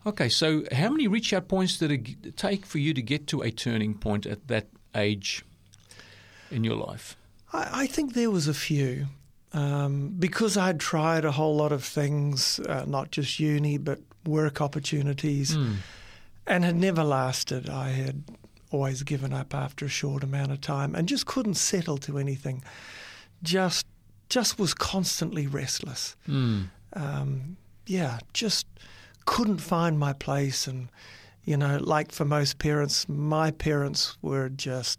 Okay, 0.05 0.29
so 0.29 0.65
how 0.73 0.91
many 0.91 1.07
reach 1.07 1.33
out 1.33 1.47
points 1.49 1.79
did 1.79 1.93
it 1.93 2.37
take 2.37 2.67
for 2.67 2.79
you 2.79 2.93
to 2.93 3.01
get 3.01 3.29
to 3.29 3.41
a 3.41 3.53
turning 3.53 3.95
point 3.95 4.27
at 4.27 4.49
that 4.49 4.67
age 4.95 5.45
in 6.53 6.65
your 6.65 6.77
life? 6.77 7.17
I, 7.53 7.83
I 7.83 7.87
think 7.87 8.15
there 8.15 8.31
was 8.31 8.47
a 8.49 8.55
few. 8.55 9.07
Um, 9.55 10.15
because 10.19 10.57
I'd 10.57 10.81
tried 10.81 11.27
a 11.27 11.33
whole 11.33 11.55
lot 11.57 11.73
of 11.73 11.85
things, 11.85 12.59
uh, 12.61 12.87
not 12.87 13.11
just 13.11 13.39
uni, 13.39 13.77
but 13.77 13.99
work 14.25 14.63
opportunities, 14.63 15.55
and 16.47 16.65
had 16.65 16.77
never 16.77 17.05
lasted. 17.05 17.69
I 17.69 17.91
had 17.91 18.25
always 18.71 19.03
given 19.03 19.35
up 19.35 19.55
after 19.55 19.85
a 19.85 19.91
short 19.91 20.25
amount 20.25 20.53
of 20.53 20.63
time 20.63 20.95
and 20.95 21.07
just 21.07 21.27
couldn't 21.27 21.57
settle 21.57 21.99
to 21.99 22.17
anything. 22.17 22.65
Just, 23.43 23.85
just 24.31 24.59
was 24.59 24.73
constantly 24.73 25.47
restless. 25.47 26.17
Um, 26.95 27.59
yeah, 27.87 28.21
just 28.33 28.67
couldn't 29.27 29.59
find 29.59 29.99
my 29.99 30.15
place. 30.15 30.67
And, 30.67 30.89
you 31.45 31.59
know, 31.59 31.77
like 31.77 32.11
for 32.11 32.25
most 32.25 32.57
parents, 32.57 33.07
my 33.07 33.51
parents 33.51 34.17
were 34.23 34.49
just 34.49 34.99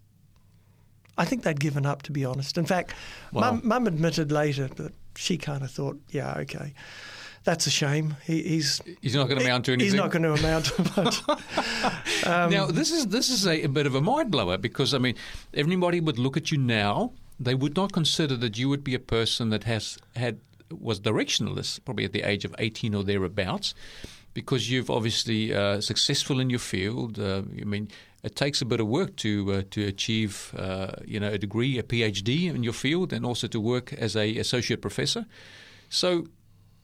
I 1.16 1.24
think 1.24 1.42
they'd 1.42 1.60
given 1.60 1.86
up, 1.86 2.02
to 2.02 2.12
be 2.12 2.24
honest. 2.24 2.58
In 2.58 2.66
fact, 2.66 2.94
Wow. 3.32 3.52
mum, 3.52 3.60
mum 3.64 3.86
admitted 3.86 4.32
later 4.32 4.66
that 4.68 4.92
she 5.16 5.36
kind 5.38 5.62
of 5.62 5.70
thought, 5.70 5.98
yeah, 6.10 6.34
okay, 6.38 6.74
that's 7.44 7.66
a 7.66 7.70
shame. 7.70 8.16
He, 8.24 8.42
he's 8.42 8.80
He's 9.00 9.14
not 9.14 9.28
going 9.28 9.38
to 9.38 9.44
amount 9.44 9.66
to 9.66 9.72
anything. 9.72 9.92
he's 9.92 9.94
not 9.94 10.10
going 10.10 10.22
to 10.22 10.32
amount 10.32 10.64
to 10.66 10.82
much. 10.96 11.22
Um, 12.26 12.50
now 12.50 12.66
this 12.66 12.90
is 12.90 13.06
this 13.08 13.28
is 13.30 13.46
a, 13.46 13.62
a 13.64 13.68
bit 13.68 13.86
of 13.86 13.94
a 13.94 14.00
mind 14.00 14.30
blower 14.30 14.56
because 14.58 14.94
I 14.94 14.98
mean 14.98 15.14
everybody 15.52 16.00
would 16.00 16.18
look 16.18 16.36
at 16.36 16.50
you 16.50 16.58
now. 16.58 17.12
They 17.38 17.54
would 17.54 17.76
not 17.76 17.92
consider 17.92 18.36
that 18.38 18.58
you 18.58 18.68
would 18.68 18.82
be 18.84 18.94
a 18.94 18.98
person 19.00 19.50
that 19.50 19.64
has 19.64 19.98
had 20.16 20.40
was 20.70 20.98
directionless 21.00 21.78
probably 21.84 22.04
at 22.06 22.12
the 22.12 22.22
age 22.22 22.44
of 22.44 22.54
eighteen 22.58 22.94
or 22.94 23.04
thereabouts, 23.04 23.74
because 24.34 24.70
you've 24.70 24.90
obviously 24.90 25.54
uh, 25.54 25.80
successful 25.80 26.40
in 26.40 26.50
your 26.50 26.60
field. 26.60 27.18
Uh, 27.18 27.42
I 27.60 27.64
mean. 27.64 27.88
It 28.24 28.36
takes 28.36 28.62
a 28.62 28.64
bit 28.64 28.80
of 28.80 28.86
work 28.86 29.16
to 29.16 29.52
uh, 29.52 29.62
to 29.72 29.86
achieve, 29.86 30.54
uh, 30.56 30.92
you 31.04 31.20
know, 31.20 31.28
a 31.28 31.36
degree, 31.36 31.78
a 31.78 31.82
PhD 31.82 32.48
in 32.54 32.62
your 32.62 32.72
field, 32.72 33.12
and 33.12 33.26
also 33.26 33.46
to 33.48 33.60
work 33.60 33.92
as 33.92 34.16
a 34.16 34.38
associate 34.38 34.80
professor. 34.80 35.26
So 35.90 36.24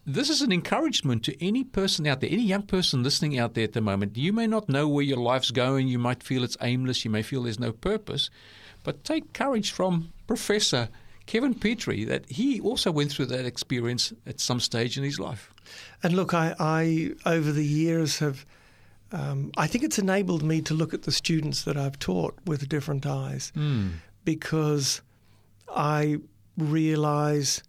this 0.07 0.29
is 0.29 0.43
an 0.43 0.53
encouragement 0.53 1.25
to 1.25 1.45
any 1.45 1.65
person 1.65 2.07
out 2.07 2.21
there, 2.21 2.31
any 2.31 2.43
young 2.43 2.63
person 2.63 3.03
listening 3.03 3.39
out 3.39 3.55
there 3.55 3.65
at 3.65 3.73
the 3.73 3.81
moment. 3.81 4.17
You 4.17 4.35
may 4.35 4.47
not 4.47 4.69
know 4.69 4.87
where 4.87 5.05
your 5.05 5.17
life's 5.17 5.51
going. 5.51 5.89
You 5.89 5.99
might 5.99 6.23
feel 6.23 6.45
it's 6.45 6.59
aimless. 6.61 7.05
You 7.05 7.11
may 7.11 7.23
feel 7.23 7.43
there's 7.45 7.59
no 7.59 7.73
purpose. 7.73 8.29
But 8.83 9.05
take 9.05 9.33
courage 9.33 9.71
from 9.71 10.13
Professor 10.27 10.89
Kevin 11.27 11.55
Petrie 11.55 12.05
that 12.05 12.31
he 12.31 12.61
also 12.61 12.91
went 12.91 13.13
through 13.13 13.27
that 13.27 13.47
experience 13.47 14.13
at 14.27 14.41
some 14.41 14.61
stage 14.61 14.99
in 14.99 15.05
his 15.05 15.19
life. 15.21 15.55
And 16.03 16.15
look, 16.15 16.35
I, 16.35 16.55
I 16.59 17.13
over 17.27 17.53
the 17.53 17.65
years 17.65 18.19
have, 18.19 18.45
um, 19.13 19.51
I 19.57 19.67
think 19.67 19.85
it's 19.85 19.99
enabled 19.99 20.43
me 20.43 20.61
to 20.63 20.75
look 20.75 20.95
at 20.95 21.03
the 21.03 21.13
students 21.13 21.63
that 21.65 21.77
I've 21.77 21.99
taught 21.99 22.35
with 22.47 22.69
different 22.69 23.07
eyes, 23.07 23.53
because 24.25 25.03
I 25.69 26.19
realise 26.57 27.63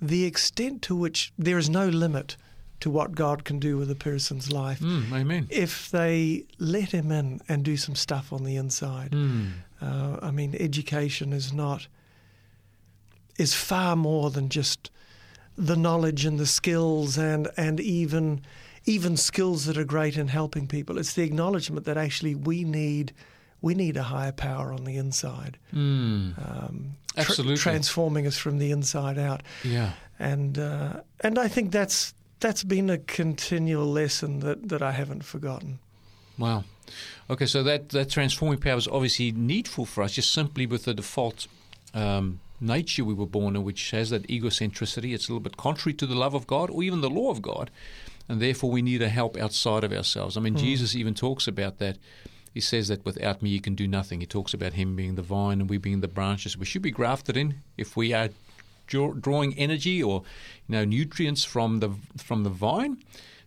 the 0.00 0.24
extent 0.24 0.82
to 0.82 0.94
which 0.94 1.32
there 1.38 1.58
is 1.58 1.68
no 1.68 1.88
limit 1.88 2.36
to 2.80 2.90
what 2.90 3.12
God 3.16 3.42
can 3.44 3.58
do 3.58 3.76
with 3.76 3.90
a 3.90 3.96
person's 3.96 4.52
life. 4.52 4.78
Mm, 4.78 5.12
amen. 5.12 5.46
if 5.50 5.90
they 5.90 6.44
let 6.58 6.92
him 6.92 7.10
in 7.10 7.40
and 7.48 7.64
do 7.64 7.76
some 7.76 7.96
stuff 7.96 8.32
on 8.32 8.44
the 8.44 8.54
inside. 8.56 9.12
Uh, 9.80 10.18
I 10.22 10.30
mean, 10.30 10.56
education 10.58 11.32
is 11.32 11.52
not 11.52 11.88
is 13.36 13.54
far 13.54 13.94
more 13.96 14.30
than 14.30 14.48
just 14.48 14.90
the 15.58 15.76
knowledge 15.76 16.24
and 16.24 16.38
the 16.38 16.46
skills 16.46 17.18
and 17.18 17.48
and 17.56 17.80
even 17.80 18.40
even 18.84 19.16
skills 19.16 19.66
that 19.66 19.76
are 19.76 19.84
great 19.84 20.16
in 20.16 20.28
helping 20.28 20.66
people. 20.66 20.96
It's 20.98 21.12
the 21.12 21.22
acknowledgement 21.24 21.84
that 21.86 21.96
actually 21.98 22.34
we 22.34 22.64
need 22.64 23.12
we 23.60 23.74
need 23.74 23.96
a 23.96 24.04
higher 24.04 24.32
power 24.32 24.72
on 24.72 24.84
the 24.84 24.96
inside, 24.96 25.58
um, 25.72 26.34
tra- 27.14 27.22
Absolutely. 27.22 27.56
transforming 27.56 28.26
us 28.26 28.38
from 28.38 28.58
the 28.58 28.70
inside 28.70 29.18
out 29.18 29.42
Yeah. 29.64 29.92
and 30.18 30.56
uh, 30.58 31.00
and 31.20 31.38
I 31.38 31.48
think 31.48 31.72
that's 31.72 32.14
that's 32.40 32.62
been 32.62 32.88
a 32.88 32.98
continual 32.98 33.86
lesson 33.90 34.38
that, 34.40 34.68
that 34.68 34.80
I 34.80 34.92
haven't 34.92 35.24
forgotten. 35.24 35.80
Wow. 36.38 36.62
Okay, 37.28 37.46
so 37.46 37.64
that, 37.64 37.88
that 37.88 38.10
transforming 38.10 38.60
power 38.60 38.76
is 38.78 38.86
obviously 38.86 39.32
needful 39.32 39.84
for 39.86 40.04
us, 40.04 40.12
just 40.12 40.30
simply 40.30 40.64
with 40.64 40.84
the 40.84 40.94
default 40.94 41.48
um, 41.94 42.38
nature 42.60 43.04
we 43.04 43.14
were 43.14 43.26
born 43.26 43.56
in, 43.56 43.64
which 43.64 43.90
has 43.92 44.10
that 44.10 44.26
egocentricity. 44.28 45.14
It's 45.14 45.28
a 45.28 45.32
little 45.32 45.40
bit 45.40 45.56
contrary 45.56 45.94
to 45.94 46.06
the 46.06 46.14
love 46.14 46.34
of 46.34 46.46
God 46.46 46.70
or 46.70 46.82
even 46.82 47.00
the 47.00 47.10
law 47.10 47.30
of 47.30 47.42
God, 47.42 47.70
and 48.28 48.40
therefore 48.40 48.70
we 48.70 48.82
need 48.82 49.02
a 49.02 49.08
help 49.08 49.36
outside 49.36 49.84
of 49.84 49.92
ourselves. 49.92 50.36
I 50.36 50.40
mean, 50.40 50.54
hmm. 50.54 50.60
Jesus 50.60 50.94
even 50.94 51.14
talks 51.14 51.46
about 51.46 51.78
that. 51.78 51.96
He 51.96 52.58
he 52.58 52.62
says 52.62 52.88
that 52.88 53.04
without 53.04 53.40
me 53.40 53.50
you 53.50 53.60
can 53.60 53.76
do 53.76 53.86
nothing. 53.86 54.18
He 54.18 54.26
talks 54.26 54.52
about 54.52 54.72
him 54.72 54.96
being 54.96 55.14
the 55.14 55.22
vine 55.22 55.60
and 55.60 55.70
we 55.70 55.78
being 55.78 56.00
the 56.00 56.08
branches. 56.08 56.58
We 56.58 56.66
should 56.66 56.82
be 56.82 56.90
grafted 56.90 57.36
in 57.36 57.62
if 57.76 57.96
we 57.96 58.12
are 58.12 58.30
drawing 58.88 59.56
energy 59.56 60.02
or 60.02 60.24
you 60.66 60.72
know 60.72 60.84
nutrients 60.84 61.44
from 61.44 61.78
the 61.78 61.90
from 62.16 62.42
the 62.42 62.50
vine. 62.50 62.96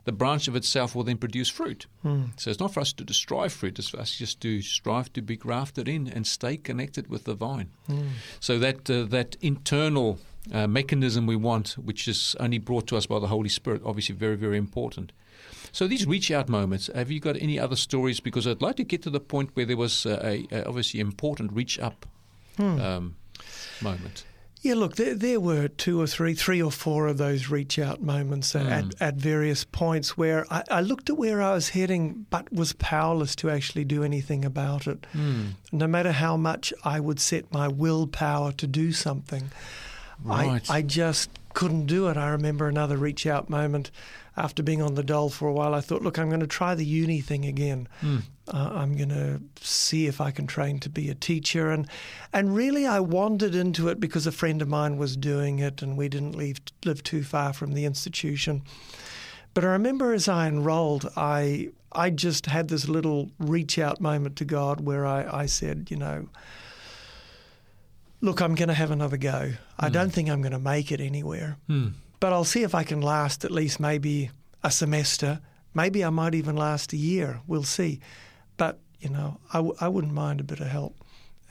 The 0.04 0.12
branch 0.12 0.48
of 0.48 0.56
itself 0.56 0.96
will 0.96 1.04
then 1.04 1.18
produce 1.18 1.50
fruit. 1.50 1.86
Hmm. 2.02 2.24
So 2.38 2.50
it's 2.50 2.60
not 2.60 2.74
for 2.74 2.80
us 2.80 2.94
to 2.94 3.04
destroy 3.04 3.50
fruit; 3.50 3.78
it's 3.80 3.90
for 3.90 4.00
us 4.00 4.16
just 4.16 4.42
to 4.42 4.62
strive 4.62 5.14
to 5.14 5.22
be 5.22 5.38
grafted 5.38 5.88
in 5.88 6.08
and 6.08 6.26
stay 6.26 6.58
connected 6.58 7.08
with 7.08 7.26
the 7.26 7.36
vine. 7.36 7.70
Hmm. 7.88 8.08
So 8.40 8.58
that 8.60 8.90
uh, 8.90 9.04
that 9.04 9.38
internal 9.42 10.18
uh, 10.52 10.68
mechanism 10.68 11.28
we 11.28 11.36
want, 11.36 11.78
which 11.78 12.08
is 12.08 12.36
only 12.40 12.58
brought 12.58 12.88
to 12.88 12.98
us 12.98 13.06
by 13.06 13.20
the 13.20 13.28
Holy 13.28 13.50
Spirit, 13.50 13.82
obviously 13.86 14.16
very 14.16 14.36
very 14.36 14.58
important. 14.58 15.12
So 15.72 15.88
these 15.88 16.06
reach 16.06 16.32
out 16.32 16.50
moments. 16.50 16.90
Have 16.94 17.12
you 17.12 17.20
got 17.20 17.38
any 17.38 17.60
other 17.60 17.76
stories? 17.76 18.20
Because 18.20 18.48
I'd 18.48 18.62
like 18.62 18.76
to 18.78 18.84
get 18.84 19.02
to 19.04 19.10
the 19.10 19.20
point 19.20 19.52
where 19.54 19.66
there 19.66 19.78
was 19.78 20.06
a, 20.06 20.46
a 20.52 20.68
obviously 20.68 21.00
important 21.00 21.54
reach 21.54 21.80
up 21.80 22.06
Hmm. 22.58 22.82
um, 22.82 23.16
moment. 23.82 24.26
Yeah, 24.64 24.76
look, 24.76 24.96
there, 24.96 25.16
there 25.16 25.40
were 25.40 25.68
two 25.68 26.00
or 26.00 26.06
three, 26.06 26.36
three 26.36 26.62
or 26.62 26.72
four 26.72 27.08
of 27.08 27.18
those 27.18 27.50
reach 27.50 27.80
out 27.80 28.00
moments 28.02 28.56
at, 28.56 28.86
Mm. 28.86 28.94
at 29.00 29.16
various 29.16 29.64
points 29.64 30.16
where 30.18 30.46
I, 30.54 30.64
I 30.70 30.82
looked 30.82 31.10
at 31.10 31.18
where 31.18 31.42
I 31.42 31.54
was 31.54 31.70
heading 31.70 32.28
but 32.30 32.54
was 32.54 32.74
powerless 32.74 33.36
to 33.38 33.50
actually 33.50 33.86
do 33.86 34.04
anything 34.04 34.46
about 34.46 34.86
it. 34.86 35.08
Mm. 35.16 35.54
No 35.72 35.88
matter 35.88 36.12
how 36.12 36.38
much 36.38 36.74
I 36.84 37.00
would 37.00 37.20
set 37.20 37.52
my 37.52 37.68
willpower 37.68 38.52
to 38.54 38.68
do 38.68 38.92
something, 38.92 39.50
Right. 40.24 40.70
I, 40.70 40.78
I 40.78 40.82
just 40.84 41.32
couldn't 41.56 41.88
do 41.88 42.08
it. 42.10 42.16
I 42.16 42.30
remember 42.30 42.68
another 42.68 42.96
reach 42.98 43.26
out 43.26 43.50
moment 43.50 43.90
after 44.38 44.64
being 44.64 44.82
on 44.82 44.96
the 44.96 45.04
dole 45.04 45.30
for 45.30 45.48
a 45.48 45.54
while. 45.54 45.74
I 45.74 45.82
thought, 45.82 46.02
look, 46.02 46.18
I'm 46.18 46.30
going 46.30 46.40
to 46.40 46.48
try 46.48 46.74
the 46.74 46.86
uni 46.86 47.20
thing 47.22 47.46
again. 47.46 47.88
Mm. 48.02 48.24
Uh, 48.48 48.72
I'm 48.74 48.96
going 48.96 49.10
to 49.10 49.42
see 49.60 50.08
if 50.08 50.22
I 50.22 50.32
can 50.32 50.48
train 50.48 50.80
to 50.80 50.90
be 50.90 51.10
a 51.10 51.16
teacher. 51.16 51.70
And 51.70 51.88
and 52.32 52.56
really, 52.56 52.86
I 52.86 53.00
wandered 53.00 53.56
into 53.56 53.88
it 53.90 54.00
because 54.00 54.26
a 54.26 54.32
friend 54.32 54.62
of 54.62 54.68
mine 54.68 54.98
was 54.98 55.18
doing 55.18 55.60
it, 55.60 55.82
and 55.82 55.98
we 55.98 56.10
didn't 56.10 56.36
leave, 56.36 56.58
live 56.86 57.04
too 57.04 57.24
far 57.24 57.54
from 57.54 57.74
the 57.74 57.86
institution. 57.86 58.64
But 59.54 59.66
I 59.66 59.68
remember 59.68 60.14
as 60.14 60.28
I 60.30 60.48
enrolled, 60.48 61.12
I 61.18 61.70
I 61.92 62.10
just 62.10 62.46
had 62.46 62.70
this 62.70 62.88
little 62.88 63.32
reach 63.38 63.78
out 63.78 64.00
moment 64.00 64.38
to 64.38 64.46
God 64.46 64.82
where 64.82 65.06
I, 65.06 65.42
I 65.42 65.46
said, 65.46 65.88
you 65.90 65.98
know, 65.98 66.30
look, 68.22 68.42
I'm 68.42 68.56
going 68.56 68.70
to 68.70 68.74
have 68.74 68.92
another 68.92 69.18
go. 69.18 69.54
I 69.78 69.90
don't 69.90 70.12
think 70.12 70.30
I'm 70.30 70.42
going 70.42 70.54
to 70.54 70.60
make 70.60 70.92
it 70.92 71.02
anywhere, 71.02 71.58
Mm. 71.70 71.94
But 72.22 72.32
I'll 72.32 72.46
see 72.46 72.64
if 72.64 72.74
I 72.74 72.84
can 72.84 73.02
last 73.02 73.44
at 73.44 73.52
least 73.52 73.80
maybe 73.80 74.30
a 74.64 74.72
semester. 74.72 75.42
Maybe 75.74 76.06
I 76.06 76.10
might 76.12 76.36
even 76.36 76.56
last 76.56 76.94
a 76.94 76.98
year. 76.98 77.42
We'll 77.48 77.64
see. 77.64 78.00
But, 78.58 78.80
you 79.00 79.10
know, 79.10 79.40
I, 79.52 79.58
w- 79.58 79.76
I 79.82 79.88
wouldn't 79.90 80.14
mind 80.14 80.40
a 80.40 80.44
bit 80.44 80.60
of 80.60 80.68
help. 80.68 80.96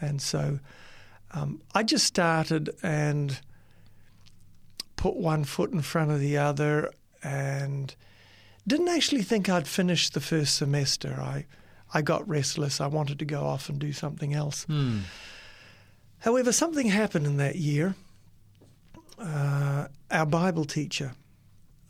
And 0.00 0.22
so 0.22 0.60
um, 1.32 1.60
I 1.74 1.82
just 1.82 2.06
started 2.06 2.70
and 2.84 3.40
put 4.94 5.16
one 5.16 5.42
foot 5.42 5.72
in 5.72 5.82
front 5.82 6.12
of 6.12 6.20
the 6.20 6.38
other 6.38 6.92
and 7.22 7.94
didn't 8.64 8.88
actually 8.88 9.22
think 9.22 9.48
I'd 9.48 9.66
finish 9.66 10.10
the 10.10 10.20
first 10.20 10.54
semester. 10.54 11.18
I, 11.20 11.46
I 11.92 12.02
got 12.02 12.28
restless. 12.28 12.80
I 12.80 12.86
wanted 12.86 13.18
to 13.18 13.24
go 13.24 13.42
off 13.42 13.68
and 13.68 13.80
do 13.80 13.92
something 13.92 14.34
else. 14.34 14.66
Mm. 14.66 15.00
However, 16.20 16.52
something 16.52 16.86
happened 16.86 17.26
in 17.26 17.38
that 17.38 17.56
year. 17.56 17.96
Uh, 19.20 19.86
our 20.10 20.26
Bible 20.26 20.64
teacher, 20.64 21.12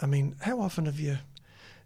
I 0.00 0.06
mean, 0.06 0.34
how 0.40 0.60
often 0.60 0.86
have 0.86 0.98
you 0.98 1.18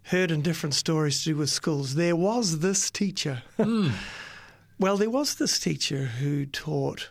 heard 0.03 0.31
in 0.31 0.41
different 0.41 0.73
stories 0.75 1.19
to 1.23 1.31
do 1.31 1.35
with 1.37 1.49
schools? 1.49 1.95
There 1.95 2.15
was 2.15 2.59
this 2.59 2.89
teacher. 2.89 3.43
Mm. 3.59 3.91
well, 4.79 4.97
there 4.97 5.09
was 5.09 5.35
this 5.35 5.59
teacher 5.59 6.05
who 6.05 6.45
taught. 6.45 7.09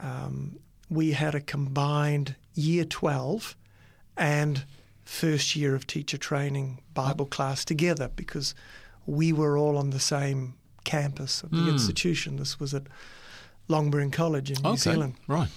Um, 0.00 0.58
we 0.90 1.12
had 1.12 1.34
a 1.34 1.40
combined 1.40 2.36
year 2.54 2.84
12 2.84 3.54
and 4.16 4.64
first 5.04 5.54
year 5.56 5.74
of 5.74 5.86
teacher 5.86 6.16
training 6.16 6.80
Bible 6.94 7.26
class 7.26 7.64
together 7.64 8.08
because 8.14 8.54
we 9.06 9.32
were 9.32 9.58
all 9.58 9.76
on 9.76 9.90
the 9.90 10.00
same 10.00 10.54
campus 10.84 11.42
of 11.42 11.50
the 11.50 11.56
Mm. 11.58 11.72
institution. 11.72 12.36
This 12.36 12.58
was 12.60 12.72
at 12.74 12.84
Longburn 13.68 14.10
College 14.10 14.50
in 14.50 14.62
New 14.62 14.70
Okay. 14.70 14.78
Zealand. 14.78 15.14
Right. 15.26 15.48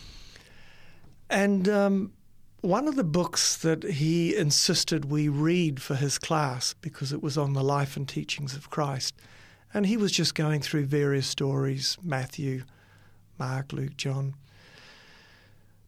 And 1.31 1.69
um, 1.69 2.11
one 2.59 2.87
of 2.87 2.95
the 2.95 3.03
books 3.03 3.55
that 3.57 3.83
he 3.83 4.35
insisted 4.35 5.05
we 5.05 5.29
read 5.29 5.81
for 5.81 5.95
his 5.95 6.17
class, 6.19 6.73
because 6.81 7.13
it 7.13 7.23
was 7.23 7.37
on 7.37 7.53
the 7.53 7.63
life 7.63 7.95
and 7.95 8.07
teachings 8.07 8.53
of 8.55 8.69
Christ, 8.69 9.15
and 9.73 9.85
he 9.85 9.95
was 9.97 10.11
just 10.11 10.35
going 10.35 10.61
through 10.61 10.85
various 10.85 11.27
stories 11.27 11.97
Matthew, 12.03 12.63
Mark, 13.39 13.71
Luke, 13.71 13.95
John. 13.95 14.35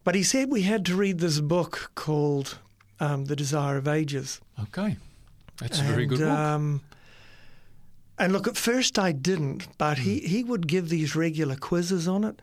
But 0.02 0.14
he 0.14 0.22
said 0.22 0.50
we 0.50 0.62
had 0.62 0.84
to 0.86 0.96
read 0.96 1.18
this 1.18 1.40
book 1.40 1.90
called 1.94 2.58
um, 2.98 3.26
The 3.26 3.36
Desire 3.36 3.76
of 3.76 3.86
Ages. 3.86 4.40
Okay. 4.62 4.96
That's 5.58 5.78
a 5.80 5.82
very 5.82 6.06
good 6.06 6.20
And, 6.20 6.30
book. 6.30 6.38
Um, 6.38 6.80
and 8.18 8.32
look, 8.32 8.48
at 8.48 8.56
first 8.56 8.98
I 8.98 9.12
didn't, 9.12 9.68
but 9.78 9.98
he, 9.98 10.20
Hmm. 10.20 10.26
he 10.26 10.44
would 10.44 10.66
give 10.66 10.88
these 10.88 11.14
regular 11.14 11.56
quizzes 11.56 12.08
on 12.08 12.24
it, 12.24 12.40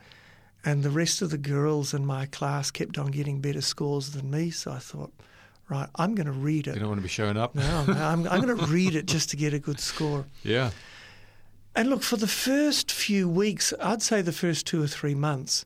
and 0.64 0.84
the 0.84 0.90
rest 0.90 1.22
of 1.22 1.32
the 1.32 1.38
girls 1.38 1.94
in 1.94 2.06
my 2.06 2.26
class 2.28 2.72
kept 2.72 2.98
on 2.98 3.08
getting 3.08 3.42
better 3.42 3.62
scores 3.62 4.12
than 4.12 4.30
me. 4.30 4.52
So 4.52 4.72
I 4.72 4.78
thought, 4.78 5.12
right, 5.70 5.90
I'm 5.96 6.16
going 6.16 6.28
to 6.28 6.32
read 6.32 6.68
it. 6.68 6.76
you 6.76 6.80
don't 6.80 6.90
want 6.90 7.00
to 7.00 7.04
be 7.04 7.10
showing 7.10 7.38
up. 7.38 7.56
No, 7.56 7.86
no, 7.86 7.94
I'm, 7.94 8.28
I'm 8.28 8.42
going 8.42 8.58
to 8.58 8.66
read 8.66 8.96
it 8.96 9.06
just 9.06 9.30
to 9.32 9.38
get 9.38 9.54
a 9.54 9.60
good 9.60 9.80
score. 9.80 10.26
Yeah. 10.44 10.72
And 11.76 11.90
look, 11.90 12.04
for 12.04 12.18
the 12.18 12.28
first 12.28 12.92
few 12.92 13.30
weeks, 13.30 13.74
I'd 13.82 14.02
say 14.02 14.22
the 14.22 14.34
first 14.34 14.68
two 14.68 14.84
or 14.84 14.88
three 14.88 15.16
months, 15.16 15.66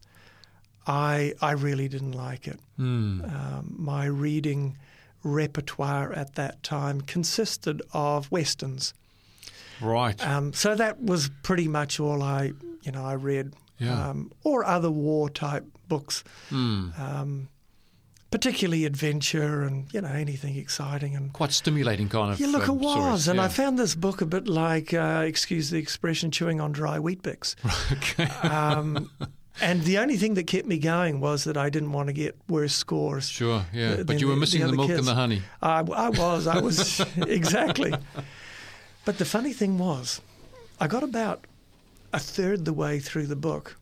I 0.86 1.34
I 1.42 1.52
really 1.54 1.88
didn't 1.88 2.12
like 2.12 2.48
it. 2.48 2.60
Mm. 2.80 3.34
Um, 3.34 3.76
my 3.78 4.06
reading 4.06 4.78
repertoire 5.24 6.14
at 6.14 6.36
that 6.36 6.62
time 6.62 7.02
consisted 7.02 7.82
of 7.92 8.32
westerns. 8.32 8.94
Right. 9.82 10.24
Um, 10.26 10.54
so 10.54 10.76
that 10.76 11.02
was 11.02 11.30
pretty 11.44 11.68
much 11.68 12.00
all 12.00 12.22
I, 12.22 12.54
you 12.84 12.92
know, 12.92 13.04
I 13.04 13.14
read, 13.14 13.54
Yeah. 13.78 14.10
um, 14.10 14.32
or 14.44 14.64
other 14.66 14.90
war 14.92 15.30
type 15.30 15.66
books, 15.88 16.24
Mm. 16.50 16.98
um, 17.00 17.50
particularly 18.32 18.86
adventure 18.86 19.64
and 19.64 19.94
you 19.94 20.02
know 20.02 20.10
anything 20.10 20.56
exciting. 20.58 21.16
And 21.16 21.32
Quite 21.34 21.52
stimulating 21.52 22.10
kind 22.10 22.32
of. 22.34 22.40
yeah, 22.40 22.48
look, 22.48 22.64
it 22.64 22.70
um, 22.70 22.80
was, 22.80 22.94
stories. 22.94 23.28
and 23.28 23.40
I 23.42 23.48
found 23.50 23.78
this 23.80 23.96
book 23.96 24.22
a 24.22 24.26
bit 24.26 24.48
like, 24.48 24.94
uh, 24.94 25.24
excuse 25.26 25.70
the 25.70 25.78
expression, 25.78 26.32
chewing 26.32 26.60
on 26.62 26.72
dry 26.72 26.98
Weet-Bix. 27.00 27.56
okay. 27.92 28.26
Um, 28.48 29.10
and 29.62 29.84
the 29.84 29.98
only 30.00 30.18
thing 30.18 30.34
that 30.36 30.48
kept 30.48 30.68
me 30.68 30.78
going 30.80 31.20
was 31.22 31.44
that 31.46 31.56
I 31.58 31.70
didn't 31.70 31.92
want 31.92 32.08
to 32.08 32.14
get 32.14 32.36
worse 32.50 32.74
scores. 32.74 33.30
Sure. 33.30 33.66
Yeah. 33.74 33.96
the- 33.98 34.06
but 34.06 34.20
you 34.22 34.28
were 34.28 34.36
missing 34.36 34.62
the, 34.62 34.68
other 34.68 34.76
milk 34.78 34.88
kids. 34.88 35.00
and 35.00 35.08
the 35.08 35.16
honey. 35.16 35.42
I, 35.62 35.80
I 35.80 36.10
was, 36.10 36.48
I 36.48 36.60
was 36.60 37.00
exactly. 37.18 37.94
But 39.06 39.18
the 39.18 39.26
funny 39.26 39.54
thing 39.54 39.78
was, 39.78 40.20
I 40.80 40.88
got 40.88 41.04
about 41.04 41.46
a 42.14 42.20
third 42.20 42.66
the 42.66 42.74
way 42.74 43.00
through 43.00 43.28
the 43.28 43.36
book, 43.36 43.78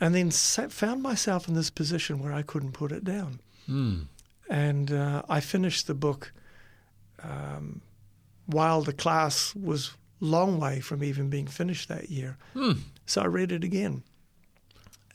and 0.00 0.14
then 0.14 0.30
sa 0.30 0.68
found 0.68 1.02
myself 1.02 1.48
in 1.48 1.54
this 1.54 1.70
position 1.70 2.18
where 2.18 2.32
I 2.32 2.42
couldn't 2.42 2.72
put 2.72 2.92
it 2.92 3.04
down. 3.04 3.40
Mm. 3.68 4.06
And 4.48 4.92
uh, 4.92 5.22
I 5.28 5.40
finished 5.40 5.86
the 5.86 5.94
book 5.94 6.32
um, 7.22 7.80
while 8.46 8.82
the 8.82 8.92
class 8.92 9.54
was 9.54 9.92
long 10.20 10.58
way 10.58 10.80
from 10.80 11.02
even 11.02 11.28
being 11.28 11.46
finished 11.46 11.88
that 11.88 12.10
year. 12.10 12.36
Mm. 12.54 12.78
So 13.06 13.22
I 13.22 13.26
read 13.26 13.52
it 13.52 13.64
again, 13.64 14.02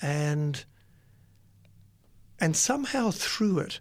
and 0.02 0.64
and 2.40 2.56
somehow 2.56 3.12
through 3.12 3.60
it, 3.60 3.80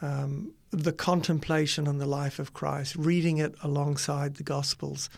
um, 0.00 0.52
the 0.70 0.92
contemplation 0.92 1.86
on 1.88 1.98
the 1.98 2.06
life 2.06 2.38
of 2.38 2.52
Christ, 2.52 2.96
reading 2.96 3.38
it 3.38 3.54
alongside 3.62 4.36
the 4.36 4.42
Gospels, 4.42 5.10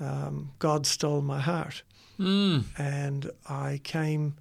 um, 0.00 0.50
God 0.58 0.86
stole 0.86 1.22
my 1.22 1.40
heart, 1.40 1.82
Mm. 2.18 2.64
and 2.78 3.30
I 3.48 3.80
came 3.82 4.34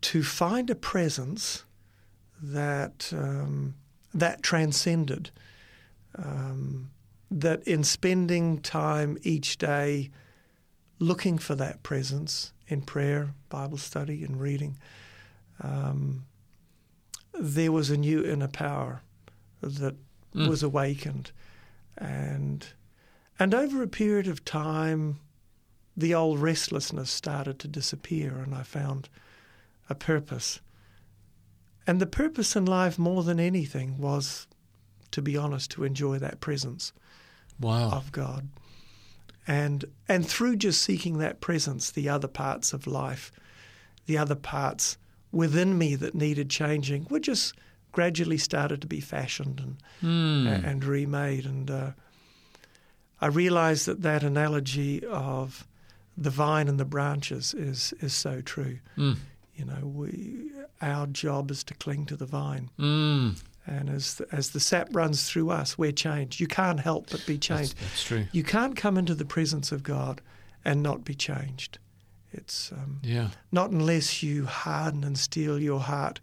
to 0.00 0.22
find 0.22 0.70
a 0.70 0.74
presence 0.74 1.64
that 2.42 3.12
um, 3.12 3.74
that 4.14 4.42
transcended. 4.42 5.30
Um, 6.16 6.90
that 7.30 7.62
in 7.68 7.84
spending 7.84 8.58
time 8.60 9.18
each 9.22 9.58
day 9.58 10.10
looking 10.98 11.36
for 11.38 11.54
that 11.56 11.82
presence 11.82 12.52
in 12.68 12.80
prayer, 12.82 13.34
Bible 13.50 13.76
study, 13.76 14.24
and 14.24 14.40
reading, 14.40 14.78
um, 15.62 16.24
there 17.38 17.70
was 17.70 17.90
a 17.90 17.96
new 17.98 18.24
inner 18.24 18.48
power 18.48 19.02
that 19.60 19.94
Mm. 20.34 20.48
was 20.48 20.62
awakened, 20.62 21.32
and 21.96 22.66
and 23.38 23.54
over 23.54 23.82
a 23.82 23.88
period 23.88 24.26
of 24.28 24.44
time, 24.44 25.20
the 25.96 26.14
old 26.14 26.38
restlessness 26.40 27.10
started 27.10 27.58
to 27.60 27.68
disappear, 27.68 28.38
and 28.38 28.54
I 28.54 28.62
found 28.62 29.08
a 29.90 29.94
purpose. 29.94 30.60
And 31.86 32.00
the 32.00 32.06
purpose 32.06 32.54
in 32.56 32.66
life, 32.66 32.98
more 32.98 33.22
than 33.22 33.40
anything, 33.40 33.98
was, 33.98 34.46
to 35.12 35.22
be 35.22 35.36
honest, 35.36 35.70
to 35.72 35.84
enjoy 35.84 36.18
that 36.18 36.40
presence 36.40 36.92
Wow. 37.60 37.90
of 37.90 38.12
God. 38.12 38.48
and 39.46 39.84
and 40.06 40.26
through 40.28 40.56
just 40.56 40.82
seeking 40.82 41.16
that 41.18 41.40
presence, 41.40 41.90
the 41.90 42.08
other 42.08 42.28
parts 42.28 42.72
of 42.74 42.86
life, 42.86 43.32
the 44.06 44.18
other 44.18 44.34
parts 44.34 44.98
within 45.32 45.76
me 45.78 45.94
that 45.96 46.14
needed 46.14 46.50
changing, 46.50 47.06
were 47.10 47.18
just 47.20 47.54
gradually 47.92 48.36
started 48.38 48.80
to 48.82 48.86
be 48.86 49.00
fashioned 49.00 49.58
and 49.60 49.76
Mm. 50.02 50.64
and 50.64 50.84
remade. 50.84 51.46
And 51.46 51.70
uh, 51.70 51.90
I 53.20 53.26
realize 53.26 53.84
that 53.86 54.02
that 54.02 54.22
analogy 54.22 55.04
of 55.06 55.66
the 56.16 56.30
vine 56.30 56.68
and 56.68 56.78
the 56.80 56.84
branches 56.84 57.54
is 57.54 57.92
is 58.00 58.14
so 58.14 58.40
true. 58.40 58.78
Mm. 58.96 59.16
You 59.56 59.64
know, 59.64 59.86
we 59.86 60.50
our 60.80 61.06
job 61.08 61.50
is 61.50 61.64
to 61.64 61.74
cling 61.74 62.06
to 62.06 62.16
the 62.16 62.26
vine, 62.26 62.70
Mm. 62.78 63.42
and 63.66 63.90
as 63.90 64.14
the, 64.14 64.26
as 64.32 64.50
the 64.50 64.60
sap 64.60 64.88
runs 64.92 65.28
through 65.28 65.50
us, 65.50 65.76
we're 65.76 65.90
changed. 65.92 66.38
You 66.40 66.46
can't 66.46 66.78
help 66.80 67.10
but 67.10 67.24
be 67.26 67.34
That's, 67.34 67.46
changed. 67.46 67.78
that's 67.80 68.04
true. 68.04 68.26
You 68.32 68.44
can't 68.44 68.76
come 68.76 68.96
into 68.96 69.14
the 69.16 69.24
presence 69.24 69.72
of 69.72 69.82
God 69.82 70.20
and 70.64 70.82
not 70.82 71.04
be 71.04 71.14
changed. 71.14 71.78
It's 72.32 72.70
um, 72.72 73.00
Yeah. 73.02 73.30
not 73.50 73.70
unless 73.70 74.22
you 74.22 74.44
harden 74.46 75.02
and 75.02 75.18
steel 75.18 75.58
your 75.58 75.80
heart 75.80 76.20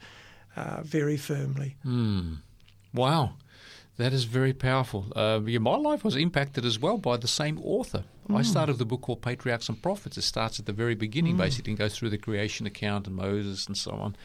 uh, 0.56 0.82
very 0.84 1.18
firmly. 1.18 1.76
Mm. 1.86 2.38
Wow. 2.94 3.34
That 3.98 4.12
is 4.12 4.26
very 4.26 4.54
powerful. 4.54 5.06
Uh, 5.16 5.40
yeah, 5.46 5.60
my 5.60 5.78
life 5.78 6.04
was 6.04 6.16
impacted 6.16 6.66
as 6.66 6.78
well 6.78 6.98
by 6.98 7.16
the 7.18 7.28
same 7.28 7.60
author. 7.64 8.04
I 8.30 8.42
mm. 8.42 8.46
started 8.46 8.78
the 8.78 8.86
book 8.86 9.02
called 9.02 9.22
Patriarchs 9.22 9.70
and 9.70 9.82
Prophets. 9.82 10.18
It 10.18 10.24
starts 10.24 10.60
at 10.60 10.66
the 10.66 10.74
very 10.74 10.96
beginning, 10.96 11.36
mm. 11.36 11.40
basically, 11.40 11.72
and 11.72 11.80
goes 11.80 11.96
through 11.96 12.10
the 12.10 12.18
creation 12.18 12.66
account 12.66 13.08
and 13.08 13.16
Moses 13.16 13.68
and 13.68 13.78
so 13.78 13.92
on. 13.92 14.16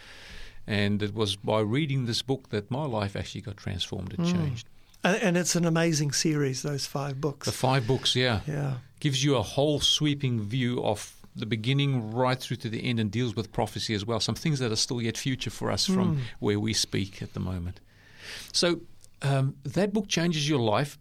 And 0.67 1.03
it 1.03 1.15
was 1.15 1.37
by 1.37 1.61
reading 1.61 2.07
this 2.07 2.23
book 2.23 2.49
that 2.49 2.71
my 2.71 2.85
life 2.85 3.15
actually 3.15 3.43
got 3.43 3.57
transformed 3.57 4.15
and 4.15 4.27
mm. 4.27 4.33
changed. 4.33 4.69
And, 5.05 5.23
and 5.23 5.37
it's 5.37 5.55
an 5.55 5.65
amazing 5.65 6.13
series, 6.13 6.63
those 6.63 6.87
five 6.87 7.21
books. 7.21 7.47
The 7.47 7.53
five 7.53 7.87
books, 7.87 8.17
yeah, 8.17 8.41
yeah. 8.47 8.75
gives 8.99 9.23
you 9.23 9.37
a 9.37 9.43
whole 9.43 9.81
sweeping 9.81 10.41
view 10.41 10.83
of 10.83 11.15
the 11.37 11.47
beginning 11.47 12.13
right 12.13 12.39
through 12.39 12.57
to 12.59 12.69
the 12.69 12.85
end 12.85 12.99
and 12.99 13.11
deals 13.11 13.37
with 13.37 13.53
prophecy 13.53 13.95
as 13.95 14.05
well. 14.05 14.19
Some 14.19 14.35
things 14.35 14.59
that 14.59 14.73
are 14.73 14.77
still 14.77 15.01
yet 15.01 15.17
future 15.17 15.51
for 15.51 15.71
us 15.71 15.87
from 15.87 16.23
where 16.41 16.59
we 16.59 16.73
speak 16.73 17.23
at 17.23 17.35
the 17.35 17.41
moment. 17.41 17.81
So 18.53 18.81
um, 19.23 19.57
that 19.65 19.93
book 19.93 20.09
changes 20.09 20.49
your 20.49 20.61
life. 20.61 20.99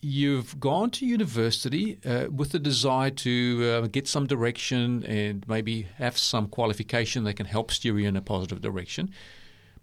You've 0.00 0.60
gone 0.60 0.90
to 0.92 1.06
university 1.06 1.98
uh, 2.06 2.28
with 2.30 2.52
the 2.52 2.60
desire 2.60 3.10
to 3.10 3.82
uh, 3.82 3.86
get 3.88 4.06
some 4.06 4.26
direction 4.26 5.04
and 5.04 5.44
maybe 5.48 5.88
have 5.96 6.16
some 6.16 6.46
qualification 6.48 7.24
that 7.24 7.34
can 7.34 7.46
help 7.46 7.72
steer 7.72 7.98
you 7.98 8.06
in 8.06 8.16
a 8.16 8.22
positive 8.22 8.60
direction. 8.60 9.10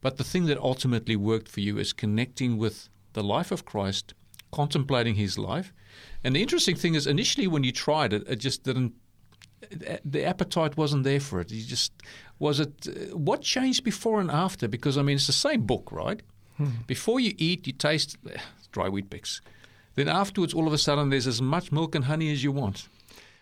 But 0.02 0.16
the 0.18 0.24
thing 0.24 0.46
that 0.46 0.58
ultimately 0.58 1.16
worked 1.16 1.50
for 1.50 1.60
you 1.60 1.78
is 1.78 1.92
connecting 1.92 2.58
with 2.58 2.90
the 3.14 3.24
life 3.24 3.52
of 3.52 3.66
Christ, 3.66 4.14
contemplating 4.52 5.16
his 5.16 5.38
life. 5.38 5.74
And 6.24 6.36
the 6.36 6.42
interesting 6.42 6.78
thing 6.78 6.96
is, 6.96 7.08
initially 7.08 7.48
when 7.48 7.64
you 7.64 7.72
tried 7.72 8.14
it, 8.14 8.28
it 8.28 8.38
just 8.38 8.64
didn't. 8.64 8.94
The 10.06 10.24
appetite 10.24 10.78
wasn't 10.78 11.04
there 11.04 11.20
for 11.20 11.42
it. 11.42 11.52
You 11.52 11.64
just 11.66 11.92
was 12.40 12.60
it. 12.60 12.88
uh, 12.88 13.18
What 13.18 13.42
changed 13.42 13.84
before 13.84 14.22
and 14.22 14.32
after? 14.32 14.68
Because 14.68 14.98
I 14.98 15.02
mean, 15.02 15.16
it's 15.16 15.28
the 15.28 15.34
same 15.34 15.62
book, 15.66 15.92
right? 15.92 16.22
Before 16.88 17.20
you 17.20 17.34
eat, 17.38 17.68
you 17.68 17.74
taste 17.74 18.18
dry 18.72 18.90
Weet-Bix. 18.90 19.42
Then 19.96 20.10
afterwards, 20.10 20.54
all 20.54 20.68
of 20.68 20.74
a 20.74 20.78
sudden, 20.78 21.10
there's 21.10 21.28
as 21.28 21.42
much 21.42 21.72
milk 21.72 21.96
and 21.96 22.06
honey 22.06 22.32
as 22.32 22.44
you 22.44 22.52
want. 22.52 22.88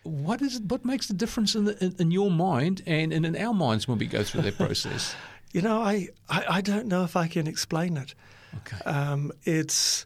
What 0.04 0.42
is 0.42 0.56
it? 0.56 0.64
What 0.64 0.84
makes 0.84 1.08
the 1.08 1.14
difference 1.14 1.54
in, 1.54 1.64
the, 1.64 1.84
in, 1.84 1.94
in 1.98 2.10
your 2.10 2.30
mind 2.30 2.82
and, 2.86 3.12
and 3.12 3.24
in 3.24 3.36
our 3.36 3.54
minds 3.54 3.88
when 3.88 3.98
we 3.98 4.06
go 4.06 4.22
through 4.22 4.42
that 4.42 4.56
process? 4.56 5.14
You 5.52 5.62
know, 5.62 5.80
I, 5.80 6.08
I, 6.28 6.44
I 6.48 6.60
don't 6.62 6.88
know 6.88 7.04
if 7.04 7.14
I 7.14 7.28
can 7.28 7.46
explain 7.46 7.96
it. 7.96 8.12
Okay. 8.56 8.76
Um, 8.90 9.30
it's 9.44 10.04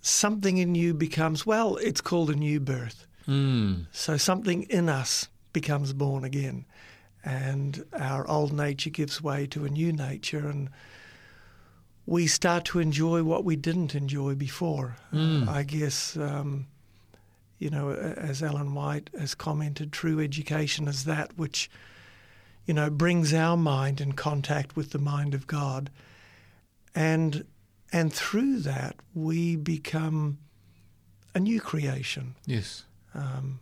something 0.00 0.56
in 0.56 0.74
you 0.74 0.94
becomes, 0.94 1.44
well, 1.44 1.76
it's 1.76 2.00
called 2.00 2.30
a 2.30 2.34
new 2.34 2.58
birth. 2.58 3.06
Mm. 3.28 3.88
So 3.92 4.16
something 4.16 4.62
in 4.64 4.88
us 4.88 5.28
becomes 5.52 5.92
born 5.92 6.24
again, 6.24 6.64
and 7.22 7.84
our 7.92 8.26
old 8.26 8.54
nature 8.54 8.88
gives 8.88 9.22
way 9.22 9.46
to 9.48 9.66
a 9.66 9.68
new 9.68 9.92
nature, 9.92 10.48
and 10.48 10.70
we 12.08 12.26
start 12.26 12.64
to 12.64 12.78
enjoy 12.78 13.22
what 13.22 13.44
we 13.44 13.54
didn't 13.54 13.94
enjoy 13.94 14.34
before. 14.34 14.96
Mm. 15.12 15.46
I 15.46 15.62
guess, 15.62 16.16
um, 16.16 16.66
you 17.58 17.68
know, 17.68 17.90
as 17.90 18.42
Ellen 18.42 18.74
White 18.74 19.10
has 19.18 19.34
commented, 19.34 19.92
true 19.92 20.18
education 20.18 20.88
is 20.88 21.04
that 21.04 21.36
which, 21.36 21.70
you 22.64 22.72
know, 22.72 22.88
brings 22.88 23.34
our 23.34 23.58
mind 23.58 24.00
in 24.00 24.12
contact 24.12 24.74
with 24.74 24.92
the 24.92 24.98
mind 24.98 25.34
of 25.34 25.46
God, 25.46 25.90
and 26.94 27.44
and 27.92 28.10
through 28.10 28.60
that 28.60 28.96
we 29.14 29.56
become 29.56 30.38
a 31.34 31.40
new 31.40 31.60
creation. 31.60 32.36
Yes. 32.46 32.84
Um, 33.12 33.60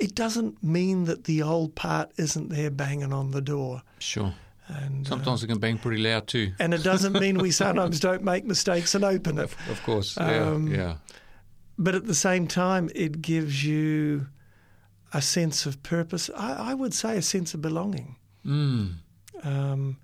it 0.00 0.16
doesn't 0.16 0.64
mean 0.64 1.04
that 1.04 1.24
the 1.24 1.42
old 1.42 1.76
part 1.76 2.10
isn't 2.16 2.48
there 2.48 2.72
banging 2.72 3.12
on 3.12 3.30
the 3.30 3.40
door. 3.40 3.82
Sure. 4.00 4.34
And, 4.68 5.06
uh, 5.06 5.08
Sometimes 5.08 5.42
it 5.42 5.46
can 5.48 5.58
bang 5.58 5.78
pretty 5.78 6.02
loud 6.02 6.26
too. 6.26 6.52
and 6.58 6.74
it 6.74 6.82
doesn't 6.82 7.14
mean 7.14 7.38
we 7.38 7.50
sometimes 7.64 8.00
don't 8.00 8.22
make 8.22 8.44
mistakes 8.44 8.94
and 8.94 9.04
open 9.04 9.38
it. 9.38 9.44
Of, 9.44 9.56
of 9.70 9.82
course. 9.82 10.16
Yeah. 10.16 10.48
Um, 10.48 10.68
yeah. 10.68 10.96
But 11.78 11.94
at 11.94 12.06
the 12.06 12.14
same 12.14 12.46
time, 12.46 12.90
it 12.94 13.22
gives 13.22 13.64
you 13.64 14.26
a 15.14 15.22
sense 15.22 15.64
of 15.64 15.82
purpose. 15.82 16.28
I, 16.36 16.70
I 16.70 16.74
would 16.74 16.92
say 16.92 17.16
a 17.16 17.22
sense 17.22 17.54
of 17.54 17.62
belonging. 17.62 18.16
Mm. 18.44 18.94
Um, 19.42 19.96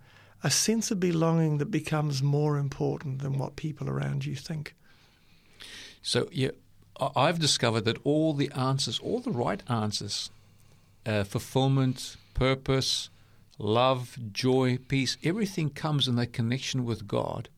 a 0.42 0.50
sense 0.50 0.90
of 0.90 1.00
belonging 1.00 1.58
that 1.58 1.70
becomes 1.70 2.22
more 2.22 2.58
important 2.58 3.20
than 3.22 3.38
what 3.38 3.56
people 3.56 3.88
around 3.88 4.24
you 4.24 4.34
think. 4.36 4.74
So 6.02 6.28
yeah, 6.32 6.50
I've 7.16 7.38
discovered 7.38 7.84
that 7.86 7.98
all 8.04 8.34
the 8.34 8.50
answers, 8.52 8.98
all 9.00 9.20
the 9.20 9.30
right 9.30 9.62
answers, 9.68 10.30
uh, 11.06 11.24
fulfillment, 11.24 12.16
purpose, 12.34 13.08
love, 13.58 14.18
joy, 14.32 14.78
peace, 14.88 15.16
everything 15.22 15.70
comes 15.70 16.08
in 16.08 16.16
that 16.16 16.32
connection 16.32 16.84
with 16.84 17.06
God. 17.06 17.48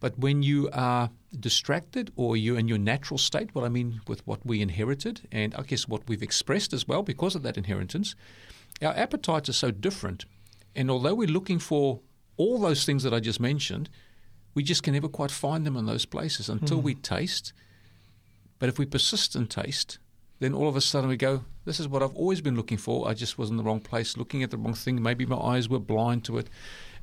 But 0.00 0.18
when 0.18 0.42
you 0.42 0.70
are 0.72 1.10
distracted 1.38 2.10
or 2.16 2.36
you're 2.36 2.58
in 2.58 2.68
your 2.68 2.78
natural 2.78 3.18
state, 3.18 3.54
what 3.54 3.64
I 3.64 3.68
mean 3.68 4.00
with 4.08 4.26
what 4.26 4.44
we 4.44 4.62
inherited, 4.62 5.28
and 5.30 5.54
I 5.54 5.62
guess 5.62 5.86
what 5.86 6.08
we've 6.08 6.22
expressed 6.22 6.72
as 6.72 6.88
well 6.88 7.02
because 7.02 7.34
of 7.34 7.42
that 7.42 7.58
inheritance, 7.58 8.14
our 8.82 8.94
appetites 8.94 9.48
are 9.50 9.54
so 9.54 9.70
different. 9.70 10.24
And 10.74 10.90
although 10.90 11.14
we're 11.14 11.28
looking 11.28 11.58
for 11.58 12.00
all 12.36 12.58
those 12.58 12.86
things 12.86 13.02
that 13.02 13.12
I 13.12 13.20
just 13.20 13.40
mentioned, 13.40 13.90
we 14.54 14.62
just 14.62 14.82
can 14.82 14.94
never 14.94 15.08
quite 15.08 15.30
find 15.30 15.66
them 15.66 15.76
in 15.76 15.86
those 15.86 16.06
places 16.06 16.48
until 16.48 16.78
hmm. 16.78 16.84
we 16.84 16.94
taste. 16.94 17.52
But 18.58 18.68
if 18.68 18.78
we 18.78 18.86
persist 18.86 19.36
in 19.36 19.46
taste, 19.46 19.98
then 20.40 20.54
all 20.54 20.68
of 20.68 20.74
a 20.74 20.80
sudden 20.80 21.08
we 21.08 21.16
go, 21.16 21.44
This 21.64 21.78
is 21.78 21.86
what 21.86 22.02
I've 22.02 22.16
always 22.16 22.40
been 22.40 22.56
looking 22.56 22.78
for. 22.78 23.08
I 23.08 23.14
just 23.14 23.38
was 23.38 23.50
in 23.50 23.56
the 23.56 23.62
wrong 23.62 23.80
place, 23.80 24.16
looking 24.16 24.42
at 24.42 24.50
the 24.50 24.56
wrong 24.56 24.74
thing. 24.74 25.00
Maybe 25.00 25.24
my 25.24 25.36
eyes 25.36 25.68
were 25.68 25.78
blind 25.78 26.24
to 26.24 26.38
it. 26.38 26.48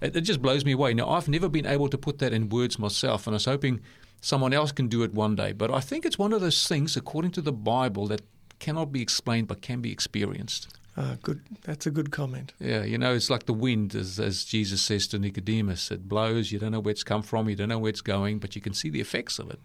It, 0.02 0.16
it 0.16 0.22
just 0.22 0.42
blows 0.42 0.66
me 0.66 0.74
away. 0.74 0.94
Now, 0.94 1.10
I've 1.10 1.30
never 1.30 1.48
been 1.48 1.66
able 1.66 1.88
to 1.90 1.98
put 1.98 2.18
that 2.20 2.34
in 2.34 2.50
words 2.50 2.78
myself, 2.78 3.26
and 3.26 3.34
I 3.34 3.38
was 3.38 3.46
hoping 3.46 3.80
someone 4.22 4.54
else 4.54 4.72
can 4.72 4.88
do 4.88 5.04
it 5.04 5.14
one 5.14 5.36
day. 5.36 5.52
But 5.54 5.72
I 5.72 5.80
think 5.80 6.06
it's 6.06 6.20
one 6.20 6.34
of 6.34 6.42
those 6.42 6.68
things, 6.68 6.98
according 6.98 7.32
to 7.32 7.42
the 7.42 7.54
Bible, 7.54 8.08
that 8.08 8.22
cannot 8.60 8.92
be 8.92 9.02
explained 9.02 9.48
but 9.48 9.62
can 9.62 9.82
be 9.82 9.92
experienced. 9.92 10.68
Uh, 10.98 11.16
good. 11.22 11.42
That's 11.62 11.86
a 11.86 11.92
good 11.92 12.12
comment. 12.12 12.54
Yeah, 12.60 12.84
you 12.84 12.98
know, 12.98 13.14
it's 13.14 13.30
like 13.30 13.46
the 13.46 13.54
wind, 13.54 13.94
as, 13.94 14.20
as 14.20 14.44
Jesus 14.44 14.82
says 14.82 15.06
to 15.10 15.20
Nicodemus. 15.20 15.92
It 15.92 16.10
blows, 16.10 16.52
you 16.52 16.58
don't 16.58 16.72
know 16.72 16.80
where 16.80 16.92
it's 16.92 17.04
come 17.04 17.22
from, 17.22 17.48
you 17.50 17.56
don't 17.56 17.70
know 17.70 17.78
where 17.78 17.92
it's 17.92 18.02
going, 18.02 18.40
but 18.40 18.56
you 18.56 18.62
can 18.62 18.74
see 18.74 18.90
the 18.90 19.00
effects 19.00 19.38
of 19.38 19.52
it. 19.52 19.60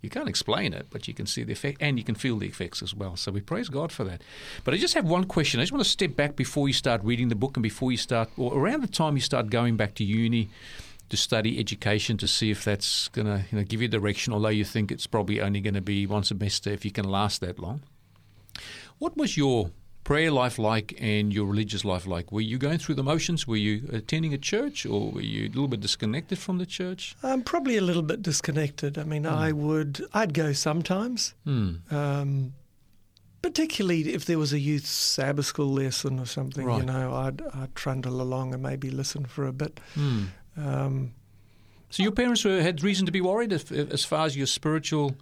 You 0.00 0.10
can't 0.10 0.28
explain 0.28 0.72
it, 0.72 0.86
but 0.90 1.08
you 1.08 1.14
can 1.14 1.26
see 1.26 1.42
the 1.42 1.52
effect, 1.52 1.78
and 1.80 1.98
you 1.98 2.04
can 2.04 2.14
feel 2.14 2.38
the 2.38 2.46
effects 2.46 2.82
as 2.82 2.94
well. 2.94 3.16
So 3.16 3.32
we 3.32 3.40
praise 3.40 3.68
God 3.68 3.90
for 3.90 4.04
that. 4.04 4.22
But 4.64 4.74
I 4.74 4.76
just 4.76 4.94
have 4.94 5.04
one 5.04 5.24
question. 5.24 5.58
I 5.58 5.64
just 5.64 5.72
want 5.72 5.84
to 5.84 5.90
step 5.90 6.14
back 6.14 6.36
before 6.36 6.68
you 6.68 6.74
start 6.74 7.02
reading 7.02 7.28
the 7.28 7.34
book 7.34 7.56
and 7.56 7.62
before 7.62 7.90
you 7.90 7.98
start, 7.98 8.30
or 8.36 8.56
around 8.56 8.82
the 8.82 8.88
time 8.88 9.16
you 9.16 9.20
start 9.20 9.50
going 9.50 9.76
back 9.76 9.94
to 9.94 10.04
uni 10.04 10.50
to 11.08 11.16
study 11.16 11.58
education 11.58 12.16
to 12.18 12.28
see 12.28 12.50
if 12.50 12.64
that's 12.64 13.08
going 13.08 13.26
to 13.26 13.44
you 13.50 13.58
know, 13.58 13.64
give 13.64 13.82
you 13.82 13.88
direction, 13.88 14.32
although 14.32 14.48
you 14.48 14.64
think 14.64 14.92
it's 14.92 15.06
probably 15.06 15.40
only 15.40 15.60
going 15.60 15.74
to 15.74 15.80
be 15.80 16.06
one 16.06 16.22
semester 16.22 16.70
if 16.70 16.84
you 16.84 16.90
can 16.90 17.06
last 17.06 17.40
that 17.40 17.58
long. 17.58 17.80
What 18.98 19.16
was 19.16 19.36
your 19.36 19.70
prayer 20.08 20.30
life 20.30 20.58
like 20.58 20.94
and 20.98 21.34
your 21.34 21.46
religious 21.52 21.84
life 21.84 22.06
like? 22.06 22.32
Were 22.32 22.40
you 22.52 22.56
going 22.58 22.78
through 22.78 22.94
the 22.94 23.02
motions? 23.02 23.46
Were 23.46 23.56
you 23.68 23.74
attending 23.92 24.32
a 24.32 24.38
church 24.38 24.86
or 24.86 25.10
were 25.12 25.20
you 25.34 25.46
a 25.46 25.52
little 25.52 25.68
bit 25.68 25.80
disconnected 25.80 26.38
from 26.38 26.56
the 26.58 26.64
church? 26.66 27.14
I'm 27.22 27.42
probably 27.42 27.76
a 27.76 27.82
little 27.82 28.02
bit 28.12 28.22
disconnected. 28.22 28.96
I 28.96 29.04
mean, 29.04 29.26
I 29.26 29.52
would, 29.52 30.02
I'd 30.14 30.32
go 30.32 30.52
sometimes, 30.54 31.34
Hmm. 31.44 31.70
um, 31.90 32.54
particularly 33.42 34.14
if 34.14 34.24
there 34.24 34.38
was 34.38 34.52
a 34.52 34.58
youth 34.58 34.86
Sabbath 34.86 35.46
school 35.46 35.72
lesson 35.74 36.18
or 36.18 36.26
something. 36.26 36.66
You 36.68 36.84
know, 36.84 37.14
I'd, 37.14 37.42
I'd 37.54 37.74
trundle 37.74 38.22
along 38.22 38.54
and 38.54 38.62
maybe 38.62 38.90
listen 38.90 39.26
for 39.26 39.46
a 39.46 39.52
bit. 39.52 39.78
Hmm. 39.94 40.24
Um, 40.56 41.12
So 41.90 42.02
your 42.02 42.12
parents 42.12 42.44
were, 42.44 42.62
had 42.62 42.82
reason 42.82 43.04
to 43.06 43.12
be 43.12 43.20
worried 43.20 43.52
if, 43.52 43.70
if, 43.70 43.90
as 43.92 44.04
far 44.06 44.24
as 44.26 44.34
your 44.36 44.46
spiritual 44.46 45.16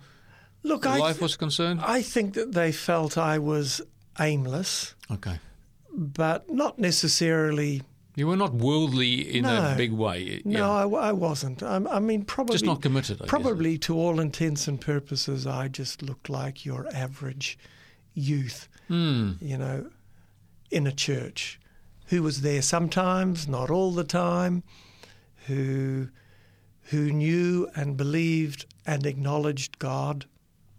look, 0.63 0.87
I, 0.87 0.99
life 0.99 1.21
was 1.21 1.37
concerned? 1.37 1.81
I 1.83 2.03
think 2.03 2.35
that 2.35 2.53
they 2.53 2.73
felt 2.73 3.19
I 3.19 3.39
was 3.39 3.81
aimless, 4.21 4.95
Okay. 5.11 5.39
but 5.93 6.51
not 6.53 6.79
necessarily. 6.79 7.83
You 8.15 8.27
were 8.29 8.37
not 8.37 8.55
worldly 8.55 9.37
in 9.37 9.45
a 9.45 9.75
big 9.77 9.93
way. 9.93 10.41
No, 10.45 10.59
yeah. 10.59 10.99
I, 10.99 11.09
I 11.09 11.13
wasn't. 11.13 11.63
I, 11.63 11.77
I 11.91 11.99
mean, 11.99 12.25
probably 12.25 12.55
Just 12.55 12.65
not 12.65 12.81
committed, 12.81 13.19
I 13.21 13.25
guess. 13.25 13.29
Probably 13.31 13.77
to 13.79 13.95
all 13.95 14.21
intents 14.21 14.67
and 14.69 14.81
purposes, 14.81 15.47
I 15.47 15.69
just 15.69 16.03
looked 16.03 16.31
like 16.31 16.65
your 16.65 16.87
average 16.95 17.59
youth, 18.15 18.69
Mm. 18.89 19.37
you 19.43 19.59
know, 19.59 19.91
in 20.71 20.87
a 20.87 20.93
church, 20.93 21.61
who 22.07 22.23
was 22.23 22.41
there 22.41 22.63
sometimes, 22.63 23.47
not 23.49 23.69
all 23.71 23.93
the 23.93 24.05
time, 24.05 24.63
who 25.47 26.09
who 26.91 27.11
knew 27.13 27.69
and 27.75 27.97
believed 27.97 28.65
and 28.87 29.05
acknowledged 29.07 29.79
God, 29.81 30.25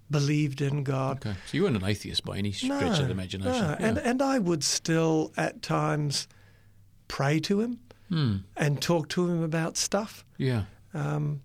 believed 0.10 0.62
in 0.62 0.84
God. 0.84 1.18
Okay. 1.26 1.36
So 1.48 1.58
you 1.58 1.64
weren't 1.64 1.76
an 1.78 1.84
atheist 1.84 2.24
by 2.24 2.38
any 2.38 2.52
stretch 2.52 3.00
of 3.00 3.06
the 3.08 3.12
imagination. 3.12 3.52
no. 3.52 3.76
Yeah. 3.80 3.88
And 3.88 3.98
and 3.98 4.22
I 4.22 4.40
would 4.40 4.64
still 4.64 5.32
at 5.38 5.62
times 5.62 6.28
pray 7.08 7.40
to 7.42 7.60
him 7.62 7.80
Mm. 8.12 8.44
and 8.56 8.82
talk 8.82 9.10
to 9.10 9.28
him 9.30 9.44
about 9.44 9.76
stuff. 9.76 10.24
Yeah. 10.38 10.64
Um, 10.94 11.42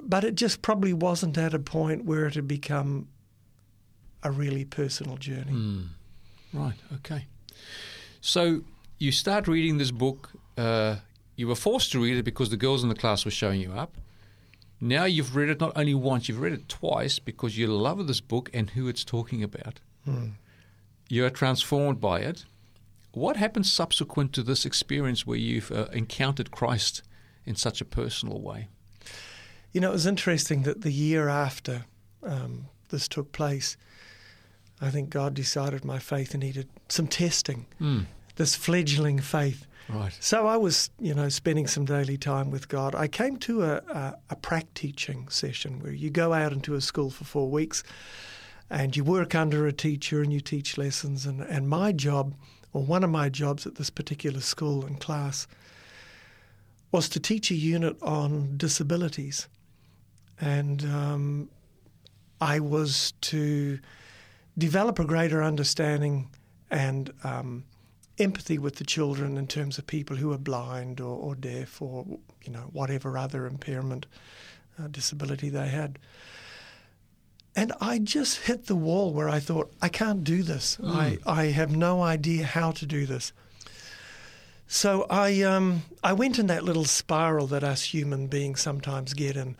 but 0.00 0.22
it 0.22 0.36
just 0.36 0.62
probably 0.62 0.92
wasn't 0.92 1.36
at 1.36 1.54
a 1.54 1.58
point 1.58 2.04
where 2.04 2.26
it 2.26 2.36
had 2.36 2.46
become 2.46 3.08
a 4.22 4.30
really 4.30 4.64
personal 4.64 5.16
journey. 5.16 5.52
Mm. 5.52 5.86
Right. 6.52 6.76
Okay. 6.94 7.26
So 8.20 8.60
you 8.98 9.10
start 9.12 9.48
reading 9.48 9.78
this 9.78 9.90
book. 9.90 10.30
Uh, 10.56 10.96
you 11.36 11.48
were 11.48 11.56
forced 11.56 11.90
to 11.92 12.00
read 12.02 12.16
it 12.16 12.22
because 12.24 12.50
the 12.50 12.56
girls 12.56 12.82
in 12.82 12.88
the 12.88 12.94
class 12.94 13.24
were 13.24 13.30
showing 13.32 13.60
you 13.60 13.72
up. 13.72 13.96
Now 14.80 15.04
you've 15.04 15.34
read 15.34 15.48
it 15.48 15.60
not 15.60 15.72
only 15.76 15.94
once, 15.94 16.28
you've 16.28 16.40
read 16.40 16.52
it 16.52 16.68
twice 16.68 17.18
because 17.18 17.58
you 17.58 17.66
love 17.66 18.06
this 18.06 18.20
book 18.20 18.48
and 18.54 18.70
who 18.70 18.88
it's 18.88 19.04
talking 19.04 19.42
about. 19.42 19.80
Hmm. 20.04 20.28
You 21.08 21.24
are 21.24 21.30
transformed 21.30 22.00
by 22.00 22.20
it. 22.20 22.44
What 23.12 23.36
happens 23.36 23.72
subsequent 23.72 24.32
to 24.34 24.42
this 24.42 24.64
experience 24.64 25.26
where 25.26 25.38
you've 25.38 25.72
uh, 25.72 25.86
encountered 25.92 26.50
Christ 26.50 27.02
in 27.44 27.56
such 27.56 27.80
a 27.80 27.84
personal 27.84 28.40
way? 28.40 28.68
You 29.72 29.80
know, 29.80 29.88
it 29.90 29.94
was 29.94 30.06
interesting 30.06 30.62
that 30.62 30.82
the 30.82 30.92
year 30.92 31.28
after 31.28 31.86
um, 32.22 32.66
this 32.90 33.08
took 33.08 33.32
place, 33.32 33.76
I 34.80 34.90
think 34.90 35.10
God 35.10 35.34
decided 35.34 35.84
my 35.84 35.98
faith 35.98 36.34
needed 36.36 36.68
some 36.88 37.08
testing, 37.08 37.66
Mm. 37.80 38.06
this 38.36 38.54
fledgling 38.54 39.18
faith. 39.18 39.66
Right. 39.88 40.16
So 40.20 40.46
I 40.46 40.56
was, 40.56 40.90
you 41.00 41.14
know, 41.14 41.28
spending 41.28 41.66
some 41.66 41.86
daily 41.86 42.18
time 42.18 42.50
with 42.50 42.68
God. 42.68 42.94
I 42.94 43.08
came 43.08 43.38
to 43.38 43.64
a, 43.64 43.76
a, 43.76 44.18
a 44.30 44.36
prac 44.36 44.72
teaching 44.74 45.28
session 45.28 45.80
where 45.80 45.92
you 45.92 46.10
go 46.10 46.34
out 46.34 46.52
into 46.52 46.74
a 46.74 46.80
school 46.80 47.10
for 47.10 47.24
four 47.24 47.50
weeks 47.50 47.82
and 48.68 48.94
you 48.96 49.02
work 49.02 49.34
under 49.34 49.66
a 49.66 49.72
teacher 49.72 50.20
and 50.20 50.32
you 50.32 50.40
teach 50.40 50.76
lessons. 50.76 51.24
And, 51.24 51.40
and 51.40 51.68
my 51.68 51.92
job, 51.92 52.34
or 52.74 52.82
one 52.82 53.02
of 53.02 53.08
my 53.08 53.30
jobs 53.30 53.66
at 53.66 53.76
this 53.76 53.88
particular 53.88 54.40
school 54.40 54.84
and 54.84 55.00
class, 55.00 55.46
was 56.92 57.08
to 57.10 57.20
teach 57.20 57.50
a 57.50 57.54
unit 57.54 57.96
on 58.02 58.56
disabilities. 58.58 59.48
And 60.38 60.84
um, 60.84 61.50
I 62.40 62.60
was 62.60 63.12
to 63.22 63.78
develop 64.56 64.98
a 64.98 65.04
greater 65.04 65.42
understanding 65.42 66.28
and 66.70 67.10
um, 67.24 67.64
empathy 68.18 68.58
with 68.58 68.76
the 68.76 68.84
children 68.84 69.36
in 69.36 69.46
terms 69.46 69.78
of 69.78 69.86
people 69.86 70.16
who 70.16 70.32
are 70.32 70.38
blind 70.38 71.00
or, 71.00 71.16
or 71.16 71.34
deaf 71.34 71.80
or 71.80 72.04
you 72.44 72.52
know 72.52 72.70
whatever 72.72 73.16
other 73.16 73.46
impairment 73.46 74.06
uh, 74.78 74.88
disability 74.88 75.48
they 75.48 75.68
had. 75.68 75.98
And 77.56 77.72
I 77.80 77.98
just 77.98 78.42
hit 78.42 78.66
the 78.66 78.76
wall 78.76 79.12
where 79.12 79.28
I 79.28 79.40
thought 79.40 79.72
I 79.82 79.88
can't 79.88 80.22
do 80.22 80.44
this. 80.44 80.78
I, 80.84 81.18
I 81.26 81.44
have 81.46 81.74
no 81.74 82.02
idea 82.02 82.44
how 82.44 82.70
to 82.70 82.86
do 82.86 83.04
this. 83.04 83.32
So 84.68 85.06
I 85.10 85.42
um, 85.42 85.82
I 86.04 86.12
went 86.12 86.38
in 86.38 86.46
that 86.48 86.62
little 86.62 86.84
spiral 86.84 87.46
that 87.48 87.64
us 87.64 87.82
human 87.82 88.26
beings 88.26 88.60
sometimes 88.60 89.14
get 89.14 89.36
in 89.36 89.56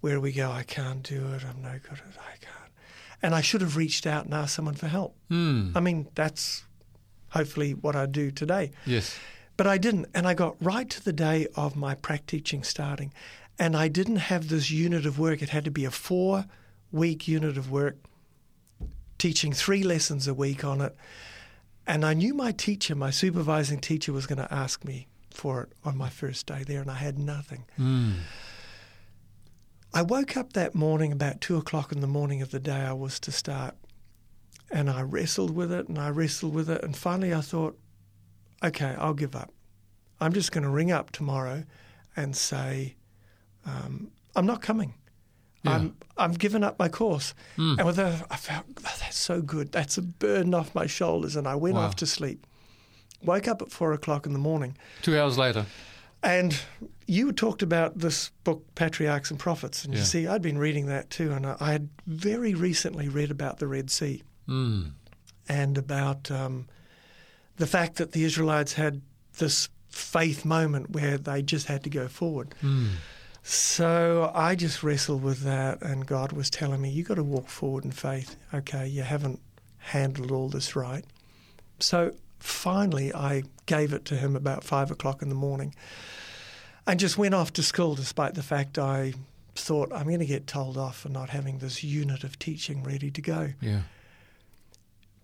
where 0.00 0.20
we 0.20 0.32
go 0.32 0.50
I 0.50 0.62
can't 0.62 1.02
do 1.02 1.32
it. 1.32 1.42
I'm 1.44 1.62
no 1.62 1.80
good 1.82 1.98
at 1.98 1.98
it. 1.98 2.18
I 2.18 2.36
can't. 2.40 2.72
And 3.22 3.34
I 3.34 3.40
should 3.40 3.62
have 3.62 3.76
reached 3.76 4.06
out 4.06 4.26
and 4.26 4.34
asked 4.34 4.54
someone 4.54 4.74
for 4.74 4.86
help. 4.86 5.16
Mm. 5.30 5.72
I 5.74 5.80
mean 5.80 6.08
that's 6.14 6.64
hopefully 7.30 7.72
what 7.72 7.96
I 7.96 8.06
do 8.06 8.30
today. 8.30 8.72
Yes. 8.86 9.18
But 9.56 9.66
I 9.66 9.78
didn't. 9.78 10.06
And 10.14 10.26
I 10.26 10.34
got 10.34 10.56
right 10.60 10.88
to 10.90 11.04
the 11.04 11.12
day 11.12 11.46
of 11.54 11.76
my 11.76 11.94
prac 11.94 12.26
teaching 12.26 12.62
starting. 12.62 13.12
And 13.58 13.76
I 13.76 13.88
didn't 13.88 14.16
have 14.16 14.48
this 14.48 14.70
unit 14.70 15.04
of 15.04 15.18
work. 15.18 15.42
It 15.42 15.50
had 15.50 15.64
to 15.64 15.70
be 15.70 15.84
a 15.84 15.90
four 15.90 16.46
week 16.92 17.28
unit 17.28 17.56
of 17.56 17.70
work, 17.70 17.96
teaching 19.18 19.52
three 19.52 19.82
lessons 19.82 20.26
a 20.26 20.34
week 20.34 20.64
on 20.64 20.80
it. 20.80 20.96
And 21.86 22.04
I 22.04 22.14
knew 22.14 22.34
my 22.34 22.52
teacher, 22.52 22.94
my 22.94 23.10
supervising 23.10 23.80
teacher, 23.80 24.12
was 24.12 24.26
going 24.26 24.38
to 24.38 24.52
ask 24.52 24.84
me 24.84 25.08
for 25.30 25.62
it 25.62 25.72
on 25.84 25.96
my 25.96 26.08
first 26.08 26.46
day 26.46 26.64
there, 26.64 26.80
and 26.80 26.90
I 26.90 26.94
had 26.94 27.18
nothing. 27.18 27.64
Mm. 27.78 28.14
I 29.92 30.02
woke 30.02 30.36
up 30.36 30.52
that 30.52 30.74
morning 30.74 31.12
about 31.12 31.40
two 31.40 31.56
o'clock 31.56 31.90
in 31.90 32.00
the 32.00 32.06
morning 32.06 32.42
of 32.42 32.50
the 32.50 32.60
day 32.60 32.80
I 32.80 32.92
was 32.92 33.18
to 33.20 33.32
start, 33.32 33.74
and 34.70 34.88
I 34.90 35.02
wrestled 35.02 35.50
with 35.54 35.72
it 35.72 35.88
and 35.88 35.98
I 35.98 36.10
wrestled 36.10 36.54
with 36.54 36.68
it, 36.70 36.82
and 36.84 36.96
finally 36.96 37.32
I 37.34 37.40
thought, 37.40 37.78
okay, 38.62 38.94
I'll 38.98 39.14
give 39.14 39.34
up. 39.34 39.52
I'm 40.20 40.32
just 40.32 40.52
going 40.52 40.64
to 40.64 40.70
ring 40.70 40.92
up 40.92 41.10
tomorrow 41.12 41.64
and 42.16 42.36
say, 42.36 42.96
um, 43.64 44.10
I'm 44.36 44.46
not 44.46 44.60
coming. 44.62 44.94
Yeah. 45.62 45.74
I'm 45.76 45.96
I've 46.16 46.38
given 46.38 46.62
up 46.64 46.78
my 46.78 46.88
course. 46.88 47.34
Mm. 47.56 47.78
And 47.78 47.86
with 47.86 47.96
that, 47.96 48.26
I 48.30 48.36
felt 48.36 48.64
"Oh, 48.78 48.96
that's 49.00 49.18
so 49.18 49.40
good. 49.42 49.72
That's 49.72 49.96
a 49.98 50.02
burden 50.02 50.54
off 50.54 50.74
my 50.74 50.86
shoulders, 50.86 51.36
and 51.36 51.46
I 51.46 51.54
went 51.54 51.76
Wow. 51.76 51.82
off 51.82 51.96
to 51.96 52.06
sleep. 52.06 52.46
Woke 53.22 53.48
up 53.48 53.60
at 53.62 53.70
four 53.70 53.92
o'clock 53.92 54.24
in 54.26 54.32
the 54.32 54.38
morning, 54.38 54.76
Two 55.02 55.18
hours 55.18 55.36
later. 55.36 55.66
and 56.22 56.58
you 57.06 57.32
talked 57.32 57.62
about 57.62 57.98
this 57.98 58.30
book, 58.44 58.64
Patriarchs 58.74 59.30
and 59.30 59.38
Prophets. 59.38 59.84
And 59.84 59.92
Yeah. 59.92 60.00
you 60.00 60.06
see, 60.06 60.26
I'd 60.26 60.40
been 60.42 60.56
reading 60.58 60.86
that 60.86 61.10
too. 61.10 61.32
And 61.32 61.46
I 61.46 61.56
I 61.60 61.72
had 61.72 61.88
very 62.06 62.54
recently 62.54 63.08
read 63.08 63.30
about 63.30 63.58
the 63.58 63.66
Red 63.66 63.90
Sea 63.90 64.22
Mm. 64.50 64.90
and 65.48 65.78
about 65.78 66.30
um, 66.30 66.66
the 67.56 67.66
fact 67.66 67.96
that 67.96 68.12
the 68.12 68.24
Israelites 68.24 68.72
had 68.72 69.00
this 69.38 69.68
faith 69.88 70.44
moment 70.44 70.90
where 70.90 71.18
they 71.18 71.42
just 71.42 71.66
had 71.66 71.84
to 71.84 71.90
go 71.90 72.08
forward. 72.08 72.54
Mm. 72.62 72.90
So 73.42 74.30
I 74.34 74.54
just 74.54 74.82
wrestled 74.82 75.22
with 75.22 75.40
that, 75.40 75.80
and 75.82 76.06
God 76.06 76.32
was 76.32 76.50
telling 76.50 76.80
me, 76.82 76.90
you 76.90 77.02
got 77.04 77.14
to 77.14 77.24
walk 77.24 77.48
forward 77.48 77.84
in 77.84 77.90
faith. 77.90 78.36
Okay, 78.52 78.86
you 78.86 79.02
haven't 79.02 79.40
handled 79.78 80.30
all 80.30 80.48
this 80.48 80.76
right. 80.76 81.04
So 81.78 82.12
finally, 82.38 83.14
I 83.14 83.44
gave 83.66 83.92
it 83.92 84.04
to 84.06 84.16
him 84.16 84.36
about 84.36 84.64
five 84.64 84.90
o'clock 84.90 85.22
in 85.22 85.28
the 85.28 85.34
morning 85.34 85.74
and 86.86 87.00
just 87.00 87.16
went 87.16 87.34
off 87.34 87.52
to 87.54 87.62
school 87.62 87.94
despite 87.94 88.34
the 88.34 88.42
fact 88.42 88.78
I 88.78 89.14
thought 89.54 89.92
I'm 89.92 90.06
going 90.06 90.20
to 90.20 90.26
get 90.26 90.46
told 90.46 90.76
off 90.76 90.98
for 91.00 91.08
not 91.08 91.30
having 91.30 91.58
this 91.58 91.82
unit 91.82 92.24
of 92.24 92.38
teaching 92.38 92.82
ready 92.82 93.10
to 93.10 93.20
go. 93.20 93.50
Yeah. 93.60 93.80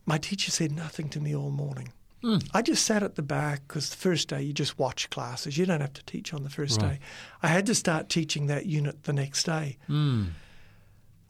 My 0.07 0.19
teacher 0.19 0.51
said 0.51 0.73
nothing 0.73 1.09
to 1.11 1.21
me 1.21 1.35
all 1.35 1.51
morning. 1.51 1.93
Hmm. 2.23 2.39
I 2.55 2.63
just 2.63 2.87
sat 2.87 3.03
at 3.03 3.17
the 3.17 3.23
back 3.23 3.63
because 3.69 3.91
the 3.91 3.97
first 3.97 4.29
day 4.29 4.43
you 4.43 4.53
just 4.53 4.79
watch 4.79 5.11
classes. 5.11 5.59
You 5.59 5.67
don't 5.67 5.81
have 5.81 5.93
to 5.95 6.05
teach 6.05 6.33
on 6.33 6.45
the 6.45 6.51
first 6.51 6.81
Right. 6.81 6.93
day. 6.93 7.01
I 7.43 7.49
had 7.49 7.67
to 7.67 7.75
start 7.75 8.09
teaching 8.09 8.47
that 8.47 8.67
unit 8.67 9.03
the 9.03 9.13
next 9.13 9.45
day. 9.45 9.77
Mm. 9.89 10.29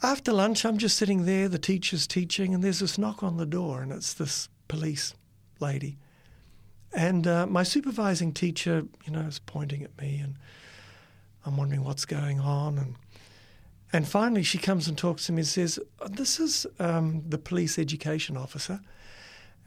After 0.02 0.32
lunch, 0.32 0.64
I'm 0.64 0.78
just 0.78 0.96
sitting 0.96 1.24
there, 1.24 1.48
the 1.48 1.58
teacher's 1.58 2.06
teaching, 2.06 2.54
and 2.54 2.62
there's 2.62 2.80
this 2.80 2.98
knock 2.98 3.22
on 3.22 3.38
the 3.38 3.46
door, 3.46 3.82
and 3.82 3.90
it's 3.90 4.12
this 4.14 4.48
police 4.68 5.14
lady. 5.58 5.98
And 6.92 7.26
uh, 7.26 7.46
my 7.46 7.62
supervising 7.62 8.32
teacher, 8.32 8.84
you 9.04 9.12
know, 9.12 9.20
is 9.20 9.38
pointing 9.38 9.82
at 9.82 9.98
me, 10.00 10.18
and 10.22 10.36
I'm 11.44 11.56
wondering 11.56 11.82
what's 11.82 12.04
going 12.04 12.40
on. 12.40 12.78
And 12.78 12.94
and 13.92 14.06
finally, 14.06 14.42
she 14.42 14.58
comes 14.58 14.88
and 14.88 14.98
talks 14.98 15.26
to 15.26 15.32
me 15.32 15.40
and 15.40 15.48
says, 15.48 15.78
"This 16.08 16.40
is 16.40 16.66
um, 16.78 17.22
the 17.28 17.38
police 17.38 17.78
education 17.78 18.36
officer," 18.36 18.80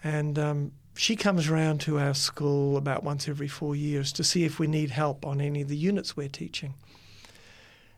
and 0.04 0.38
um, 0.38 0.72
she 0.96 1.16
comes 1.16 1.48
around 1.48 1.80
to 1.82 1.98
our 1.98 2.14
school 2.14 2.76
about 2.76 3.04
once 3.04 3.30
every 3.30 3.48
four 3.48 3.76
years 3.76 4.12
to 4.14 4.24
see 4.24 4.44
if 4.44 4.60
we 4.60 4.68
need 4.68 4.92
help 4.92 5.26
on 5.26 5.40
any 5.40 5.62
of 5.62 5.70
the 5.70 5.78
units 5.78 6.18
we're 6.18 6.28
teaching. 6.28 6.74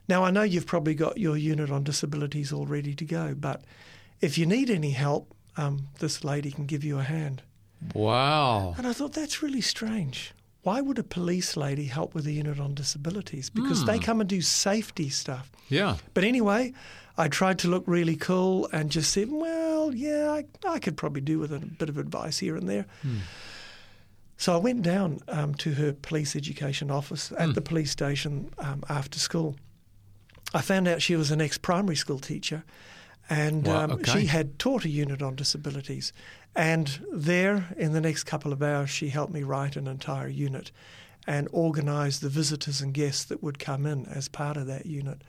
Now, 0.07 0.23
I 0.23 0.31
know 0.31 0.43
you've 0.43 0.67
probably 0.67 0.93
got 0.93 1.17
your 1.17 1.37
unit 1.37 1.71
on 1.71 1.83
disabilities 1.83 2.51
all 2.51 2.65
ready 2.65 2.93
to 2.93 3.05
go, 3.05 3.33
but 3.33 3.63
if 4.19 4.37
you 4.37 4.45
need 4.45 4.69
any 4.69 4.91
help, 4.91 5.33
um, 5.57 5.87
this 5.99 6.23
lady 6.23 6.51
can 6.51 6.65
give 6.65 6.83
you 6.83 6.99
a 6.99 7.03
hand. 7.03 7.41
Wow. 7.95 8.75
And 8.77 8.85
I 8.85 8.93
thought 8.93 9.13
that's 9.13 9.41
really 9.41 9.61
strange. 9.61 10.33
Why 10.63 10.79
would 10.79 10.99
a 10.99 11.03
police 11.03 11.57
lady 11.57 11.85
help 11.85 12.13
with 12.13 12.27
a 12.27 12.31
unit 12.31 12.59
on 12.59 12.75
disabilities? 12.75 13.49
Because 13.49 13.83
they 13.85 13.97
come 13.97 14.21
and 14.21 14.29
do 14.29 14.41
safety 14.41 15.09
stuff. 15.09 15.51
Yeah. 15.69 15.97
But 16.13 16.23
anyway, 16.23 16.73
I 17.17 17.29
tried 17.29 17.57
to 17.59 17.67
look 17.67 17.83
really 17.87 18.15
cool 18.15 18.69
and 18.71 18.91
just 18.91 19.11
said, 19.11 19.29
well, 19.31 19.93
yeah, 19.93 20.29
I, 20.31 20.45
I 20.67 20.77
could 20.79 20.97
probably 20.97 21.21
do 21.21 21.39
with 21.39 21.51
a 21.51 21.59
bit 21.59 21.89
of 21.89 21.97
advice 21.97 22.37
here 22.39 22.55
and 22.55 22.69
there. 22.69 22.85
So 24.37 24.53
I 24.53 24.57
went 24.57 24.83
down 24.83 25.19
um, 25.27 25.55
to 25.55 25.73
her 25.73 25.93
police 25.93 26.35
education 26.35 26.91
office 26.91 27.31
at 27.37 27.53
the 27.53 27.61
police 27.61 27.91
station 27.91 28.51
um, 28.59 28.83
after 28.89 29.19
school. 29.19 29.55
I 30.53 30.61
found 30.61 30.87
out 30.87 31.01
she 31.01 31.15
was 31.15 31.31
an 31.31 31.41
ex 31.41 31.57
primary 31.57 31.95
school 31.95 32.19
teacher 32.19 32.63
and 33.31 33.65
Wow, 33.65 33.85
um, 33.85 33.91
okay. 33.93 34.11
she 34.11 34.25
had 34.25 34.59
taught 34.59 34.83
a 34.83 34.89
unit 34.89 35.21
on 35.21 35.37
disabilities. 35.37 36.11
And 36.53 36.99
there, 37.13 37.73
in 37.77 37.93
the 37.93 38.01
next 38.01 38.25
couple 38.25 38.51
of 38.51 38.61
hours, 38.61 38.89
she 38.89 39.07
helped 39.07 39.31
me 39.31 39.41
write 39.41 39.77
an 39.77 39.87
entire 39.87 40.27
unit 40.27 40.71
and 41.25 41.47
organise 41.53 42.19
the 42.19 42.27
visitors 42.27 42.81
and 42.81 42.93
guests 42.93 43.23
that 43.25 43.41
would 43.41 43.57
come 43.57 43.85
in 43.85 44.05
as 44.07 44.27
part 44.27 44.57
of 44.57 44.67
that 44.67 44.85
unit. 44.85 45.21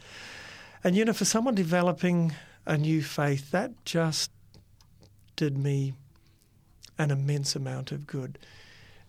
And 0.83 0.97
you 0.97 1.05
know, 1.05 1.13
for 1.13 1.25
someone 1.25 1.55
developing 1.55 2.35
a 2.67 2.77
new 2.77 3.05
faith, 3.05 3.53
that 3.53 3.85
just 3.85 4.33
did 5.37 5.57
me 5.57 5.93
an 6.99 7.13
immense 7.13 7.55
amount 7.55 7.93
of 7.93 8.09
good. 8.09 8.37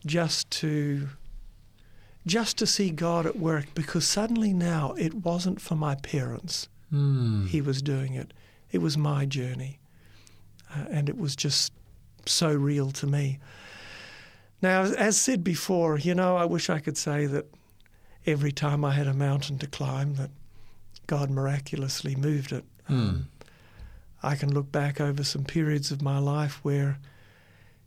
Just 0.05 0.51
to 0.51 1.09
just 2.27 2.57
to 2.59 2.67
see 2.67 2.91
God 2.91 3.25
at 3.25 3.37
work 3.37 3.65
because 3.73 4.05
suddenly 4.07 4.53
now 4.53 4.93
it 4.99 5.15
wasn't 5.15 5.59
for 5.59 5.75
my 5.75 5.95
parents. 5.95 6.69
Mm. 6.93 7.47
He 7.47 7.59
was 7.59 7.81
doing 7.81 8.13
it. 8.13 8.33
It 8.73 8.81
was 8.81 8.97
my 8.97 9.25
journey. 9.25 9.79
Uh, 10.69 10.85
and 10.89 11.07
it 11.07 11.17
was 11.17 11.35
just 11.37 11.71
so 12.25 12.53
real 12.53 12.91
to 12.91 13.07
me. 13.07 13.39
Now, 14.61 14.81
as 14.81 15.19
said 15.19 15.43
before, 15.43 15.97
you 15.97 16.15
know, 16.15 16.35
I 16.35 16.45
wish 16.45 16.69
I 16.69 16.79
could 16.79 16.97
say 16.97 17.25
that 17.27 17.45
every 18.25 18.51
time 18.51 18.83
I 18.83 18.91
had 18.91 19.07
a 19.07 19.13
mountain 19.13 19.57
to 19.59 19.67
climb, 19.67 20.15
that 20.15 20.31
God 21.07 21.29
miraculously 21.29 22.15
moved 22.15 22.51
it. 22.51 22.65
Mm. 22.89 22.91
Um, 22.91 23.27
I 24.23 24.35
can 24.35 24.53
look 24.53 24.71
back 24.71 25.01
over 25.01 25.23
some 25.23 25.43
periods 25.43 25.91
of 25.91 26.01
my 26.01 26.17
life 26.17 26.59
where 26.63 26.97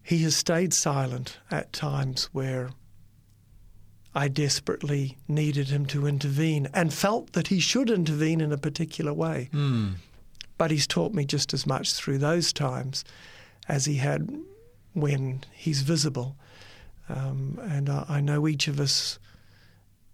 He 0.03 0.18
has 0.18 0.37
stayed 0.37 0.74
silent 0.74 1.39
at 1.51 1.72
times 1.72 2.24
where 2.32 2.70
I 4.14 4.28
desperately 4.28 5.16
needed 5.26 5.68
Him 5.68 5.87
to 5.87 6.07
intervene 6.07 6.68
and 6.74 6.93
felt 6.93 7.32
that 7.32 7.49
He 7.49 7.59
should 7.59 7.91
intervene 7.91 8.43
in 8.43 8.53
a 8.53 8.59
particular 8.59 9.14
way. 9.14 9.49
Mm. 9.53 9.95
But 10.59 10.70
He's 10.70 10.86
taught 10.86 11.12
me 11.14 11.24
just 11.24 11.52
as 11.54 11.66
much 11.66 11.92
through 11.92 12.18
those 12.18 12.52
times 12.52 13.04
as 13.68 13.84
He 13.86 13.96
had 13.96 14.30
when 14.94 15.44
He's 15.52 15.82
visible. 15.82 16.36
Um, 17.09 17.59
and 17.62 17.88
I, 17.88 18.04
I 18.09 18.20
know 18.20 18.48
each 18.48 18.66
of 18.68 18.80
us 18.80 19.18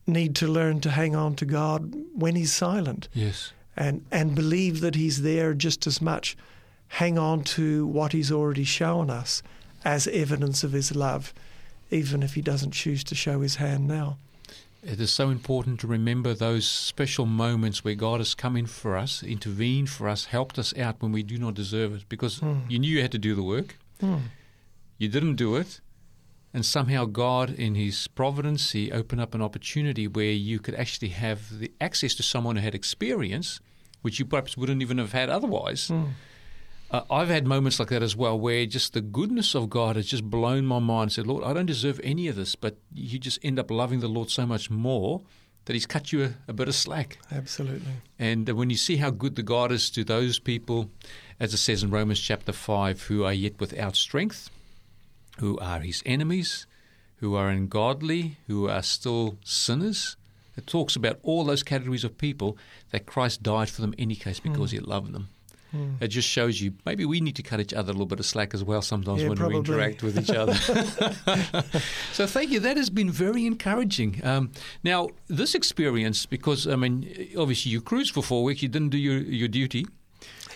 need 0.06 0.34
to 0.36 0.46
learn 0.48 0.80
to 0.80 0.90
hang 0.90 1.14
on 1.16 1.34
to 1.36 1.44
God 1.44 1.94
when 2.14 2.34
He's 2.36 2.52
silent 2.52 3.08
Yes. 3.14 3.52
and 3.76 4.04
and 4.10 4.34
believe 4.34 4.80
that 4.80 4.96
he's 4.96 5.22
there 5.22 5.54
just 5.54 5.86
as 5.86 6.02
much 6.02 6.36
hang 6.88 7.16
on 7.18 7.42
to 7.42 7.86
what 7.86 8.12
he's 8.12 8.30
already 8.32 8.64
shown 8.64 9.08
us 9.08 9.42
as 9.84 10.06
evidence 10.08 10.62
of 10.64 10.72
his 10.72 10.94
love 10.94 11.32
even 11.90 12.22
if 12.22 12.34
he 12.34 12.42
doesn't 12.42 12.72
choose 12.72 13.02
to 13.04 13.14
show 13.14 13.40
his 13.40 13.56
hand 13.56 13.86
now 13.88 14.18
It 14.82 15.00
is 15.00 15.12
so 15.12 15.30
important 15.30 15.78
to 15.80 15.86
remember 15.86 16.34
those 16.34 16.66
special 16.66 17.24
moments 17.24 17.84
where 17.84 17.94
God 17.94 18.18
has 18.18 18.34
come 18.34 18.56
in 18.56 18.66
for 18.66 18.96
us, 18.96 19.22
intervened 19.22 19.88
for 19.88 20.08
us, 20.08 20.24
helped 20.24 20.58
us 20.58 20.76
out 20.76 21.00
when 21.00 21.12
we 21.12 21.22
do 21.22 21.38
not 21.38 21.54
deserve 21.54 21.94
it. 21.94 22.08
Because 22.08 22.38
hmm. 22.38 22.60
you 22.68 22.80
knew 22.80 22.96
you 22.96 23.02
had 23.02 23.12
to 23.12 23.18
do 23.18 23.36
the 23.36 23.44
work, 23.44 23.78
hmm. 24.00 24.16
you 24.98 25.08
didn't 25.08 25.36
do 25.36 25.54
it, 25.54 25.80
and 26.52 26.66
somehow 26.66 27.04
God, 27.04 27.50
in 27.50 27.76
His 27.76 28.08
providence, 28.08 28.72
He 28.72 28.90
opened 28.90 29.20
up 29.20 29.34
an 29.34 29.42
opportunity 29.42 30.08
where 30.08 30.32
you 30.32 30.58
could 30.58 30.74
actually 30.74 31.10
have 31.10 31.60
the 31.60 31.70
access 31.80 32.14
to 32.16 32.24
someone 32.24 32.56
who 32.56 32.62
had 32.62 32.74
experience, 32.74 33.60
which 34.02 34.18
you 34.18 34.24
perhaps 34.24 34.56
wouldn't 34.56 34.82
even 34.82 34.98
have 34.98 35.12
had 35.12 35.30
otherwise. 35.30 35.88
Hmm. 35.88 36.06
Uh, 36.92 37.02
I've 37.10 37.28
had 37.28 37.46
moments 37.46 37.80
like 37.80 37.88
that 37.88 38.02
as 38.02 38.14
well, 38.14 38.38
where 38.38 38.66
just 38.66 38.92
the 38.92 39.00
goodness 39.00 39.54
of 39.54 39.70
God 39.70 39.96
has 39.96 40.06
just 40.06 40.28
blown 40.28 40.66
my 40.66 40.78
mind. 40.78 41.10
Said, 41.12 41.26
Lord, 41.26 41.42
I 41.42 41.54
don't 41.54 41.66
deserve 41.66 41.98
any 42.04 42.28
of 42.28 42.36
this, 42.36 42.54
but 42.54 42.76
you 42.92 43.18
just 43.18 43.38
end 43.42 43.58
up 43.58 43.70
loving 43.70 44.00
the 44.00 44.08
Lord 44.08 44.30
so 44.30 44.44
much 44.44 44.70
more 44.70 45.22
that 45.64 45.72
He's 45.72 45.86
cut 45.86 46.12
you 46.12 46.24
a, 46.24 46.34
a 46.48 46.52
bit 46.52 46.68
of 46.68 46.74
slack. 46.74 47.18
absolutely 47.32 47.92
And 48.18 48.50
uh, 48.50 48.54
when 48.54 48.68
you 48.68 48.76
see 48.76 48.96
how 48.96 49.08
good 49.08 49.36
the 49.36 49.42
God 49.42 49.72
is 49.72 49.88
to 49.90 50.04
those 50.04 50.38
people, 50.38 50.90
as 51.40 51.54
it 51.54 51.58
says 51.58 51.82
in 51.82 51.90
Romans 51.90 52.20
chapter 52.20 52.52
5, 52.52 53.04
who 53.04 53.24
are 53.24 53.32
yet 53.32 53.58
without 53.58 53.96
strength, 53.96 54.50
who 55.38 55.58
are 55.60 55.80
his 55.80 56.02
enemies, 56.04 56.66
who 57.16 57.34
are 57.34 57.48
ungodly, 57.48 58.36
who 58.48 58.68
are 58.68 58.82
still 58.82 59.38
sinners, 59.44 60.16
it 60.56 60.66
talks 60.66 60.94
about 60.94 61.18
all 61.22 61.44
those 61.44 61.62
categories 61.62 62.04
of 62.04 62.18
people 62.18 62.58
that 62.90 63.06
Christ 63.06 63.42
died 63.42 63.70
for 63.70 63.80
them 63.80 63.94
in 63.94 64.00
any 64.00 64.14
case 64.14 64.40
because 64.40 64.72
he 64.72 64.78
loved 64.78 65.12
them. 65.12 65.30
It 66.00 66.08
just 66.08 66.28
shows 66.28 66.60
you 66.60 66.74
maybe 66.84 67.04
we 67.04 67.20
need 67.20 67.36
to 67.36 67.42
cut 67.42 67.58
each 67.60 67.72
other 67.72 67.90
a 67.90 67.94
little 67.94 68.06
bit 68.06 68.20
of 68.20 68.26
slack 68.26 68.52
as 68.54 68.62
well 68.62 68.82
sometimes 68.82 69.22
Yeah, 69.22 69.28
when 69.28 69.38
probably. 69.38 69.54
we 69.54 69.60
interact 69.60 70.02
with 70.02 70.18
each 70.18 70.30
other. 70.30 70.54
so 72.12 72.26
thank 72.26 72.50
you. 72.50 72.60
That 72.60 72.76
has 72.76 72.90
been 72.90 73.10
very 73.10 73.46
encouraging. 73.46 74.20
Um, 74.24 74.50
now, 74.84 75.08
this 75.28 75.54
experience, 75.54 76.26
because 76.26 76.66
I 76.66 76.76
mean, 76.76 77.30
obviously 77.38 77.72
you 77.72 77.80
cruised 77.80 78.12
for 78.14 78.22
four 78.22 78.44
weeks, 78.44 78.62
you 78.62 78.68
didn't 78.68 78.90
do 78.90 78.98
your, 78.98 79.18
your 79.18 79.48
duty. 79.48 79.86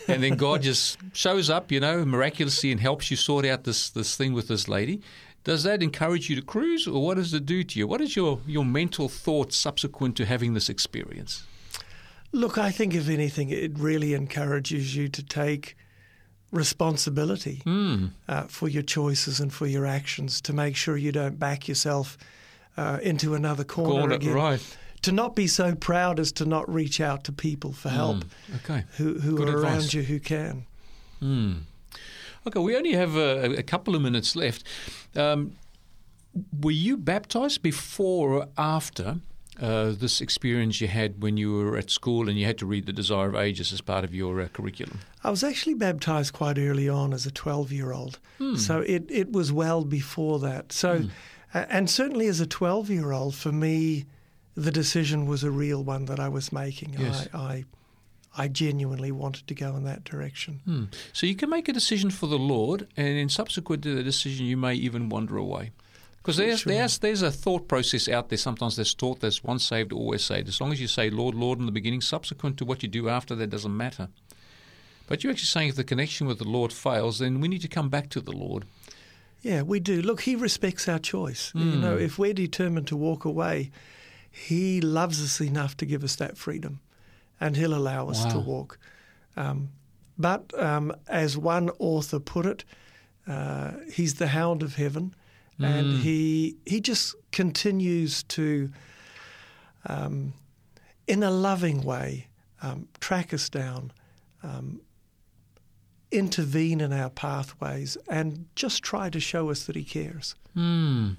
And 0.08 0.22
then 0.22 0.36
God 0.36 0.62
just 0.62 0.98
shows 1.12 1.50
up, 1.50 1.72
you 1.72 1.80
know, 1.80 2.04
miraculously 2.04 2.70
and 2.70 2.80
helps 2.80 3.10
you 3.10 3.16
sort 3.16 3.44
out 3.44 3.64
this, 3.64 3.90
this 3.90 4.16
thing 4.16 4.34
with 4.34 4.48
this 4.48 4.68
lady. 4.68 5.00
Does 5.44 5.62
that 5.62 5.82
encourage 5.82 6.28
you 6.28 6.36
to 6.36 6.42
cruise, 6.42 6.86
or 6.88 7.04
what 7.04 7.16
does 7.16 7.32
it 7.32 7.46
do 7.46 7.62
to 7.64 7.78
you? 7.78 7.86
What 7.86 8.00
is 8.00 8.16
your, 8.16 8.40
your 8.46 8.64
mental 8.64 9.08
thought 9.08 9.52
subsequent 9.52 10.16
to 10.16 10.24
having 10.26 10.54
this 10.54 10.68
experience? 10.68 11.44
Look 12.36 12.56
i 12.58 12.70
think 12.70 12.94
if 12.94 13.08
anything 13.08 13.48
it 13.50 13.72
really 13.78 14.12
encourages 14.14 14.94
you 14.96 15.08
to 15.08 15.22
take 15.22 15.76
responsibility 16.52 17.62
Mm. 17.64 18.10
uh, 18.28 18.42
for 18.48 18.68
your 18.68 18.82
choices 18.84 19.40
and 19.40 19.52
for 19.52 19.66
your 19.66 19.86
actions 19.86 20.40
to 20.42 20.52
make 20.52 20.76
sure 20.76 20.96
you 20.96 21.12
don't 21.12 21.38
back 21.38 21.68
yourself 21.68 22.16
uh, 22.76 22.98
into 23.02 23.34
another 23.34 23.64
corner, 23.64 24.00
Corner, 24.00 24.14
again 24.14 24.34
right. 24.34 24.76
to 25.02 25.12
not 25.12 25.34
be 25.34 25.46
so 25.46 25.74
proud 25.74 26.20
as 26.20 26.32
to 26.32 26.44
not 26.44 26.72
reach 26.72 27.00
out 27.00 27.24
to 27.24 27.32
people 27.32 27.72
for 27.72 27.88
help 27.90 28.16
Mm, 28.18 28.56
Okay. 28.56 28.84
who, 28.96 29.18
who 29.18 29.36
Good 29.36 29.48
are 29.48 29.56
advice. 29.56 29.72
around 29.72 29.94
you 29.94 30.02
who 30.02 30.20
can. 30.20 30.66
Hmm. 31.20 31.52
Okay, 32.46 32.60
we 32.60 32.76
only 32.76 32.92
have 32.92 33.16
a, 33.16 33.58
a 33.58 33.62
couple 33.62 33.94
of 33.96 34.02
minutes 34.02 34.36
left. 34.36 34.62
Um, 35.16 35.52
were 36.62 36.70
you 36.86 36.96
baptized 36.96 37.60
before 37.62 38.30
or 38.34 38.48
after 38.56 39.18
uh, 39.60 39.92
this 39.92 40.20
experience 40.20 40.80
you 40.80 40.88
had 40.88 41.22
when 41.22 41.36
you 41.36 41.52
were 41.52 41.76
at 41.76 41.90
school 41.90 42.28
and 42.28 42.38
you 42.38 42.44
had 42.46 42.58
to 42.58 42.66
read 42.66 42.86
The 42.86 42.92
Desire 42.92 43.28
of 43.28 43.34
Ages 43.34 43.72
as 43.72 43.80
part 43.80 44.04
of 44.04 44.14
your 44.14 44.40
uh, 44.40 44.48
curriculum? 44.48 45.00
I 45.24 45.30
was 45.30 45.42
actually 45.42 45.74
baptized 45.74 46.32
quite 46.32 46.58
early 46.58 46.88
on 46.88 47.12
as 47.12 47.26
a 47.26 47.30
12 47.30 47.72
year 47.72 47.92
old. 47.92 48.18
So 48.56 48.80
it, 48.80 49.04
it 49.08 49.32
was 49.32 49.50
well 49.52 49.82
before 49.84 50.38
that. 50.40 50.72
So, 50.72 51.04
a- 51.54 51.72
and 51.72 51.88
certainly 51.88 52.26
as 52.26 52.40
a 52.40 52.46
12 52.46 52.90
year 52.90 53.12
old, 53.12 53.34
for 53.34 53.50
me, 53.52 54.04
the 54.54 54.70
decision 54.70 55.26
was 55.26 55.42
a 55.44 55.50
real 55.50 55.82
one 55.84 56.04
that 56.06 56.20
I 56.20 56.28
was 56.28 56.52
making. 56.52 56.94
Yes. 56.98 57.28
I, 57.32 57.38
I, 57.38 57.64
I 58.38 58.48
genuinely 58.48 59.10
wanted 59.12 59.46
to 59.46 59.54
go 59.54 59.74
in 59.76 59.84
that 59.84 60.04
direction. 60.04 60.60
Hmm. 60.66 60.84
So 61.14 61.26
you 61.26 61.34
can 61.34 61.48
make 61.48 61.68
a 61.68 61.72
decision 61.72 62.10
for 62.10 62.26
the 62.26 62.38
Lord, 62.38 62.86
and 62.96 63.08
in 63.16 63.30
subsequent 63.30 63.82
to 63.84 63.94
the 63.94 64.02
decision, 64.02 64.44
you 64.44 64.58
may 64.58 64.74
even 64.74 65.08
wander 65.08 65.38
away. 65.38 65.70
Because 66.26 66.38
there's, 66.38 66.60
Sure. 66.60 66.72
there's, 66.72 66.98
there's 66.98 67.22
a 67.22 67.30
thought 67.30 67.68
process 67.68 68.08
out 68.08 68.30
there. 68.30 68.36
Sometimes 68.36 68.74
there's 68.74 68.94
thought 68.94 69.20
that's 69.20 69.44
once 69.44 69.64
saved, 69.64 69.92
always 69.92 70.24
saved. 70.24 70.48
As 70.48 70.60
long 70.60 70.72
as 70.72 70.80
you 70.80 70.88
say 70.88 71.08
Lord, 71.08 71.36
Lord 71.36 71.60
in 71.60 71.66
the 71.66 71.72
beginning, 71.72 72.00
subsequent 72.00 72.56
to 72.58 72.64
what 72.64 72.82
you 72.82 72.88
do 72.88 73.08
after 73.08 73.36
that 73.36 73.46
doesn't 73.46 73.76
matter. 73.76 74.08
But 75.06 75.22
you're 75.22 75.30
actually 75.30 75.46
saying 75.46 75.68
if 75.68 75.76
the 75.76 75.84
connection 75.84 76.26
with 76.26 76.38
the 76.38 76.48
Lord 76.48 76.72
fails, 76.72 77.20
then 77.20 77.40
we 77.40 77.46
need 77.46 77.62
to 77.62 77.68
come 77.68 77.88
back 77.88 78.10
to 78.10 78.20
the 78.20 78.32
Lord. 78.32 78.64
Yeah, 79.40 79.62
we 79.62 79.78
do. 79.78 80.02
Look, 80.02 80.22
he 80.22 80.34
respects 80.34 80.88
our 80.88 80.98
choice. 80.98 81.52
You 81.54 81.76
know, 81.76 81.96
if 81.96 82.18
we're 82.18 82.34
determined 82.34 82.88
to 82.88 82.96
walk 82.96 83.24
away, 83.24 83.70
he 84.28 84.80
loves 84.80 85.22
us 85.22 85.40
enough 85.40 85.76
to 85.76 85.86
give 85.86 86.02
us 86.02 86.16
that 86.16 86.36
freedom, 86.36 86.80
and 87.40 87.56
he'll 87.56 87.72
allow 87.74 88.08
us 88.08 88.24
to 88.32 88.40
walk. 88.40 88.80
Um, 89.36 89.68
but 90.18 90.52
um, 90.58 90.92
as 91.06 91.38
one 91.38 91.70
author 91.78 92.18
put 92.18 92.46
it, 92.46 92.64
uh, 93.28 93.74
he's 93.92 94.14
the 94.14 94.26
hound 94.28 94.64
of 94.64 94.74
heaven, 94.74 95.14
and 95.58 96.00
he 96.00 96.56
he 96.66 96.80
just 96.80 97.14
continues 97.32 98.22
to, 98.24 98.70
um, 99.86 100.34
in 101.06 101.22
a 101.22 101.30
loving 101.30 101.82
way, 101.82 102.26
um, 102.62 102.88
track 103.00 103.32
us 103.32 103.48
down. 103.48 103.92
Um, 104.42 104.80
intervene 106.12 106.80
in 106.80 106.92
our 106.92 107.10
pathways 107.10 107.96
and 108.08 108.46
just 108.54 108.82
try 108.82 109.10
to 109.10 109.18
show 109.18 109.50
us 109.50 109.64
that 109.64 109.76
he 109.76 109.84
cares. 109.84 110.34
Hmm. 110.54 111.14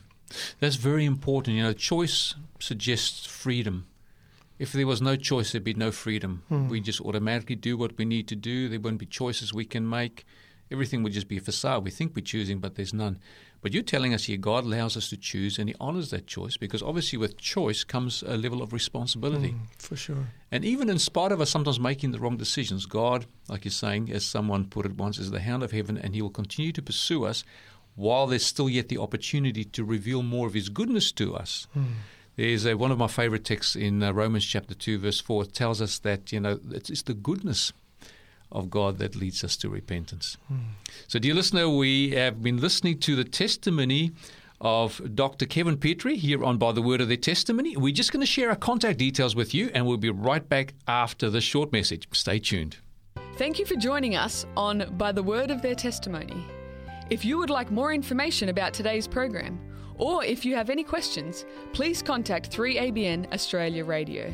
That's 0.59 0.75
very 0.75 1.05
important. 1.05 1.57
You 1.57 1.63
know, 1.63 1.73
choice 1.73 2.35
suggests 2.59 3.25
freedom. 3.25 3.87
If 4.59 4.71
there 4.71 4.87
was 4.87 5.01
no 5.01 5.15
choice, 5.15 5.51
there'd 5.51 5.63
be 5.63 5.73
no 5.73 5.91
freedom. 5.91 6.43
We 6.49 6.81
just 6.81 6.99
automatically 7.01 7.55
do 7.55 7.77
what 7.77 7.97
we 7.97 8.05
need 8.05 8.27
to 8.29 8.35
do. 8.35 8.67
There 8.67 8.79
wouldn't 8.79 8.99
be 8.99 9.05
choices 9.05 9.53
we 9.53 9.65
can 9.65 9.87
make. 9.87 10.25
Everything 10.71 11.03
would 11.03 11.13
just 11.13 11.27
be 11.27 11.37
a 11.37 11.41
facade. 11.41 11.83
We 11.83 11.91
think 11.91 12.15
we're 12.15 12.25
choosing, 12.25 12.59
but 12.59 12.75
there's 12.75 12.93
none. 12.93 13.19
But 13.61 13.73
you're 13.73 13.83
telling 13.83 14.13
us 14.13 14.25
here 14.25 14.37
God 14.37 14.65
allows 14.65 14.95
us 14.95 15.09
to 15.09 15.17
choose 15.17 15.57
and 15.57 15.69
He 15.69 15.75
honors 15.79 16.09
that 16.11 16.27
choice 16.27 16.57
because 16.57 16.81
obviously 16.81 17.17
with 17.17 17.37
choice 17.37 17.83
comes 17.83 18.23
a 18.23 18.37
level 18.37 18.61
of 18.61 18.73
responsibility. 18.73 19.55
For 19.79 19.95
sure. 19.95 20.27
And 20.51 20.63
even 20.63 20.89
in 20.89 20.99
spite 20.99 21.31
of 21.31 21.41
us 21.41 21.49
sometimes 21.49 21.79
making 21.79 22.11
the 22.11 22.19
wrong 22.19 22.37
decisions, 22.37 22.85
God, 22.85 23.25
like 23.47 23.65
you're 23.65 23.71
saying, 23.71 24.11
as 24.11 24.25
someone 24.25 24.65
put 24.65 24.85
it 24.85 24.95
once, 24.95 25.17
is 25.17 25.31
the 25.31 25.41
hound 25.41 25.63
of 25.63 25.71
heaven 25.71 25.97
and 25.97 26.13
He 26.13 26.21
will 26.21 26.29
continue 26.29 26.71
to 26.71 26.81
pursue 26.81 27.25
us 27.25 27.43
while 27.95 28.27
there's 28.27 28.45
still 28.45 28.69
yet 28.69 28.89
the 28.89 28.99
opportunity 28.99 29.63
to 29.63 29.83
reveal 29.83 30.21
more 30.21 30.47
of 30.47 30.53
His 30.53 30.69
goodness 30.69 31.11
to 31.13 31.35
us. 31.35 31.67
There's 32.35 32.67
a, 32.67 32.75
one 32.75 32.91
of 32.91 32.99
my 32.99 33.07
favorite 33.07 33.43
texts 33.43 33.75
in 33.75 34.03
uh, 34.03 34.11
Romans 34.11 34.45
chapter 34.45 34.75
2, 34.75 34.99
verse 34.99 35.19
4. 35.19 35.45
Tells 35.45 35.81
us 35.81 35.97
that, 35.99 36.31
you 36.31 36.39
know, 36.39 36.59
it's, 36.69 36.91
it's 36.91 37.01
the 37.01 37.15
goodness 37.15 37.73
of 38.51 38.69
God 38.69 38.97
that 38.99 39.15
leads 39.15 39.43
us 39.43 39.57
to 39.57 39.69
repentance. 39.69 40.37
Hmm. 40.47 40.57
So, 41.07 41.19
dear 41.19 41.33
listener, 41.33 41.69
we 41.69 42.11
have 42.11 42.41
been 42.41 42.57
listening 42.57 42.99
to 42.99 43.15
the 43.15 43.23
testimony 43.23 44.11
of 44.59 44.99
Dr. 45.13 45.45
Kevin 45.45 45.77
Petrie 45.77 46.17
here 46.17 46.43
on 46.43 46.57
By 46.57 46.71
the 46.71 46.81
Word 46.81 47.01
of 47.01 47.07
Their 47.07 47.17
Testimony. 47.17 47.77
We're 47.77 47.93
just 47.93 48.11
going 48.11 48.21
to 48.21 48.27
share 48.27 48.49
our 48.49 48.55
contact 48.55 48.97
details 48.97 49.35
with 49.35 49.53
you, 49.53 49.69
and 49.73 49.85
we'll 49.85 49.97
be 49.97 50.09
right 50.09 50.47
back 50.47 50.73
after 50.87 51.29
this 51.29 51.43
short 51.43 51.71
message. 51.71 52.07
Stay 52.11 52.39
tuned. 52.39 52.77
Thank 53.35 53.59
you 53.59 53.65
for 53.65 53.75
joining 53.75 54.15
us 54.15 54.45
on 54.55 54.95
By 54.97 55.11
the 55.11 55.21
Word 55.21 55.51
of 55.51 55.61
Their 55.61 55.75
Testimony. 55.75 56.43
If 57.09 57.23
you 57.23 57.37
would 57.37 57.51
like 57.51 57.71
more 57.71 57.93
information 57.93 58.49
about 58.49 58.73
today's 58.73 59.07
program, 59.07 59.59
or 59.97 60.23
if 60.23 60.43
you 60.43 60.55
have 60.55 60.69
any 60.69 60.83
questions, 60.83 61.45
please 61.73 62.01
contact 62.01 62.51
3ABN 62.51 63.33
Australia 63.33 63.85
Radio 63.85 64.33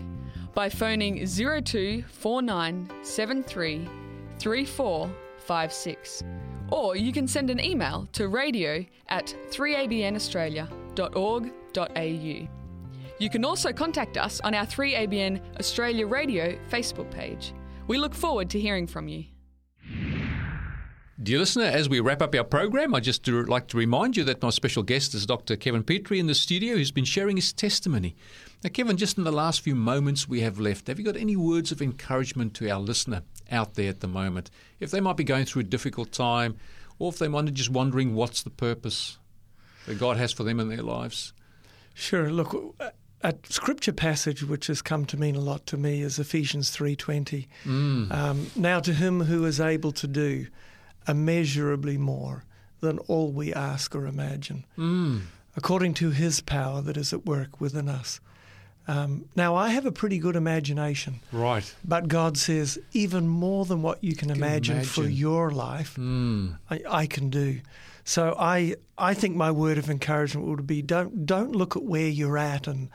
by 0.54 0.70
phoning 0.70 1.26
024973 1.26 4.03
3456. 4.44 6.24
Or 6.70 6.96
you 6.98 7.14
can 7.14 7.28
send 7.28 7.50
an 7.50 7.64
email 7.64 8.08
to 8.12 8.28
radio 8.28 8.86
at 9.08 9.34
3abnaustralia.org.au. 9.50 12.48
You 13.20 13.30
can 13.30 13.46
also 13.46 13.72
contact 13.72 14.18
us 14.18 14.42
on 14.42 14.54
our 14.54 14.66
3ABN 14.66 15.40
Australia 15.60 16.06
Radio 16.06 16.60
Facebook 16.70 17.10
page. 17.10 17.54
We 17.88 17.98
look 17.98 18.14
forward 18.14 18.50
to 18.50 18.60
hearing 18.60 18.86
from 18.86 19.08
you. 19.08 19.24
Dear 21.22 21.38
listener, 21.40 21.66
as 21.66 21.88
we 21.88 22.02
wrap 22.02 22.22
up 22.22 22.36
our 22.36 22.44
program, 22.44 22.94
I'd 22.94 23.06
just 23.06 23.26
like 23.26 23.68
to 23.68 23.78
remind 23.78 24.18
you 24.18 24.26
that 24.26 24.42
my 24.42 24.50
special 24.50 24.84
guest 24.84 25.14
is 25.14 25.26
Dr. 25.26 25.56
Kevin 25.56 25.84
Petrie 25.84 26.20
in 26.20 26.28
the 26.28 26.36
studio, 26.36 26.76
who's 26.76 26.92
been 26.92 27.06
sharing 27.06 27.38
his 27.38 27.54
testimony. 27.54 28.18
Now, 28.62 28.72
Kevin, 28.72 28.98
just 28.98 29.18
in 29.18 29.24
the 29.24 29.32
last 29.32 29.62
few 29.62 29.76
moments 29.76 30.28
we 30.28 30.42
have 30.42 30.60
left, 30.60 30.88
have 30.88 31.00
you 31.00 31.06
got 31.06 31.16
any 31.16 31.38
words 31.38 31.72
of 31.72 31.82
encouragement 31.82 32.54
to 32.56 32.70
our 32.70 32.82
listener 32.82 33.22
out 33.54 33.76
there 33.76 33.90
at 33.90 34.00
the 34.02 34.08
moment? 34.08 34.50
If 34.80 34.92
they 34.92 35.00
might 35.00 35.18
be 35.18 35.24
going 35.24 35.46
through 35.46 35.62
a 35.62 35.66
difficult 35.66 36.12
time, 36.12 36.58
or 37.00 37.10
if 37.10 37.20
they 37.20 37.28
might 37.28 37.46
be 37.46 37.52
just 37.52 37.70
wondering 37.70 38.16
what's 38.16 38.44
the 38.44 38.50
purpose 38.50 39.18
that 39.86 40.00
God 40.00 40.18
has 40.18 40.34
for 40.34 40.44
them 40.44 40.60
in 40.60 40.70
their 40.70 40.82
lives? 40.82 41.34
Sure. 41.94 42.32
Look, 42.32 42.76
a 43.22 43.36
scripture 43.50 43.94
passage 43.94 44.44
which 44.44 44.68
has 44.68 44.82
come 44.82 45.06
to 45.06 45.18
mean 45.18 45.36
a 45.36 45.40
lot 45.40 45.66
to 45.68 45.78
me 45.78 46.02
is 46.02 46.20
Ephesians 46.20 46.70
three 46.70 46.96
twenty. 46.96 47.48
Mm. 47.64 48.12
Um, 48.12 48.48
now 48.56 48.80
to 48.80 48.94
him 48.94 49.22
who 49.22 49.46
is 49.46 49.60
able 49.60 49.92
to 49.94 50.08
do 50.08 50.48
immeasurably 51.08 51.98
more 51.98 52.46
than 52.82 53.00
all 53.00 53.32
we 53.32 53.54
ask 53.54 53.96
or 53.96 54.08
imagine, 54.08 54.66
mm. 54.78 55.22
according 55.56 55.94
to 55.94 56.10
his 56.10 56.42
power 56.42 56.82
that 56.82 56.98
is 56.98 57.14
at 57.14 57.26
work 57.26 57.62
within 57.62 57.88
us. 57.88 58.20
Um, 58.88 59.26
now, 59.36 59.56
I 59.56 59.70
have 59.70 59.86
a 59.86 59.92
pretty 59.92 60.18
good 60.18 60.36
imagination. 60.36 61.22
Right. 61.32 61.74
But 61.86 62.08
God 62.08 62.38
says, 62.38 62.78
even 62.92 63.28
more 63.28 63.66
than 63.66 63.82
what 63.82 64.04
you 64.04 64.16
can, 64.16 64.30
can 64.30 64.38
imagine, 64.38 64.78
imagine, 64.78 64.92
for 64.92 65.08
your 65.08 65.52
life, 65.52 65.96
mm. 65.96 66.58
I, 66.70 66.82
I, 66.90 67.06
can 67.06 67.30
do. 67.30 67.62
So 68.04 68.36
I, 68.38 68.76
I 68.98 69.14
think 69.14 69.36
my 69.36 69.52
word 69.52 69.78
of 69.78 69.90
encouragement 69.90 70.48
would 70.48 70.68
be 70.68 70.82
don't, 70.82 71.26
don't 71.26 71.56
look 71.56 71.78
at 71.78 71.84
where 71.84 72.10
you're 72.10 72.38
at 72.38 72.68
and 72.68 72.90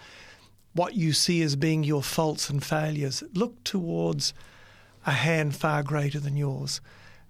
what 0.74 0.95
you 0.95 1.12
see 1.12 1.41
as 1.43 1.57
being 1.57 1.84
your 1.84 2.03
faults 2.03 2.51
and 2.51 2.62
failures. 2.62 3.22
Look 3.32 3.64
towards 3.64 4.34
a 5.07 5.12
hand 5.12 5.57
far 5.57 5.82
greater 5.82 6.20
than 6.20 6.36
yours. 6.36 6.82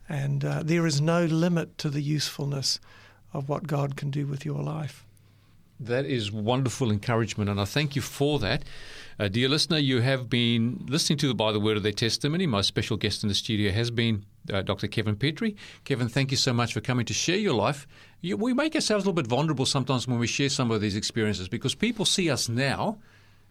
And 0.08 0.44
uh, 0.44 0.62
there 0.64 0.86
is 0.86 1.00
no 1.00 1.26
limit 1.26 1.78
to 1.78 1.90
the 1.90 2.02
usefulness 2.02 2.80
of 3.32 3.48
what 3.48 3.66
God 3.66 3.94
can 3.94 4.10
do 4.10 4.26
with 4.26 4.44
your 4.44 4.62
life. 4.62 5.04
That 5.80 6.06
is 6.06 6.32
wonderful 6.32 6.90
encouragement, 6.90 7.48
and 7.48 7.60
I 7.60 7.64
thank 7.64 7.94
you 7.94 8.02
for 8.02 8.38
that. 8.40 8.64
Uh, 9.18 9.28
dear 9.28 9.48
listener, 9.48 9.78
you 9.78 10.00
have 10.00 10.28
been 10.28 10.84
listening 10.88 11.18
to 11.18 11.28
the 11.28 11.34
By 11.34 11.52
the 11.52 11.60
Word 11.60 11.76
of 11.76 11.82
Their 11.82 11.92
Testimony. 11.92 12.46
My 12.46 12.62
special 12.62 12.96
guest 12.96 13.22
in 13.22 13.28
the 13.28 13.34
studio 13.34 13.70
has 13.70 13.90
been 13.90 14.24
uh, 14.52 14.62
Dr. 14.62 14.88
Kevin 14.88 15.16
Petrie. 15.16 15.56
Kevin, 15.84 16.08
thank 16.08 16.30
you 16.30 16.36
so 16.36 16.52
much 16.52 16.72
for 16.72 16.80
coming 16.80 17.06
to 17.06 17.14
share 17.14 17.36
your 17.36 17.54
life. 17.54 17.86
You, 18.20 18.36
we 18.36 18.54
make 18.54 18.74
ourselves 18.74 19.04
a 19.04 19.08
little 19.08 19.22
bit 19.22 19.28
vulnerable 19.28 19.66
sometimes 19.66 20.08
when 20.08 20.18
we 20.18 20.26
share 20.26 20.48
some 20.48 20.70
of 20.70 20.80
these 20.80 20.96
experiences 20.96 21.48
because 21.48 21.74
people 21.74 22.04
see 22.04 22.28
us 22.28 22.48
now 22.48 22.98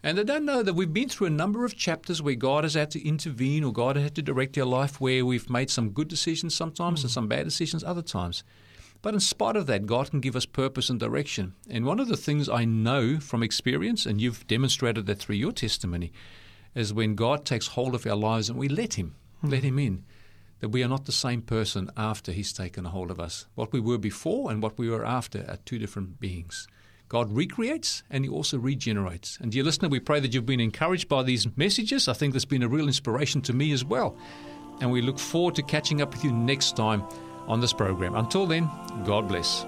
and 0.02 0.16
they 0.16 0.24
don't 0.24 0.44
know 0.44 0.62
that 0.62 0.74
we've 0.74 0.92
been 0.92 1.08
through 1.08 1.26
a 1.26 1.30
number 1.30 1.64
of 1.64 1.76
chapters 1.76 2.22
where 2.22 2.34
God 2.34 2.64
has 2.64 2.74
had 2.74 2.90
to 2.92 3.06
intervene 3.06 3.64
or 3.64 3.72
God 3.72 3.96
has 3.96 4.04
had 4.04 4.14
to 4.16 4.22
direct 4.22 4.56
our 4.56 4.64
life, 4.64 5.00
where 5.00 5.26
we've 5.26 5.50
made 5.50 5.70
some 5.70 5.90
good 5.90 6.08
decisions 6.08 6.54
sometimes 6.54 7.00
mm. 7.00 7.04
and 7.04 7.10
some 7.10 7.26
bad 7.26 7.44
decisions 7.44 7.82
other 7.82 8.02
times. 8.02 8.44
But 9.00 9.14
in 9.14 9.20
spite 9.20 9.56
of 9.56 9.66
that, 9.66 9.86
God 9.86 10.10
can 10.10 10.20
give 10.20 10.34
us 10.34 10.46
purpose 10.46 10.90
and 10.90 10.98
direction. 10.98 11.54
And 11.70 11.84
one 11.84 12.00
of 12.00 12.08
the 12.08 12.16
things 12.16 12.48
I 12.48 12.64
know 12.64 13.20
from 13.20 13.42
experience, 13.42 14.06
and 14.06 14.20
you've 14.20 14.46
demonstrated 14.46 15.06
that 15.06 15.18
through 15.20 15.36
your 15.36 15.52
testimony, 15.52 16.12
is 16.74 16.92
when 16.92 17.14
God 17.14 17.44
takes 17.44 17.68
hold 17.68 17.94
of 17.94 18.06
our 18.06 18.16
lives 18.16 18.48
and 18.48 18.58
we 18.58 18.68
let 18.68 18.94
Him, 18.94 19.14
mm. 19.42 19.50
let 19.50 19.62
Him 19.62 19.78
in, 19.78 20.04
that 20.60 20.70
we 20.70 20.82
are 20.82 20.88
not 20.88 21.04
the 21.04 21.12
same 21.12 21.42
person 21.42 21.90
after 21.96 22.32
He's 22.32 22.52
taken 22.52 22.86
a 22.86 22.90
hold 22.90 23.10
of 23.10 23.20
us. 23.20 23.46
What 23.54 23.72
we 23.72 23.80
were 23.80 23.98
before 23.98 24.50
and 24.50 24.60
what 24.62 24.78
we 24.78 24.90
were 24.90 25.04
after 25.04 25.44
are 25.48 25.58
two 25.64 25.78
different 25.78 26.18
beings. 26.18 26.66
God 27.08 27.32
recreates 27.32 28.02
and 28.10 28.24
He 28.24 28.30
also 28.30 28.58
regenerates. 28.58 29.38
And 29.40 29.52
dear 29.52 29.62
listener, 29.62 29.88
we 29.88 30.00
pray 30.00 30.18
that 30.18 30.34
you've 30.34 30.44
been 30.44 30.60
encouraged 30.60 31.08
by 31.08 31.22
these 31.22 31.56
messages. 31.56 32.08
I 32.08 32.14
think 32.14 32.32
there's 32.32 32.44
been 32.44 32.64
a 32.64 32.68
real 32.68 32.88
inspiration 32.88 33.42
to 33.42 33.52
me 33.52 33.70
as 33.72 33.84
well. 33.84 34.16
And 34.80 34.90
we 34.90 35.02
look 35.02 35.18
forward 35.18 35.54
to 35.54 35.62
catching 35.62 36.02
up 36.02 36.12
with 36.12 36.24
you 36.24 36.32
next 36.32 36.76
time 36.76 37.04
on 37.48 37.60
this 37.60 37.72
program. 37.72 38.14
Until 38.14 38.46
then, 38.46 38.70
God 39.04 39.26
bless. 39.26 39.66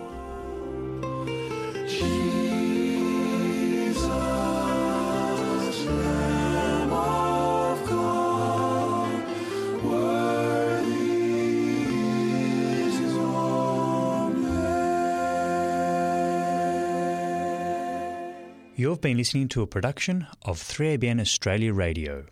You've 18.77 19.03
been 19.03 19.19
listening 19.19 19.49
to 19.49 19.61
a 19.61 19.67
production 19.67 20.27
of 20.43 20.59
3ABN 20.59 21.21
Australia 21.21 21.75
Radio. 21.75 22.25